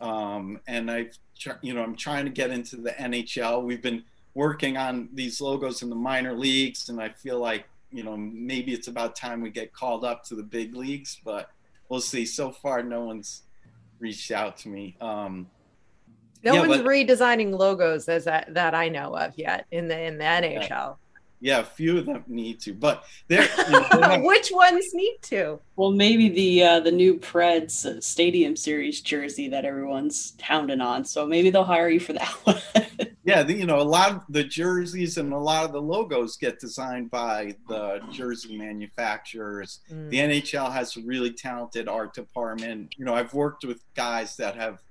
um, 0.01 0.61
and 0.67 0.89
I've 0.89 1.17
you 1.61 1.73
know 1.73 1.83
I'm 1.83 1.95
trying 1.95 2.25
to 2.25 2.31
get 2.31 2.49
into 2.49 2.77
the 2.77 2.91
NHL. 2.91 3.63
We've 3.63 3.81
been 3.81 4.03
working 4.33 4.77
on 4.77 5.09
these 5.13 5.41
logos 5.41 5.81
in 5.81 5.89
the 5.89 5.95
minor 5.95 6.33
leagues, 6.33 6.87
and 6.87 7.01
I 7.01 7.09
feel 7.09 7.39
like 7.39 7.65
you 7.91 8.03
know 8.03 8.15
maybe 8.15 8.73
it's 8.73 8.87
about 8.87 9.15
time 9.15 9.41
we 9.41 9.49
get 9.49 9.73
called 9.73 10.05
up 10.05 10.23
to 10.25 10.35
the 10.35 10.43
big 10.43 10.73
leagues, 10.73 11.19
but 11.25 11.49
we'll 11.89 11.99
see. 11.99 12.25
So 12.25 12.51
far, 12.51 12.81
no 12.81 13.03
one's 13.03 13.43
reached 13.99 14.31
out 14.31 14.57
to 14.57 14.69
me. 14.69 14.95
Um, 15.01 15.47
no 16.43 16.53
yeah, 16.53 16.67
one's 16.67 16.81
but, 16.81 16.85
redesigning 16.85 17.57
logos 17.57 18.07
as 18.07 18.25
that, 18.25 18.53
that 18.53 18.73
I 18.73 18.89
know 18.89 19.15
of 19.15 19.37
yet 19.37 19.65
in 19.71 19.87
the 19.87 20.01
in 20.01 20.17
the 20.17 20.23
NHL. 20.23 20.69
Yeah 20.69 20.93
yeah, 21.41 21.59
a 21.59 21.63
few 21.63 21.97
of 21.97 22.05
them 22.05 22.23
need 22.27 22.59
to, 22.61 22.73
but 22.73 23.05
they're 23.27 23.47
you 23.57 23.71
know, 23.71 24.07
they 24.09 24.21
which 24.23 24.49
ones 24.51 24.93
need 24.93 25.17
to? 25.23 25.59
Well, 25.75 25.91
maybe 25.91 26.29
the 26.29 26.63
uh, 26.63 26.79
the 26.81 26.91
new 26.91 27.15
Preds 27.15 28.03
Stadium 28.03 28.55
Series 28.55 29.01
jersey 29.01 29.47
that 29.49 29.63
everyone's 29.63 30.33
hounding 30.41 30.81
on. 30.81 31.05
So 31.05 31.25
maybe 31.25 31.49
they'll 31.49 31.63
hire 31.63 31.89
you 31.89 31.99
for 31.99 32.13
that 32.13 32.27
one. 32.43 33.08
Yeah, 33.29 33.43
the, 33.43 33.53
you 33.53 33.65
know, 33.65 33.79
a 33.79 33.83
lot 33.83 34.11
of 34.11 34.21
the 34.29 34.43
jerseys 34.43 35.17
and 35.17 35.31
a 35.33 35.37
lot 35.37 35.65
of 35.65 35.71
the 35.71 35.81
logos 35.81 36.37
get 36.37 36.59
designed 36.59 37.11
by 37.11 37.55
the 37.67 38.01
jersey 38.11 38.57
manufacturers. 38.57 39.79
Mm. 39.91 40.09
The 40.09 40.17
NHL 40.17 40.71
has 40.71 40.97
a 40.97 41.01
really 41.01 41.31
talented 41.31 41.87
art 41.87 42.13
department. 42.13 42.95
You 42.97 43.05
know, 43.05 43.13
I've 43.13 43.33
worked 43.33 43.63
with 43.63 43.83
guys 43.95 44.35
that 44.37 44.55
have. 44.55 44.81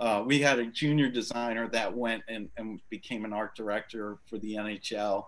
Uh, 0.00 0.24
we 0.26 0.40
had 0.40 0.58
a 0.58 0.66
junior 0.66 1.08
designer 1.08 1.68
that 1.68 1.96
went 1.96 2.24
and, 2.26 2.48
and 2.56 2.80
became 2.90 3.24
an 3.24 3.32
art 3.32 3.54
director 3.54 4.18
for 4.28 4.38
the 4.38 4.54
NHL 4.56 5.26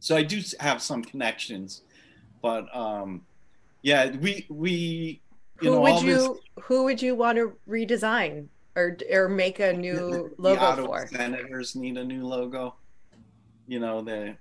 so 0.00 0.16
I 0.16 0.22
do 0.22 0.40
have 0.60 0.82
some 0.82 1.02
connections, 1.02 1.82
but 2.42 2.74
um, 2.76 3.22
yeah, 3.82 4.10
we 4.10 4.46
we 4.50 5.22
you 5.62 5.70
who 5.70 5.76
know, 5.76 5.80
would 5.80 6.02
you 6.02 6.14
this, 6.14 6.64
who 6.64 6.84
would 6.84 7.00
you 7.00 7.14
want 7.14 7.38
to 7.38 7.54
redesign 7.68 8.48
or 8.76 8.96
or 9.10 9.28
make 9.28 9.60
a 9.60 9.72
new 9.72 9.94
the, 9.94 10.30
logo 10.38 10.76
the 10.76 10.86
for? 10.86 11.06
Senators 11.06 11.76
need 11.76 11.96
a 11.96 12.04
new 12.04 12.26
logo. 12.26 12.74
You 13.66 13.80
know 13.80 14.02
the 14.02 14.36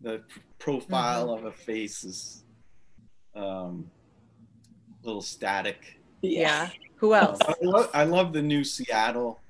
the 0.00 0.22
profile 0.58 1.28
mm-hmm. 1.28 1.46
of 1.46 1.52
a 1.52 1.56
face 1.56 2.04
is 2.04 2.44
um, 3.34 3.90
a 5.02 5.06
little 5.06 5.22
static. 5.22 5.98
Yeah. 6.22 6.68
Who 6.96 7.14
else? 7.14 7.38
I, 7.46 7.54
love, 7.62 7.90
I 7.94 8.04
love 8.04 8.32
the 8.32 8.42
new 8.42 8.62
Seattle 8.62 9.40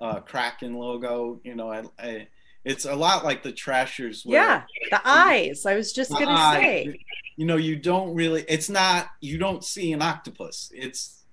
uh, 0.00 0.20
Kraken 0.20 0.74
logo. 0.74 1.40
You 1.44 1.54
know, 1.54 1.70
I, 1.70 1.84
I 1.98 2.28
it's 2.64 2.86
a 2.86 2.94
lot 2.94 3.24
like 3.24 3.42
the 3.42 3.52
Trashers. 3.52 4.24
yeah, 4.26 4.62
the 4.90 5.00
eyes. 5.04 5.66
I 5.66 5.74
was 5.74 5.92
just 5.92 6.10
gonna 6.10 6.30
eye, 6.30 6.60
say. 6.60 7.00
You 7.36 7.46
know, 7.46 7.56
you 7.56 7.76
don't 7.76 8.14
really. 8.14 8.44
It's 8.48 8.68
not. 8.68 9.08
You 9.20 9.38
don't 9.38 9.62
see 9.64 9.92
an 9.92 10.02
octopus. 10.02 10.70
It's, 10.74 11.24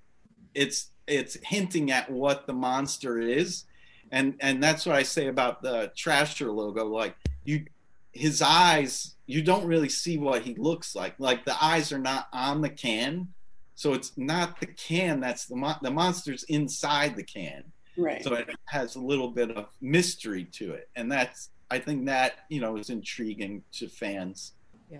it's, 0.54 0.92
it's 1.08 1.38
hinting 1.44 1.92
at 1.92 2.10
what 2.10 2.48
the 2.48 2.54
monster 2.54 3.20
is, 3.20 3.66
and 4.12 4.36
and 4.40 4.62
that's 4.62 4.86
what 4.86 4.96
I 4.96 5.04
say 5.04 5.28
about 5.28 5.62
the 5.62 5.92
Trasher 5.96 6.54
logo. 6.54 6.86
Like 6.86 7.16
you, 7.44 7.66
his 8.12 8.42
eyes. 8.42 9.12
You 9.28 9.42
don't 9.42 9.66
really 9.66 9.90
see 9.90 10.20
what 10.20 10.44
he 10.44 10.54
looks 10.54 10.96
like. 10.96 11.16
Like 11.18 11.46
the 11.46 11.64
eyes 11.64 11.92
are 11.92 11.98
not 11.98 12.28
on 12.32 12.62
the 12.62 12.70
can, 12.70 13.30
so 13.74 13.94
it's 13.94 14.12
not 14.18 14.60
the 14.60 14.68
can. 14.68 15.20
That's 15.20 15.46
the 15.46 15.56
mon- 15.56 15.80
the 15.82 15.90
monster's 15.90 16.44
inside 16.44 17.16
the 17.16 17.24
can 17.24 17.64
Right. 17.98 18.24
So 18.24 18.34
it 18.34 18.50
has 18.66 18.96
a 18.96 19.00
little 19.00 19.30
bit 19.30 19.52
of 19.52 19.68
mystery 19.82 20.46
to 20.54 20.74
it. 20.74 20.90
And 20.96 21.12
that's, 21.12 21.50
I 21.72 21.80
think 21.80 22.06
that, 22.06 22.40
you 22.50 22.60
know, 22.60 22.78
is 22.78 22.90
intriguing 22.90 23.64
to 23.74 23.88
fans. 23.88 24.54
Yeah. 24.90 25.00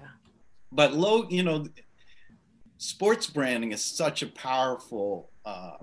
But 0.72 0.94
low, 0.94 1.28
you 1.30 1.44
know, 1.44 1.68
sports 2.78 3.28
branding 3.28 3.72
is 3.72 3.84
such 3.84 4.24
a 4.24 4.28
powerful 4.28 5.30
uh, 5.46 5.78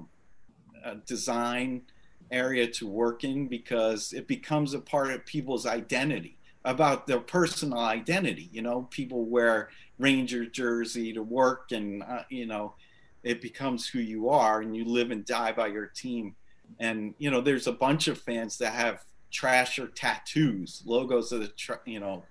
uh, 0.84 0.94
design 1.06 1.82
area 2.30 2.66
to 2.66 2.86
work 2.86 3.24
in 3.24 3.46
because 3.46 4.12
it 4.12 4.26
becomes 4.26 4.74
a 4.74 4.80
part 4.80 5.10
of 5.10 5.24
people's 5.26 5.66
identity 5.66 6.38
about 6.64 7.06
their 7.06 7.20
personal 7.20 7.80
identity. 7.80 8.48
You 8.52 8.62
know, 8.62 8.88
people 8.90 9.24
wear 9.24 9.70
Ranger 9.98 10.46
jersey 10.46 11.12
to 11.12 11.22
work, 11.22 11.72
and 11.72 12.02
uh, 12.02 12.22
you 12.28 12.46
know, 12.46 12.74
it 13.22 13.40
becomes 13.40 13.88
who 13.88 13.98
you 13.98 14.28
are, 14.28 14.60
and 14.60 14.76
you 14.76 14.84
live 14.84 15.10
and 15.10 15.24
die 15.24 15.52
by 15.52 15.68
your 15.68 15.86
team 15.86 16.34
and 16.78 17.14
you 17.18 17.30
know 17.30 17.40
there's 17.40 17.66
a 17.66 17.72
bunch 17.72 18.08
of 18.08 18.18
fans 18.18 18.58
that 18.58 18.72
have 18.72 19.04
trasher 19.32 19.90
tattoos 19.94 20.82
logos 20.84 21.32
of 21.32 21.40
the 21.40 21.48
tra- 21.48 21.80
you 21.86 22.00
know 22.00 22.22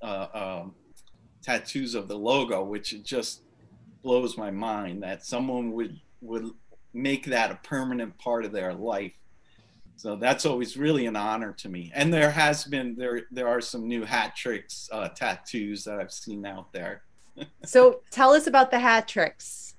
uh, 0.00 0.26
um, 0.34 0.74
tattoos 1.42 1.94
of 1.94 2.08
the 2.08 2.16
logo 2.16 2.62
which 2.64 3.02
just 3.04 3.42
blows 4.02 4.36
my 4.36 4.50
mind 4.50 5.02
that 5.02 5.24
someone 5.24 5.72
would 5.72 5.98
would 6.20 6.50
make 6.94 7.26
that 7.26 7.50
a 7.50 7.54
permanent 7.62 8.16
part 8.18 8.44
of 8.44 8.52
their 8.52 8.74
life 8.74 9.12
so 9.96 10.16
that's 10.16 10.44
always 10.46 10.76
really 10.76 11.06
an 11.06 11.16
honor 11.16 11.52
to 11.52 11.68
me 11.68 11.90
and 11.94 12.12
there 12.12 12.30
has 12.30 12.64
been 12.64 12.94
there 12.96 13.22
there 13.30 13.48
are 13.48 13.60
some 13.60 13.86
new 13.86 14.04
hat 14.04 14.34
tricks 14.36 14.88
uh, 14.92 15.08
tattoos 15.08 15.84
that 15.84 15.98
i've 15.98 16.12
seen 16.12 16.44
out 16.44 16.72
there 16.72 17.02
so 17.64 18.00
tell 18.10 18.32
us 18.32 18.46
about 18.46 18.70
the 18.70 18.78
hat 18.78 19.06
tricks 19.08 19.72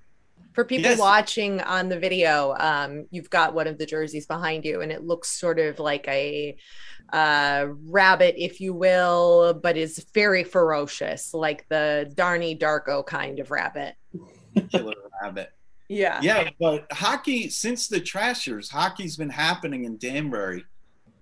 for 0.53 0.63
people 0.63 0.91
yes. 0.91 0.99
watching 0.99 1.61
on 1.61 1.89
the 1.89 1.97
video, 1.97 2.55
um, 2.59 3.07
you've 3.09 3.29
got 3.29 3.53
one 3.53 3.67
of 3.67 3.77
the 3.77 3.85
jerseys 3.85 4.27
behind 4.27 4.63
you, 4.65 4.81
and 4.81 4.91
it 4.91 5.03
looks 5.03 5.29
sort 5.29 5.59
of 5.59 5.79
like 5.79 6.07
a 6.07 6.55
uh, 7.11 7.67
rabbit, 7.87 8.35
if 8.37 8.61
you 8.61 8.73
will, 8.73 9.55
but 9.55 9.77
is 9.77 10.05
very 10.13 10.43
ferocious, 10.43 11.33
like 11.33 11.67
the 11.69 12.11
Donnie 12.15 12.55
Darko 12.55 13.05
kind 13.05 13.39
of 13.39 13.51
rabbit. 13.51 13.95
Killer 14.69 14.93
rabbit. 15.21 15.51
Yeah. 15.93 16.19
Yeah, 16.21 16.49
but 16.59 16.87
hockey 16.91 17.49
since 17.49 17.87
the 17.87 17.99
Trashers, 17.99 18.69
hockey's 18.69 19.17
been 19.17 19.29
happening 19.29 19.85
in 19.85 19.97
Danbury, 19.97 20.65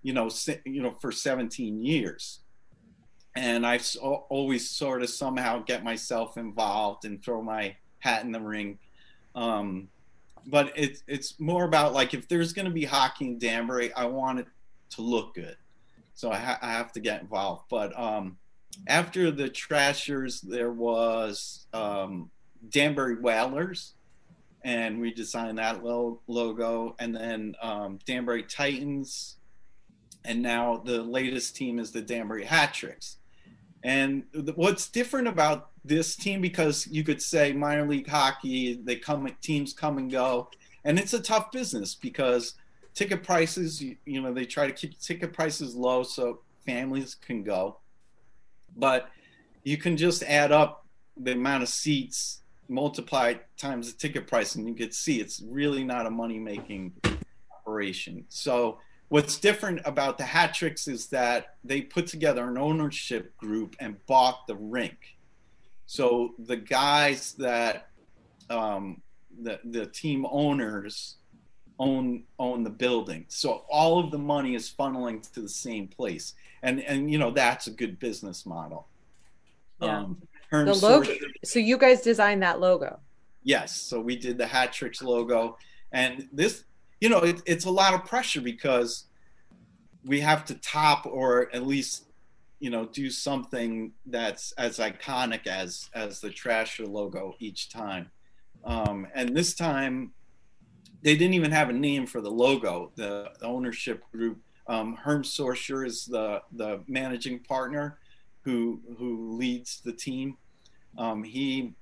you 0.03 0.13
know, 0.13 0.30
you 0.65 0.82
know, 0.82 0.91
for 0.91 1.11
17 1.11 1.82
years. 1.82 2.39
And 3.36 3.65
I've 3.65 3.88
always 4.01 4.69
sort 4.69 5.03
of 5.03 5.09
somehow 5.09 5.63
get 5.63 5.84
myself 5.84 6.38
involved 6.38 7.05
and 7.05 7.24
throw 7.24 7.41
my 7.41 7.76
hat 7.99 8.26
in 8.26 8.32
the 8.32 8.41
ring 8.41 8.78
um, 9.36 9.88
but 10.47 10.74
it's 10.76 11.03
it's 11.07 11.39
more 11.39 11.65
about 11.65 11.93
like 11.93 12.13
if 12.13 12.28
there's 12.28 12.53
going 12.53 12.65
to 12.65 12.72
be 12.72 12.86
hockey 12.86 13.28
in 13.28 13.38
Danbury, 13.38 13.93
I 13.93 14.05
want 14.05 14.39
it 14.39 14.47
to 14.91 15.01
look 15.01 15.36
good, 15.36 15.55
so 16.13 16.32
I, 16.32 16.38
ha- 16.38 16.59
I 16.61 16.72
have 16.72 16.91
to 16.93 16.99
get 16.99 17.22
involved. 17.22 17.65
But 17.69 17.97
um, 17.99 18.38
after 18.88 19.32
the 19.32 19.49
Trashers, 19.49 20.41
there 20.41 20.72
was 20.72 21.67
um, 21.74 22.30
Danbury 22.69 23.15
Whalers, 23.15 23.93
and 24.64 24.99
we 24.99 25.14
designed 25.14 25.57
that 25.57 25.84
lo- 25.84 26.22
logo, 26.28 26.95
and 26.99 27.16
then 27.16 27.55
um, 27.62 27.99
Danbury 28.05 28.43
Titans, 28.43 29.38
and 30.24 30.41
now 30.41 30.82
the 30.86 31.01
latest 31.01 31.55
team 31.55 31.80
is 31.80 31.91
the 31.91 32.01
Danbury 32.01 32.45
Hat 32.45 32.74
Tricks. 32.74 33.18
And 33.84 34.26
what's 34.55 34.88
different 34.89 35.28
about 35.28 35.70
this 35.84 36.16
team, 36.16 36.41
because 36.41 36.86
you 36.88 37.03
could 37.03 37.22
say 37.22 37.53
minor 37.53 37.88
league 37.88 38.07
hockey, 38.07 38.80
they 38.84 38.95
come, 38.95 39.28
teams 39.41 39.74
come 39.74 39.97
and 39.97 40.12
go, 40.12 40.49
and 40.84 40.99
it's 40.99 41.14
a 41.14 41.20
tough 41.20 41.51
business 41.51 41.95
because 41.95 42.53
ticket 42.93 43.24
prices, 43.24 43.82
you, 43.82 43.95
you 44.05 44.22
know, 44.22 44.34
they 44.34 44.45
try 44.45 44.68
to 44.68 44.74
keep 44.74 44.99
ticket 44.99 45.34
prices 45.34 45.74
low 45.76 46.03
so 46.03 46.41
families 46.66 47.16
can 47.16 47.41
go. 47.43 47.78
but 48.76 49.09
you 49.64 49.78
can 49.78 49.97
just 49.97 50.24
add 50.24 50.51
up 50.51 50.86
the 51.18 51.34
amount 51.34 51.64
of 51.64 51.70
seats, 51.70 52.41
multiply 52.72 53.36
times 53.57 53.91
the 53.91 53.99
ticket 53.99 54.26
price, 54.28 54.55
and 54.55 54.67
you 54.67 54.74
can 54.74 54.91
see 54.91 55.19
it's 55.19 55.41
really 55.47 55.84
not 55.84 56.05
a 56.05 56.09
money 56.09 56.39
making 56.39 56.93
operation. 57.51 58.26
So 58.30 58.80
what's 59.09 59.38
different 59.38 59.82
about 59.86 60.17
the 60.17 60.24
hat 60.24 60.53
tricks 60.53 60.88
is 60.88 61.07
that 61.07 61.57
they 61.63 61.82
put 61.82 62.07
together 62.07 62.47
an 62.47 62.57
ownership 62.57 63.36
group 63.38 63.76
and 63.80 64.03
bought 64.07 64.47
the 64.47 64.55
rink. 64.55 65.17
So 65.86 66.34
the 66.39 66.55
guys 66.55 67.34
that 67.34 67.89
um, 68.49 69.01
the 69.41 69.59
the 69.65 69.86
team 69.88 70.26
owners 70.32 71.17
own 71.78 72.24
own 72.39 72.63
the 72.63 72.69
building. 72.69 73.26
So 73.28 73.65
all 73.69 73.99
of 73.99 74.11
the 74.11 74.17
money 74.17 74.55
is 74.55 74.72
funneling 74.72 75.30
to 75.34 75.41
the 75.41 75.49
same 75.49 75.88
place, 75.88 76.34
and 76.63 76.80
and 76.82 77.11
you 77.11 77.17
know 77.17 77.32
that's 77.32 77.67
a 77.67 77.72
good 77.72 77.99
business 77.99 78.45
model. 78.45 78.88
Yeah. 79.82 79.99
Um, 79.99 80.22
the 80.51 80.73
logo. 80.73 81.11
So 81.43 81.59
you 81.59 81.77
guys 81.77 82.01
designed 82.01 82.43
that 82.43 82.59
logo. 82.59 82.99
Yes. 83.43 83.75
So 83.75 83.99
we 83.99 84.15
did 84.15 84.37
the 84.37 84.45
Hat 84.45 84.73
Tricks 84.73 85.01
logo, 85.01 85.57
and 85.91 86.27
this, 86.31 86.65
you 86.99 87.09
know, 87.09 87.19
it, 87.19 87.41
it's 87.45 87.65
a 87.65 87.71
lot 87.71 87.93
of 87.93 88.05
pressure 88.05 88.41
because 88.41 89.05
we 90.05 90.19
have 90.19 90.45
to 90.45 90.55
top 90.55 91.05
or 91.05 91.49
at 91.53 91.65
least, 91.65 92.05
you 92.59 92.69
know, 92.69 92.85
do 92.85 93.09
something 93.09 93.91
that's 94.05 94.51
as 94.53 94.77
iconic 94.77 95.47
as 95.47 95.89
as 95.93 96.19
the 96.19 96.29
Trasher 96.29 96.87
logo 96.87 97.35
each 97.39 97.69
time. 97.69 98.11
Um, 98.63 99.07
and 99.15 99.35
this 99.35 99.55
time, 99.55 100.11
they 101.01 101.15
didn't 101.15 101.33
even 101.33 101.51
have 101.51 101.69
a 101.69 101.73
name 101.73 102.05
for 102.05 102.21
the 102.21 102.29
logo. 102.29 102.91
The, 102.95 103.31
the 103.39 103.47
ownership 103.47 104.03
group, 104.11 104.39
um, 104.67 104.95
Herm 104.95 105.23
Sorcher 105.23 105.85
is 105.85 106.05
the 106.05 106.41
the 106.51 106.83
managing 106.87 107.39
partner 107.39 107.97
who 108.43 108.81
who 108.97 109.37
leads 109.37 109.81
the 109.81 109.93
team. 109.93 110.37
Um, 110.97 111.23
he 111.23 111.73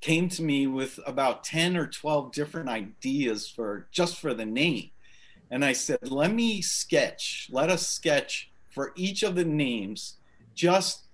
came 0.00 0.28
to 0.28 0.42
me 0.42 0.66
with 0.66 1.00
about 1.06 1.44
10 1.44 1.76
or 1.76 1.86
12 1.86 2.32
different 2.32 2.68
ideas 2.68 3.48
for 3.48 3.88
just 3.90 4.16
for 4.16 4.34
the 4.34 4.46
name. 4.46 4.90
And 5.50 5.64
I 5.64 5.72
said, 5.72 6.10
let 6.10 6.32
me 6.32 6.62
sketch, 6.62 7.48
let 7.50 7.70
us 7.70 7.88
sketch 7.88 8.50
for 8.68 8.92
each 8.96 9.22
of 9.22 9.34
the 9.34 9.44
names 9.44 10.18
just 10.54 11.04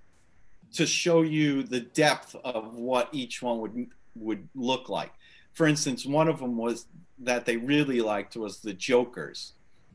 to 0.74 0.86
show 0.86 1.22
you 1.22 1.62
the 1.62 1.80
depth 1.80 2.34
of 2.44 2.74
what 2.74 3.08
each 3.12 3.42
one 3.42 3.60
would 3.60 3.86
would 4.16 4.48
look 4.54 4.88
like. 4.88 5.12
For 5.52 5.66
instance, 5.66 6.04
one 6.04 6.28
of 6.28 6.40
them 6.40 6.56
was 6.56 6.86
that 7.18 7.46
they 7.46 7.56
really 7.56 8.00
liked 8.00 8.36
was 8.36 8.60
the 8.60 8.74
Jokers. 8.74 9.52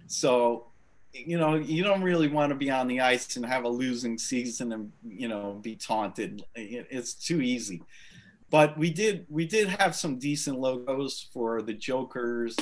So 0.08 0.69
you 1.14 1.38
know, 1.38 1.56
you 1.56 1.84
don't 1.84 2.02
really 2.02 2.28
want 2.28 2.52
to 2.52 2.56
be 2.56 2.70
on 2.70 2.88
the 2.88 3.02
ice 3.02 3.36
and 3.36 3.46
have 3.46 3.64
a 3.64 3.70
losing 3.70 4.18
season 4.18 4.72
and 4.72 4.92
you 5.08 5.28
know 5.28 5.60
be 5.62 5.76
taunted. 5.76 6.44
It's 6.56 7.14
too 7.14 7.42
easy. 7.42 7.82
But 8.50 8.78
we 8.78 8.92
did 8.92 9.26
we 9.30 9.46
did 9.46 9.68
have 9.68 9.96
some 9.96 10.18
decent 10.18 10.60
logos 10.60 11.28
for 11.34 11.62
the 11.62 11.74
Jokers. 11.74 12.56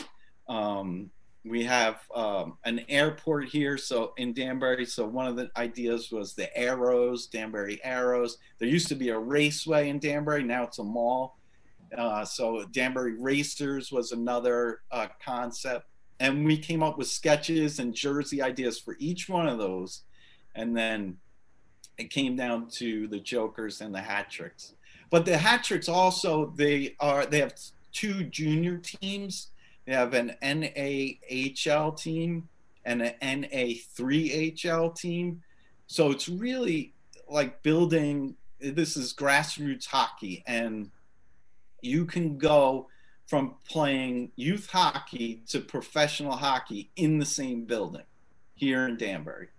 Um, 0.48 1.10
we 1.46 1.64
have 1.64 2.02
um, 2.14 2.58
an 2.66 2.82
airport 2.90 3.48
here, 3.48 3.78
so 3.78 4.14
in 4.18 4.34
Danbury. 4.34 4.86
So 4.86 5.06
one 5.06 5.28
of 5.28 5.36
the 5.38 5.50
ideas 5.56 6.12
was 6.12 6.34
the 6.34 6.56
Arrows, 6.58 7.28
Danbury 7.28 7.80
Arrows. 7.84 8.38
There 8.60 8.68
used 8.68 8.90
to 8.90 8.96
be 8.96 9.10
a 9.10 9.20
raceway 9.20 9.90
in 9.90 10.00
Danbury. 10.00 10.44
Now 10.44 10.64
it's 10.64 10.80
a 10.80 10.84
mall. 10.84 11.38
Uh, 11.98 12.26
so 12.26 12.66
Danbury 12.72 13.14
Racers 13.18 13.92
was 13.94 14.12
another 14.12 14.82
uh, 14.92 15.08
concept 15.24 15.86
and 16.20 16.46
we 16.46 16.58
came 16.58 16.82
up 16.82 16.98
with 16.98 17.08
sketches 17.08 17.80
and 17.80 17.94
jersey 17.94 18.42
ideas 18.42 18.80
for 18.80 18.96
each 19.00 19.30
one 19.30 19.48
of 19.48 19.58
those. 19.58 20.02
And 20.56 20.76
then 20.76 21.18
it 21.98 22.10
came 22.10 22.36
down 22.36 22.70
to 22.72 23.08
the 23.08 23.20
jokers 23.20 23.82
and 23.82 23.94
the 23.94 24.02
hat 24.02 24.30
tricks. 24.30 24.74
But 25.10 25.26
the 25.26 25.38
hat 25.38 25.64
tricks 25.64 25.88
also 25.88 26.54
they 26.56 26.96
are 27.00 27.26
they 27.26 27.40
have 27.40 27.56
two 27.92 28.24
junior 28.24 28.78
teams. 28.78 29.50
They 29.86 29.94
have 29.94 30.14
an 30.14 30.36
nahl 30.42 31.92
team 31.94 32.50
and 32.86 33.02
an 33.02 33.44
na3hl 33.52 34.96
team. 34.96 35.42
So 35.88 36.12
it's 36.12 36.28
really 36.28 36.94
like 37.30 37.62
building 37.64 38.36
this 38.60 38.98
is 38.98 39.14
grassroots 39.14 39.86
hockey 39.86 40.44
and 40.48 40.90
you 41.82 42.06
can 42.06 42.38
go 42.38 42.88
from 43.28 43.56
playing 43.70 44.32
youth 44.36 44.70
hockey 44.72 45.44
to 45.50 45.60
professional 45.60 46.38
hockey 46.38 46.90
in 46.96 47.20
the 47.20 47.26
same 47.26 47.66
building 47.66 48.06
here 48.56 48.88
in 48.88 48.98
Danbury. 48.98 49.50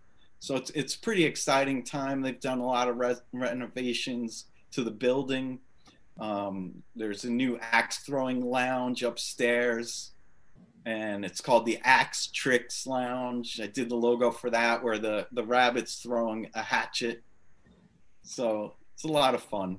So 0.41 0.57
it's 0.57 0.71
it's 0.71 0.97
pretty 0.97 1.25
exciting 1.25 1.85
time. 1.85 2.23
They've 2.23 2.41
done 2.41 2.59
a 2.59 2.67
lot 2.67 2.89
of 2.89 2.97
re- 2.97 3.17
renovations 3.33 4.47
to 4.73 4.83
the 4.83 4.91
building. 4.91 5.61
Um, 6.19 6.83
there's 6.97 7.25
a 7.25 7.31
new 7.31 7.59
axe 7.61 7.99
throwing 7.99 8.45
lounge 8.45 9.03
upstairs, 9.03 10.13
and 10.87 11.25
it's 11.25 11.41
called 11.41 11.67
the 11.67 11.79
Axe 11.85 12.29
Tricks 12.29 12.87
Lounge. 12.87 13.61
I 13.63 13.67
did 13.67 13.89
the 13.89 13.97
logo 13.97 14.31
for 14.31 14.51
that, 14.51 14.83
where 14.83 14.99
the 14.99 15.27
the 15.33 15.45
rabbit's 15.45 15.97
throwing 15.97 16.51
a 16.55 16.63
hatchet. 16.63 17.23
So 18.23 18.75
it's 18.95 19.05
a 19.05 19.09
lot 19.09 19.35
of 19.35 19.43
fun. 19.43 19.79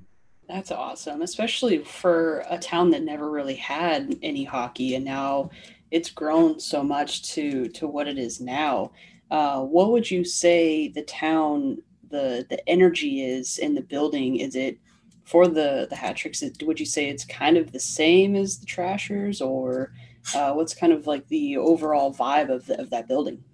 That's 0.50 0.72
awesome, 0.72 1.22
especially 1.22 1.84
for 1.84 2.44
a 2.50 2.58
town 2.58 2.90
that 2.90 3.04
never 3.04 3.30
really 3.30 3.54
had 3.54 4.18
any 4.20 4.42
hockey, 4.42 4.96
and 4.96 5.04
now 5.04 5.50
it's 5.92 6.10
grown 6.10 6.58
so 6.58 6.82
much 6.82 7.22
to 7.34 7.68
to 7.68 7.86
what 7.86 8.08
it 8.08 8.18
is 8.18 8.40
now. 8.40 8.90
Uh, 9.30 9.60
what 9.60 9.92
would 9.92 10.10
you 10.10 10.24
say 10.24 10.88
the 10.88 11.02
town 11.02 11.80
the 12.08 12.44
the 12.50 12.68
energy 12.68 13.24
is 13.24 13.58
in 13.58 13.76
the 13.76 13.80
building? 13.80 14.38
Is 14.38 14.56
it 14.56 14.78
for 15.24 15.46
the 15.46 15.86
the 15.88 15.94
hat 15.94 16.16
tricks? 16.16 16.42
Would 16.62 16.80
you 16.80 16.86
say 16.86 17.08
it's 17.08 17.24
kind 17.24 17.56
of 17.56 17.70
the 17.70 17.78
same 17.78 18.34
as 18.34 18.58
the 18.58 18.66
Trashers, 18.66 19.40
or 19.40 19.92
uh, 20.34 20.52
what's 20.54 20.74
kind 20.74 20.92
of 20.92 21.06
like 21.06 21.28
the 21.28 21.58
overall 21.58 22.12
vibe 22.12 22.50
of 22.50 22.66
the, 22.66 22.80
of 22.80 22.90
that 22.90 23.06
building? 23.06 23.44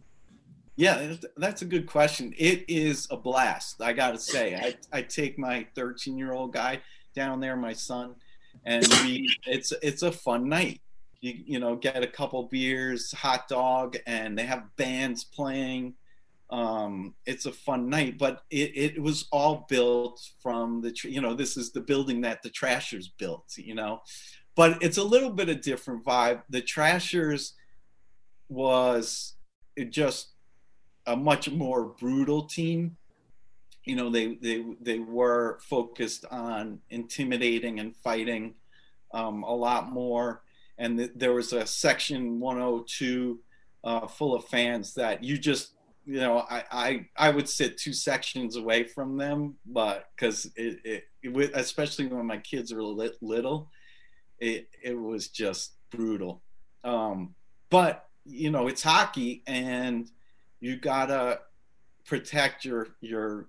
Yeah, 0.77 1.14
that's 1.39 1.62
a 1.62 1.64
good 1.64 1.87
question. 1.87 2.35
It 2.37 2.66
is 2.68 3.09
a 3.11 3.16
blast. 3.16 3.81
I 3.81 3.95
got 3.95 4.12
to 4.12 4.18
say, 4.18 4.55
I, 4.55 4.99
I 4.99 5.03
take 5.03 5.39
my 5.39 5.66
13 5.74 6.18
year 6.18 6.33
old 6.33 6.53
guy 6.53 6.81
down 7.14 7.41
there, 7.41 7.57
my 7.57 7.72
son, 7.72 8.14
and 8.64 8.87
we 9.03 9.35
it's 9.47 9.72
it's 9.83 10.03
a 10.03 10.12
fun 10.12 10.49
night. 10.49 10.83
You 11.22 11.35
you 11.47 11.59
know 11.59 11.77
get 11.77 12.03
a 12.03 12.07
couple 12.07 12.43
beers, 12.45 13.11
hot 13.12 13.49
dog, 13.49 13.97
and 14.07 14.39
they 14.39 14.45
have 14.45 14.64
bands 14.77 15.24
playing. 15.24 15.95
Um, 16.51 17.14
it's 17.24 17.47
a 17.47 17.53
fun 17.53 17.89
night, 17.89 18.18
but 18.18 18.43
it, 18.51 18.77
it 18.77 19.03
was 19.03 19.27
all 19.33 19.66
built 19.68 20.20
from 20.43 20.83
the 20.83 20.95
you 21.05 21.22
know 21.22 21.33
this 21.33 21.57
is 21.57 21.72
the 21.72 21.81
building 21.81 22.20
that 22.20 22.43
the 22.43 22.51
Trashers 22.51 23.09
built. 23.09 23.47
You 23.57 23.74
know, 23.74 24.03
but 24.55 24.83
it's 24.83 24.99
a 24.99 25.05
little 25.05 25.31
bit 25.31 25.49
of 25.49 25.62
different 25.62 26.05
vibe. 26.05 26.43
The 26.51 26.61
Trashers 26.61 27.55
was 28.51 29.37
it 29.74 29.91
just 29.91 30.36
a 31.07 31.16
much 31.16 31.50
more 31.50 31.84
brutal 31.84 32.42
team. 32.42 32.96
You 33.84 33.96
know, 33.96 34.11
they 34.11 34.34
they 34.34 34.64
they 34.80 34.98
were 34.98 35.59
focused 35.62 36.24
on 36.30 36.80
intimidating 36.90 37.78
and 37.78 37.96
fighting 37.96 38.54
um, 39.14 39.42
a 39.44 39.54
lot 39.54 39.92
more. 39.92 40.42
And 40.78 40.98
th- 40.98 41.12
there 41.14 41.32
was 41.32 41.52
a 41.52 41.66
section 41.66 42.40
102 42.40 43.40
uh, 43.84 44.07
full 44.09 44.34
of 44.34 44.44
fans 44.46 44.94
that 44.94 45.22
you 45.22 45.38
just 45.38 45.72
you 46.04 46.20
know 46.20 46.44
I, 46.48 46.64
I 46.70 47.07
i 47.16 47.30
would 47.30 47.48
sit 47.48 47.78
two 47.78 47.92
sections 47.92 48.57
away 48.57 48.84
from 48.84 49.16
them 49.16 49.57
but 49.66 50.09
because 50.14 50.46
it, 50.57 50.78
it, 50.84 51.04
it, 51.22 51.50
especially 51.54 52.07
when 52.07 52.26
my 52.26 52.38
kids 52.38 52.72
were 52.72 52.82
lit, 52.82 53.16
little 53.20 53.70
it 54.38 54.68
it 54.82 54.94
was 54.94 55.28
just 55.28 55.74
brutal 55.90 56.42
um 56.84 57.34
but 57.70 58.09
you 58.24 58.50
know 58.50 58.68
it's 58.68 58.82
hockey 58.82 59.42
and 59.46 60.11
you 60.61 60.76
gotta 60.76 61.40
protect 62.04 62.64
your 62.64 62.88
your 63.00 63.48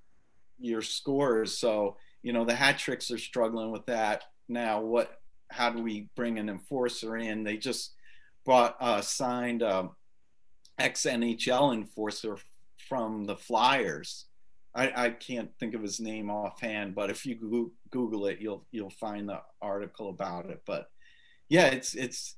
your 0.60 0.82
scores. 0.82 1.58
So 1.58 1.98
you 2.24 2.34
know 2.34 2.46
the 2.46 2.56
hat 2.56 2.78
tricks 2.78 3.12
are 3.12 3.18
struggling 3.18 3.72
with 3.72 3.86
that 3.88 4.24
now. 4.48 4.82
What? 4.82 5.20
How 5.50 5.70
do 5.70 5.82
we 5.82 6.10
bring 6.16 6.40
an 6.40 6.50
enforcer 6.50 7.16
in? 7.16 7.44
They 7.44 7.56
just 7.56 7.94
brought 8.46 8.76
uh, 8.82 9.02
signed 9.02 9.64
um, 9.64 9.92
ex 10.80 11.04
NHL 11.04 11.74
enforcer 11.74 12.38
from 12.88 13.26
the 13.26 13.36
Flyers. 13.36 14.26
I, 14.76 15.06
I, 15.06 15.10
can't 15.10 15.50
think 15.60 15.74
of 15.74 15.82
his 15.82 16.00
name 16.00 16.30
offhand, 16.30 16.94
but 16.94 17.10
if 17.10 17.26
you 17.26 17.72
Google 17.90 18.28
it, 18.28 18.40
you'll 18.40 18.66
you'll 18.72 18.92
find 18.92 19.28
the 19.28 19.42
article 19.62 20.10
about 20.10 20.50
it. 20.50 20.62
But 20.66 20.88
yeah, 21.50 21.68
it's 21.68 21.96
it's 21.96 22.36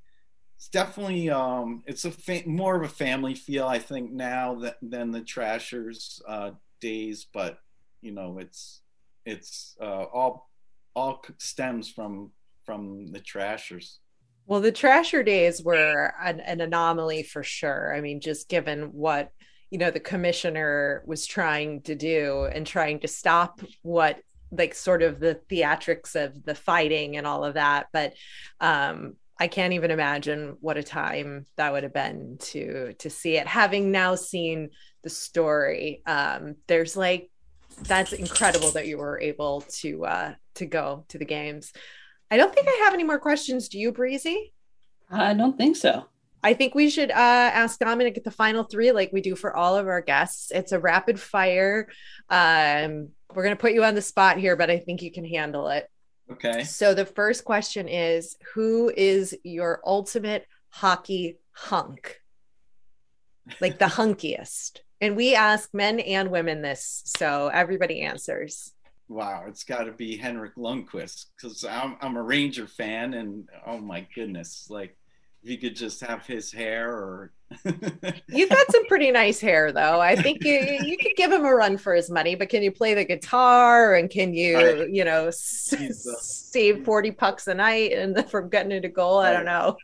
it's 0.60 0.68
definitely 0.68 1.30
um, 1.30 1.84
it's 1.88 2.03
a 2.03 2.12
fa- 2.12 2.43
more 2.45 2.76
of 2.76 2.84
a 2.84 2.93
family 2.93 3.34
feel 3.34 3.66
I 3.66 3.80
think 3.80 4.12
now 4.12 4.55
that, 4.55 4.76
than 4.82 5.12
the 5.12 5.22
Trashers 5.22 6.22
uh, 6.28 6.51
days, 6.82 7.26
but 7.34 7.60
you 8.01 8.12
know 8.12 8.39
it's 8.39 8.82
it's 9.26 9.78
uh, 9.82 10.03
all 10.03 10.49
all 10.93 11.24
stems 11.38 11.89
from 11.89 12.32
from 12.66 13.07
the 13.14 13.22
Trashers. 13.22 13.99
Well, 14.47 14.60
the 14.60 14.74
Trasher 14.74 15.26
days 15.26 15.64
were 15.64 16.14
an, 16.22 16.41
an 16.41 16.60
anomaly 16.60 17.24
for 17.24 17.41
sure. 17.41 17.95
I 17.95 18.01
mean, 18.01 18.20
just 18.20 18.49
given 18.49 18.91
what 18.91 19.32
you 19.70 19.78
know 19.78 19.91
the 19.91 20.01
commissioner 20.01 21.03
was 21.05 21.26
trying 21.26 21.84
to 21.84 21.95
do 21.95 22.49
and 22.53 22.68
trying 22.68 22.99
to 22.99 23.07
stop 23.07 23.62
what 23.82 24.20
like 24.51 24.76
sort 24.76 25.03
of 25.03 25.22
the 25.22 25.39
theatrics 25.49 26.22
of 26.22 26.43
the 26.43 26.55
fighting 26.55 27.16
and 27.16 27.28
all 27.28 27.45
of 27.45 27.53
that 27.53 27.86
but 27.93 28.14
um 28.60 29.14
I 29.40 29.48
can't 29.48 29.74
even 29.74 29.90
imagine 29.90 30.58
what 30.60 30.78
a 30.78 30.84
time 30.84 31.46
that 31.56 31.72
would 31.72 31.84
have 31.84 31.94
been 31.94 32.38
to 32.40 32.94
to 33.00 33.10
see 33.10 33.38
it. 33.38 33.48
Having 33.48 33.92
now 33.92 34.16
seen 34.16 34.70
the 35.04 35.10
story, 35.10 36.02
um, 36.06 36.56
there's 36.68 36.98
like 36.98 37.32
that's 37.84 38.12
incredible 38.12 38.72
that 38.72 38.88
you 38.88 38.98
were 38.98 39.20
able 39.20 39.62
to 39.80 40.06
uh, 40.06 40.34
to 40.56 40.66
go 40.66 41.06
to 41.10 41.18
the 41.18 41.26
games. 41.26 41.72
I 42.30 42.38
don't 42.38 42.54
think 42.54 42.68
I 42.68 42.84
have 42.84 42.94
any 42.94 43.04
more 43.04 43.20
questions. 43.20 43.70
Do 43.70 43.80
you, 43.80 43.92
Breezy? 43.92 44.54
I 45.10 45.34
don't 45.34 45.58
think 45.58 45.78
so. 45.78 46.06
I 46.44 46.54
think 46.54 46.76
we 46.76 46.90
should 46.90 47.12
uh, 47.12 47.14
ask 47.14 47.80
Dominick 47.80 48.18
at 48.18 48.24
the 48.24 48.32
final 48.32 48.64
three, 48.64 48.92
like 48.92 49.12
we 49.12 49.22
do 49.22 49.36
for 49.36 49.56
all 49.56 49.76
of 49.76 49.88
our 49.88 50.02
guests. 50.02 50.52
It's 50.52 50.72
a 50.72 50.80
rapid 50.80 51.20
fire. 51.20 51.90
Um, 52.30 53.10
we're 53.34 53.44
going 53.44 53.56
to 53.56 53.60
put 53.62 53.74
you 53.74 53.84
on 53.84 53.96
the 53.96 54.02
spot 54.02 54.38
here, 54.38 54.56
but 54.56 54.70
I 54.70 54.80
think 54.80 55.02
you 55.02 55.12
can 55.12 55.26
handle 55.26 55.68
it. 55.70 55.90
Okay. 56.32 56.63
So 56.63 56.93
the 56.93 57.05
first 57.05 57.43
question 57.43 57.88
is 57.88 58.38
Who 58.53 58.91
is 58.95 59.36
your 59.43 59.82
ultimate 59.86 60.47
hockey 60.69 61.38
hunk? 61.51 62.21
Like 63.59 63.80
the 63.80 63.86
hunkiest. 63.86 64.82
And 65.01 65.15
we 65.15 65.34
ask 65.34 65.73
men 65.73 65.99
and 65.99 66.30
women 66.30 66.61
this, 66.61 67.01
so 67.05 67.47
everybody 67.47 68.01
answers. 68.01 68.73
Wow, 69.07 69.45
it's 69.47 69.63
got 69.63 69.86
to 69.86 69.91
be 69.91 70.17
Henrik 70.17 70.55
Lundqvist 70.55 71.27
because 71.36 71.65
I'm 71.65 71.97
I'm 71.99 72.15
a 72.15 72.21
Ranger 72.21 72.67
fan, 72.67 73.15
and 73.15 73.49
oh 73.65 73.80
my 73.80 74.05
goodness, 74.13 74.67
like 74.69 74.95
if 75.44 75.50
you 75.50 75.58
could 75.58 75.76
just 75.76 76.02
have 76.02 76.26
his 76.26 76.52
hair 76.52 76.92
or 76.92 77.32
You've 78.28 78.50
got 78.50 78.72
some 78.72 78.86
pretty 78.88 79.10
nice 79.12 79.40
hair 79.40 79.72
though. 79.72 80.00
I 80.00 80.16
think 80.16 80.44
you 80.44 80.60
you 80.84 80.98
could 80.98 81.16
give 81.16 81.32
him 81.32 81.46
a 81.46 81.54
run 81.56 81.78
for 81.78 81.96
his 81.96 82.10
money, 82.10 82.36
but 82.36 82.50
can 82.50 82.62
you 82.62 82.72
play 82.72 82.94
the 82.94 83.04
guitar 83.06 83.96
and 83.96 84.10
can 84.10 84.34
you, 84.36 84.56
Right. 84.58 84.90
you 84.90 85.04
know, 85.04 85.28
s- 85.28 85.74
save 86.22 86.84
40 86.86 87.12
pucks 87.12 87.48
a 87.48 87.54
night 87.56 87.94
and 87.94 88.30
from 88.30 88.50
getting 88.50 88.72
into 88.72 88.90
goal? 88.90 89.18
I 89.20 89.34
don't 89.34 89.46
know. 89.46 89.78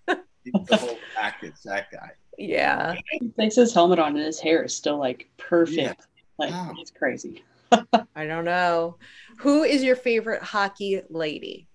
He's 0.44 0.66
the 0.68 0.76
whole 0.78 0.98
package. 1.16 1.56
That 1.66 1.90
guy. 1.92 2.12
Yeah. 2.38 2.96
He 3.12 3.30
takes 3.40 3.56
his 3.56 3.74
helmet 3.74 3.98
on 3.98 4.16
and 4.16 4.26
his 4.26 4.40
hair 4.40 4.64
is 4.64 4.76
still 4.76 4.98
like 5.00 5.28
perfect. 5.38 5.78
Yeah. 5.78 5.94
Like 6.38 6.52
Wow. 6.52 6.74
it's 6.78 6.92
crazy. 6.92 7.44
I 7.72 8.26
don't 8.28 8.46
know. 8.46 8.98
Who 9.40 9.64
is 9.64 9.84
your 9.84 9.96
favorite 9.96 10.44
hockey 10.44 11.02
lady? 11.10 11.68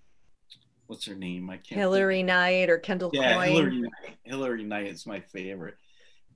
What's 0.91 1.07
her 1.07 1.15
name? 1.15 1.49
I 1.49 1.55
can't. 1.55 1.67
think. 1.69 1.79
Hilary 1.79 2.25
Knight 2.25 2.69
or 2.69 2.77
Kendall 2.79 3.11
Yeah, 3.15 3.35
Coyne? 3.35 3.49
Hilary. 3.53 3.81
Knight. 3.81 4.17
Hilary 4.25 4.65
Knight 4.65 4.87
is 4.89 5.07
my 5.07 5.21
favorite, 5.21 5.77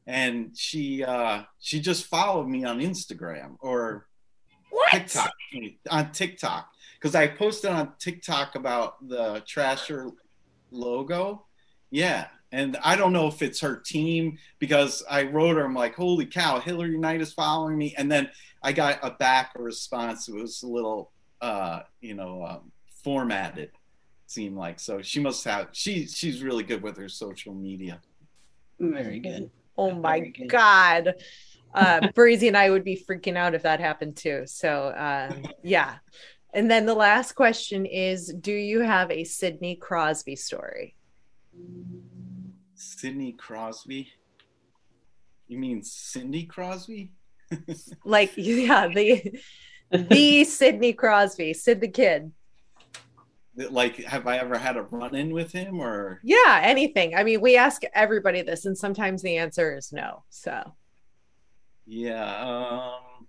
and 0.06 0.56
she 0.56 1.02
uh 1.02 1.42
she 1.58 1.80
just 1.80 2.04
followed 2.06 2.46
me 2.46 2.64
on 2.64 2.78
Instagram 2.78 3.56
or 3.58 4.06
TikTok 4.92 5.32
on 5.90 6.12
TikTok 6.12 6.68
because 6.94 7.16
I 7.16 7.26
posted 7.26 7.70
on 7.72 7.94
TikTok 7.98 8.54
about 8.54 9.08
the 9.08 9.40
Trasher 9.40 10.12
logo. 10.70 11.46
Yeah. 11.90 12.26
And 12.52 12.76
I 12.84 12.94
don't 12.94 13.12
know 13.12 13.26
if 13.26 13.42
it's 13.42 13.60
her 13.62 13.74
team 13.74 14.38
because 14.60 15.02
I 15.10 15.24
wrote 15.24 15.56
her, 15.56 15.64
I'm 15.64 15.74
like, 15.74 15.96
holy 15.96 16.26
cow, 16.26 16.60
Hilary 16.60 16.96
Knight 16.96 17.20
is 17.20 17.32
following 17.32 17.76
me. 17.76 17.92
And 17.98 18.10
then 18.10 18.30
I 18.62 18.70
got 18.72 19.00
a 19.02 19.10
back 19.10 19.50
response. 19.56 20.28
It 20.28 20.36
was 20.36 20.62
a 20.62 20.68
little, 20.68 21.10
uh, 21.40 21.80
you 22.00 22.14
know, 22.14 22.44
um, 22.44 22.70
formatted, 23.02 23.70
seemed 24.26 24.56
like. 24.56 24.80
So 24.80 25.02
she 25.02 25.20
must 25.20 25.44
have, 25.44 25.68
she, 25.72 26.06
she's 26.06 26.42
really 26.42 26.64
good 26.64 26.82
with 26.82 26.96
her 26.96 27.08
social 27.08 27.54
media. 27.54 28.00
Very 28.78 29.20
good. 29.20 29.50
Oh 29.76 29.92
my 29.92 30.20
good. 30.20 30.48
God. 30.48 31.14
Uh, 31.74 32.08
Breezy 32.14 32.48
and 32.48 32.56
I 32.56 32.70
would 32.70 32.84
be 32.84 32.96
freaking 33.08 33.36
out 33.36 33.54
if 33.54 33.62
that 33.62 33.80
happened 33.80 34.16
too. 34.16 34.44
So, 34.46 34.94
um, 34.96 35.44
yeah. 35.62 35.96
And 36.52 36.70
then 36.70 36.86
the 36.86 36.94
last 36.94 37.32
question 37.32 37.84
is 37.84 38.32
Do 38.40 38.52
you 38.52 38.80
have 38.80 39.10
a 39.10 39.24
Sidney 39.24 39.76
Crosby 39.76 40.36
story? 40.36 40.94
Sidney 42.74 43.32
Crosby. 43.32 44.12
You 45.48 45.58
mean 45.58 45.82
Cindy 45.82 46.44
Crosby? 46.44 47.12
Like, 48.04 48.32
yeah, 48.36 48.88
the 48.88 49.40
the 49.90 50.44
Sidney 50.44 50.92
Crosby, 50.92 51.52
Sid 51.52 51.80
the 51.80 51.88
Kid. 51.88 52.32
Like, 53.56 53.96
have 54.04 54.26
I 54.26 54.38
ever 54.38 54.58
had 54.58 54.76
a 54.76 54.82
run 54.82 55.14
in 55.14 55.32
with 55.32 55.52
him 55.52 55.80
or? 55.80 56.20
Yeah, 56.24 56.60
anything. 56.62 57.14
I 57.14 57.22
mean, 57.22 57.40
we 57.40 57.56
ask 57.56 57.82
everybody 57.94 58.42
this, 58.42 58.66
and 58.66 58.76
sometimes 58.76 59.22
the 59.22 59.36
answer 59.36 59.76
is 59.76 59.92
no. 59.92 60.24
So, 60.28 60.74
Yeah, 61.86 62.24
um, 62.24 63.26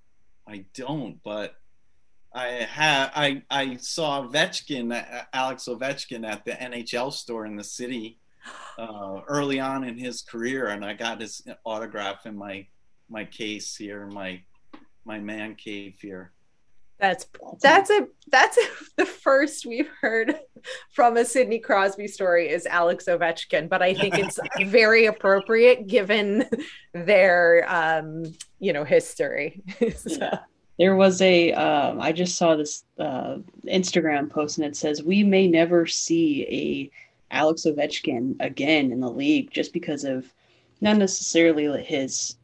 I 0.48 0.66
don't, 0.74 1.22
but 1.24 1.56
I 2.34 2.48
have 2.48 3.12
I 3.16 3.44
I 3.50 3.78
saw 3.78 4.28
Ovechkin, 4.28 4.94
uh, 4.94 5.24
Alex 5.32 5.66
Ovechkin, 5.66 6.28
at 6.28 6.44
the 6.44 6.52
NHL 6.52 7.14
store 7.14 7.46
in 7.46 7.56
the 7.56 7.64
city 7.64 8.20
uh, 8.78 9.22
early 9.28 9.60
on 9.60 9.84
in 9.84 9.98
his 9.98 10.22
career, 10.22 10.68
and 10.68 10.84
I 10.84 10.94
got 10.94 11.22
his 11.22 11.42
autograph 11.64 12.26
in 12.26 12.36
my 12.36 12.68
my 13.10 13.24
case 13.24 13.76
here, 13.76 14.08
my 14.08 14.42
my 15.06 15.20
man 15.20 15.56
cave 15.56 15.98
here. 16.02 16.34
That's 17.00 17.28
that's 17.62 17.90
a 17.90 18.08
that's 18.30 18.58
the 18.96 19.06
first 19.06 19.66
we've 19.66 19.90
heard 20.02 20.40
from 20.92 21.18
a 21.18 21.26
Sidney 21.26 21.60
Crosby 21.60 22.08
story 22.08 22.50
is 22.50 22.66
Alex 22.66 23.06
Ovechkin, 23.06 23.70
but 23.70 23.82
I 23.82 23.94
think 23.94 24.18
it's 24.18 24.40
very 24.66 25.06
appropriate 25.06 25.88
given 25.88 26.46
their 26.94 27.66
um, 27.68 28.24
you 28.60 28.74
know 28.74 28.84
history. 28.84 29.62
So, 29.96 30.18
Yeah. 30.18 30.40
There 30.78 30.96
was 30.98 31.22
a, 31.22 31.54
um, 31.54 32.02
I 32.02 32.12
just 32.12 32.38
saw 32.38 32.58
this 32.58 32.84
uh, 33.00 33.38
Instagram 33.66 34.30
post 34.30 34.58
and 34.58 34.68
it 34.68 34.76
says, 34.76 35.02
We 35.02 35.24
may 35.24 35.48
never 35.48 35.86
see 35.86 36.44
a 36.50 37.34
Alex 37.34 37.62
Ovechkin 37.66 38.36
again 38.42 38.92
in 38.92 39.00
the 39.00 39.10
league 39.10 39.52
just 39.52 39.72
because 39.72 40.04
of 40.04 40.34
not 40.82 40.98
necessarily 40.98 41.82
his 41.82 42.36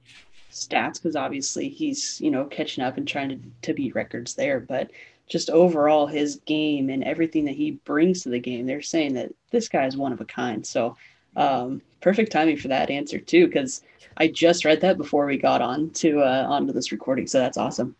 stats, 0.51 0.95
because 0.95 1.15
obviously 1.15 1.69
he's, 1.69 2.19
you 2.21 2.31
know, 2.31 2.45
catching 2.45 2.83
up 2.83 2.97
and 2.97 3.07
trying 3.07 3.29
to, 3.29 3.39
to 3.63 3.73
beat 3.73 3.95
records 3.95 4.35
there, 4.35 4.59
but 4.59 4.91
just 5.27 5.49
overall 5.49 6.07
his 6.07 6.37
game 6.45 6.89
and 6.89 7.03
everything 7.03 7.45
that 7.45 7.55
he 7.55 7.71
brings 7.85 8.23
to 8.23 8.29
the 8.29 8.39
game. 8.39 8.65
They're 8.65 8.81
saying 8.81 9.13
that 9.13 9.31
this 9.51 9.69
guy 9.69 9.85
is 9.85 9.97
one 9.97 10.11
of 10.13 10.21
a 10.21 10.25
kind. 10.25 10.65
So, 10.65 10.97
um, 11.35 11.81
perfect 12.01 12.31
timing 12.31 12.57
for 12.57 12.67
that 12.69 12.89
answer, 12.89 13.19
too, 13.19 13.47
because 13.47 13.81
I 14.17 14.27
just 14.27 14.65
read 14.65 14.81
that 14.81 14.97
before 14.97 15.25
we 15.25 15.37
got 15.37 15.61
on 15.61 15.91
to 15.91 16.19
uh, 16.21 16.45
onto 16.49 16.73
this 16.73 16.91
recording. 16.91 17.27
So 17.27 17.39
that's 17.39 17.57
awesome. 17.57 17.95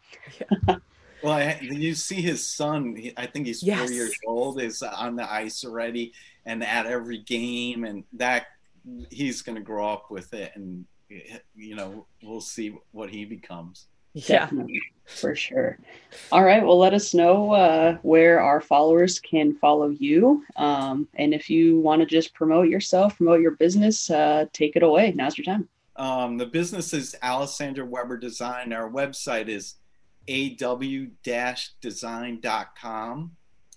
Well, 1.22 1.34
I, 1.34 1.60
you 1.62 1.94
see 1.94 2.22
his 2.22 2.48
son. 2.48 2.96
He, 2.96 3.14
I 3.16 3.28
think 3.28 3.46
he's 3.46 3.62
Yes. 3.62 3.80
four 3.80 3.92
years 3.92 4.18
old. 4.26 4.60
Is 4.60 4.82
on 4.82 5.16
the 5.16 5.32
ice 5.32 5.64
already, 5.64 6.14
and 6.46 6.64
at 6.64 6.88
every 6.88 7.20
game, 7.20 7.84
and 7.84 8.04
that 8.14 8.48
he's 9.12 9.44
going 9.44 9.56
to 9.56 9.62
grow 9.62 9.88
up 9.88 10.10
with 10.10 10.34
it, 10.34 10.52
and 10.56 10.86
you 11.56 11.76
know 11.76 12.06
we'll 12.24 12.42
see 12.42 12.76
what 12.92 13.10
he 13.10 13.26
becomes. 13.26 13.88
yeah. 14.14 14.40
Definitely, 14.40 14.82
for 15.06 15.36
sure. 15.36 15.78
All 16.32 16.44
right. 16.44 16.64
Well, 16.64 16.78
let 16.78 16.94
us 16.94 17.14
know 17.14 17.54
uh, 17.54 17.98
where 18.02 18.42
our 18.42 18.62
followers 18.62 19.20
can 19.20 19.54
follow 19.56 19.90
you. 19.90 20.44
Um, 20.56 21.08
and 21.16 21.34
if 21.34 21.50
you 21.50 21.80
want 21.80 22.02
to 22.02 22.06
just 22.06 22.34
promote 22.34 22.68
yourself, 22.68 23.18
promote 23.18 23.42
your 23.42 23.52
business, 23.52 24.10
uh, 24.10 24.46
take 24.54 24.76
it 24.76 24.84
away. 24.84 25.14
Now's 25.16 25.38
your 25.38 25.46
time. 25.46 25.68
Um, 25.96 26.38
the 26.38 26.46
business 26.46 26.94
is 26.94 27.16
Alessandro 27.22 27.86
Weber 27.86 28.18
Design. 28.18 28.74
Our 28.74 28.90
website 28.90 29.50
is 29.50 29.76
aw-design.com, 30.30 30.92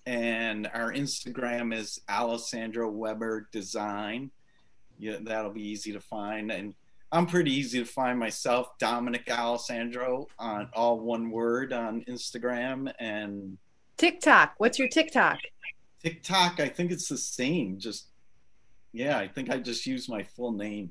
and 0.07 0.67
our 0.73 0.93
Instagram 0.93 1.75
is 1.75 2.01
Alessandro 2.09 2.91
Weber 2.91 3.49
Design. 3.51 4.31
Yeah, 4.99 5.17
that'll 5.23 5.51
be 5.51 5.69
easy 5.69 5.93
to 5.93 6.01
find, 6.01 6.53
and 6.53 6.75
I'm 7.15 7.27
pretty 7.27 7.53
easy 7.55 7.79
to 7.79 7.85
find 7.85 8.19
myself, 8.19 8.77
Dominick 8.81 9.31
Alessandro, 9.31 10.27
on 10.37 10.69
all 10.75 10.99
one 10.99 11.31
word 11.31 11.73
on 11.73 12.03
Instagram 12.09 12.93
and 12.99 13.57
TikTok. 13.97 14.55
What's 14.59 14.81
your 14.81 14.89
TikTok? 14.89 15.39
TikTok. 16.03 16.59
I 16.59 16.69
think 16.69 16.91
it's 16.91 17.09
the 17.09 17.17
same. 17.17 17.79
Just 17.79 18.09
yeah, 18.93 19.17
I 19.17 19.29
think 19.29 19.49
I 19.49 19.59
just 19.59 19.87
use 19.87 20.09
my 20.09 20.25
full 20.25 20.51
name. 20.51 20.91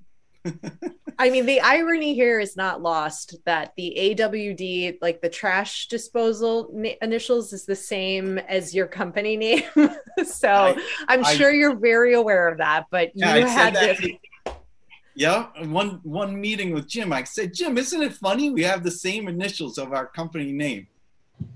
I 1.20 1.30
mean, 1.30 1.46
the 1.46 1.60
irony 1.60 2.14
here 2.14 2.40
is 2.40 2.56
not 2.56 2.82
lost 2.82 3.36
that 3.46 3.74
the 3.76 4.16
AWD, 4.18 5.00
like 5.02 5.22
the 5.22 5.30
trash 5.30 5.88
disposal 5.90 6.70
na- 6.74 6.90
initials, 7.02 7.52
is 7.52 7.66
the 7.66 7.76
same 7.76 8.38
as 8.38 8.74
your 8.74 8.88
company 8.88 9.36
name. 9.46 9.64
so 10.26 10.50
I- 10.50 10.82
I'm 11.10 11.26
I- 11.26 11.34
sure 11.34 11.52
you're 11.52 11.76
very 11.76 12.14
aware 12.14 12.48
of 12.48 12.60
that. 12.60 12.86
But 12.90 13.12
you 13.14 13.26
I 13.28 13.40
had 13.42 13.74
to- 13.74 14.18
yeah, 15.16 15.48
uh, 15.60 15.66
one 15.66 16.00
one 16.04 16.40
meeting 16.40 16.74
with 16.74 16.88
Jim. 16.88 17.14
I 17.14 17.24
said, 17.24 17.54
Jim, 17.54 17.78
isn't 17.78 18.02
it 18.02 18.14
funny 18.14 18.50
we 18.50 18.64
have 18.64 18.84
the 18.84 18.92
same 18.92 19.28
initials 19.28 19.78
of 19.78 19.94
our 19.94 20.08
company 20.08 20.52
name? 20.52 20.88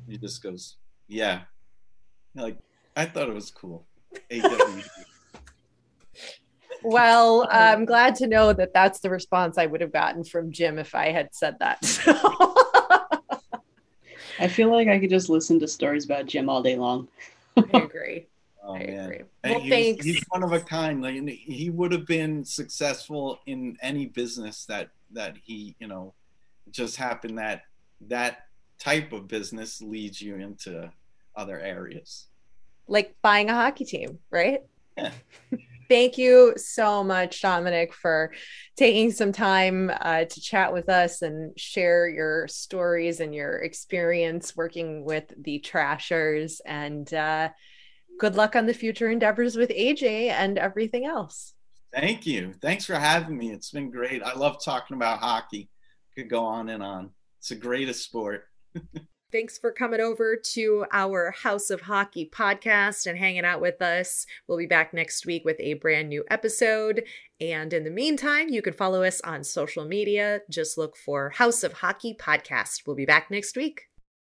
He 0.08 0.18
just 0.18 0.44
goes, 0.44 0.76
Yeah. 1.08 1.42
Like 2.36 2.58
I 2.96 3.06
thought 3.06 3.30
it 3.30 3.34
was 3.34 3.52
cool. 3.52 3.86
AWD. 4.32 4.88
well, 6.84 7.48
I'm 7.52 7.86
glad 7.86 8.16
to 8.16 8.28
know 8.28 8.54
that 8.54 8.74
that's 8.74 9.00
the 9.00 9.10
response 9.10 9.58
I 9.58 9.66
would 9.66 9.82
have 9.82 9.94
gotten 9.94 10.24
from 10.24 10.52
Jim 10.52 10.78
if 10.78 10.94
I 10.94 11.12
had 11.12 11.34
said 11.34 11.58
that. 11.60 11.80
I 14.40 14.48
feel 14.48 14.72
like 14.72 14.88
I 14.88 15.00
could 15.00 15.10
just 15.10 15.30
listen 15.30 15.60
to 15.60 15.68
stories 15.68 16.06
about 16.06 16.28
Jim 16.28 16.48
all 16.48 16.62
day 16.62 16.76
long. 16.76 17.08
I 17.58 17.64
agree. 17.74 18.28
Oh, 18.68 18.76
I 18.76 18.86
man. 18.86 19.00
agree. 19.06 19.20
Well, 19.46 19.60
he's, 19.62 19.70
thanks. 19.70 20.06
he's 20.06 20.24
one 20.28 20.44
of 20.44 20.52
a 20.52 20.60
kind. 20.60 21.02
Like, 21.02 21.16
he 21.30 21.70
would 21.70 21.94
have 21.94 22.06
been 22.06 22.44
successful 22.44 23.40
in 23.46 23.78
any 23.82 24.08
business 24.08 24.66
that 24.66 24.90
that 25.14 25.38
he, 25.42 25.74
you 25.80 25.88
know, 25.88 26.14
just 26.70 26.98
happened 26.98 27.38
that 27.38 27.64
that 28.10 28.48
type 28.78 29.14
of 29.14 29.28
business 29.30 29.82
leads 29.82 30.22
you 30.22 30.36
into 30.36 30.92
other 31.36 31.60
areas. 31.60 32.28
like 32.90 33.16
buying 33.22 33.50
a 33.50 33.54
hockey 33.54 33.86
team, 33.86 34.20
right? 34.32 34.62
Yeah. 34.98 35.12
Thank 35.90 36.18
you 36.18 36.54
so 36.58 37.02
much, 37.04 37.42
Dominick, 37.42 37.94
for 37.94 38.34
taking 38.76 39.12
some 39.12 39.32
time 39.32 39.90
uh, 40.02 40.26
to 40.26 40.42
chat 40.42 40.74
with 40.74 40.90
us 40.90 41.22
and 41.22 41.58
share 41.58 42.10
your 42.10 42.48
stories 42.50 43.22
and 43.22 43.34
your 43.34 43.60
experience 43.60 44.54
working 44.58 45.06
with 45.06 45.34
the 45.38 45.60
Trashers. 45.60 46.60
And 46.66 47.14
uh, 47.14 47.50
good 48.20 48.36
luck 48.36 48.56
on 48.56 48.66
the 48.66 48.74
future 48.74 49.10
endeavors 49.10 49.56
with 49.56 49.70
AJ 49.70 50.30
and 50.30 50.58
everything 50.58 51.06
else. 51.06 51.54
Thank 51.94 52.26
you. 52.26 52.54
Thanks 52.62 52.86
for 52.86 52.96
having 52.96 53.38
me. 53.38 53.52
It's 53.52 53.72
been 53.72 53.90
great. 53.90 54.22
I 54.24 54.34
love 54.34 54.64
talking 54.64 54.96
about 54.96 55.20
hockey. 55.20 55.70
Could 56.16 56.30
go 56.30 56.44
on 56.44 56.70
and 56.70 56.84
on. 56.84 57.12
It's 57.40 57.50
the 57.50 57.56
greatest 57.56 58.04
sport. 58.04 58.46
Thanks 59.30 59.58
for 59.58 59.74
coming 59.74 60.00
over 60.00 60.38
to 60.54 60.86
our 60.94 61.32
House 61.32 61.70
of 61.70 61.82
Hockey 61.82 62.30
podcast 62.34 63.08
and 63.08 63.18
hanging 63.18 63.44
out 63.44 63.60
with 63.60 63.82
us. 63.82 64.26
We'll 64.48 64.58
be 64.58 64.68
back 64.68 64.94
next 64.94 65.26
week 65.26 65.44
with 65.44 65.58
a 65.60 65.74
brand 65.74 66.08
new 66.08 66.24
episode. 66.30 67.04
And 67.42 67.74
in 67.74 67.84
the 67.84 67.92
meantime, 67.92 68.48
you 68.48 68.62
can 68.62 68.72
follow 68.72 69.04
us 69.04 69.20
on 69.22 69.44
social 69.44 69.84
media. 69.84 70.40
Just 70.50 70.78
look 70.78 70.96
for 70.96 71.32
House 71.32 71.64
of 71.64 71.74
Hockey 71.74 72.16
podcast. 72.18 72.84
We'll 72.88 72.96
be 72.96 73.06
back 73.06 73.30
next 73.30 73.58
week. 73.58 73.87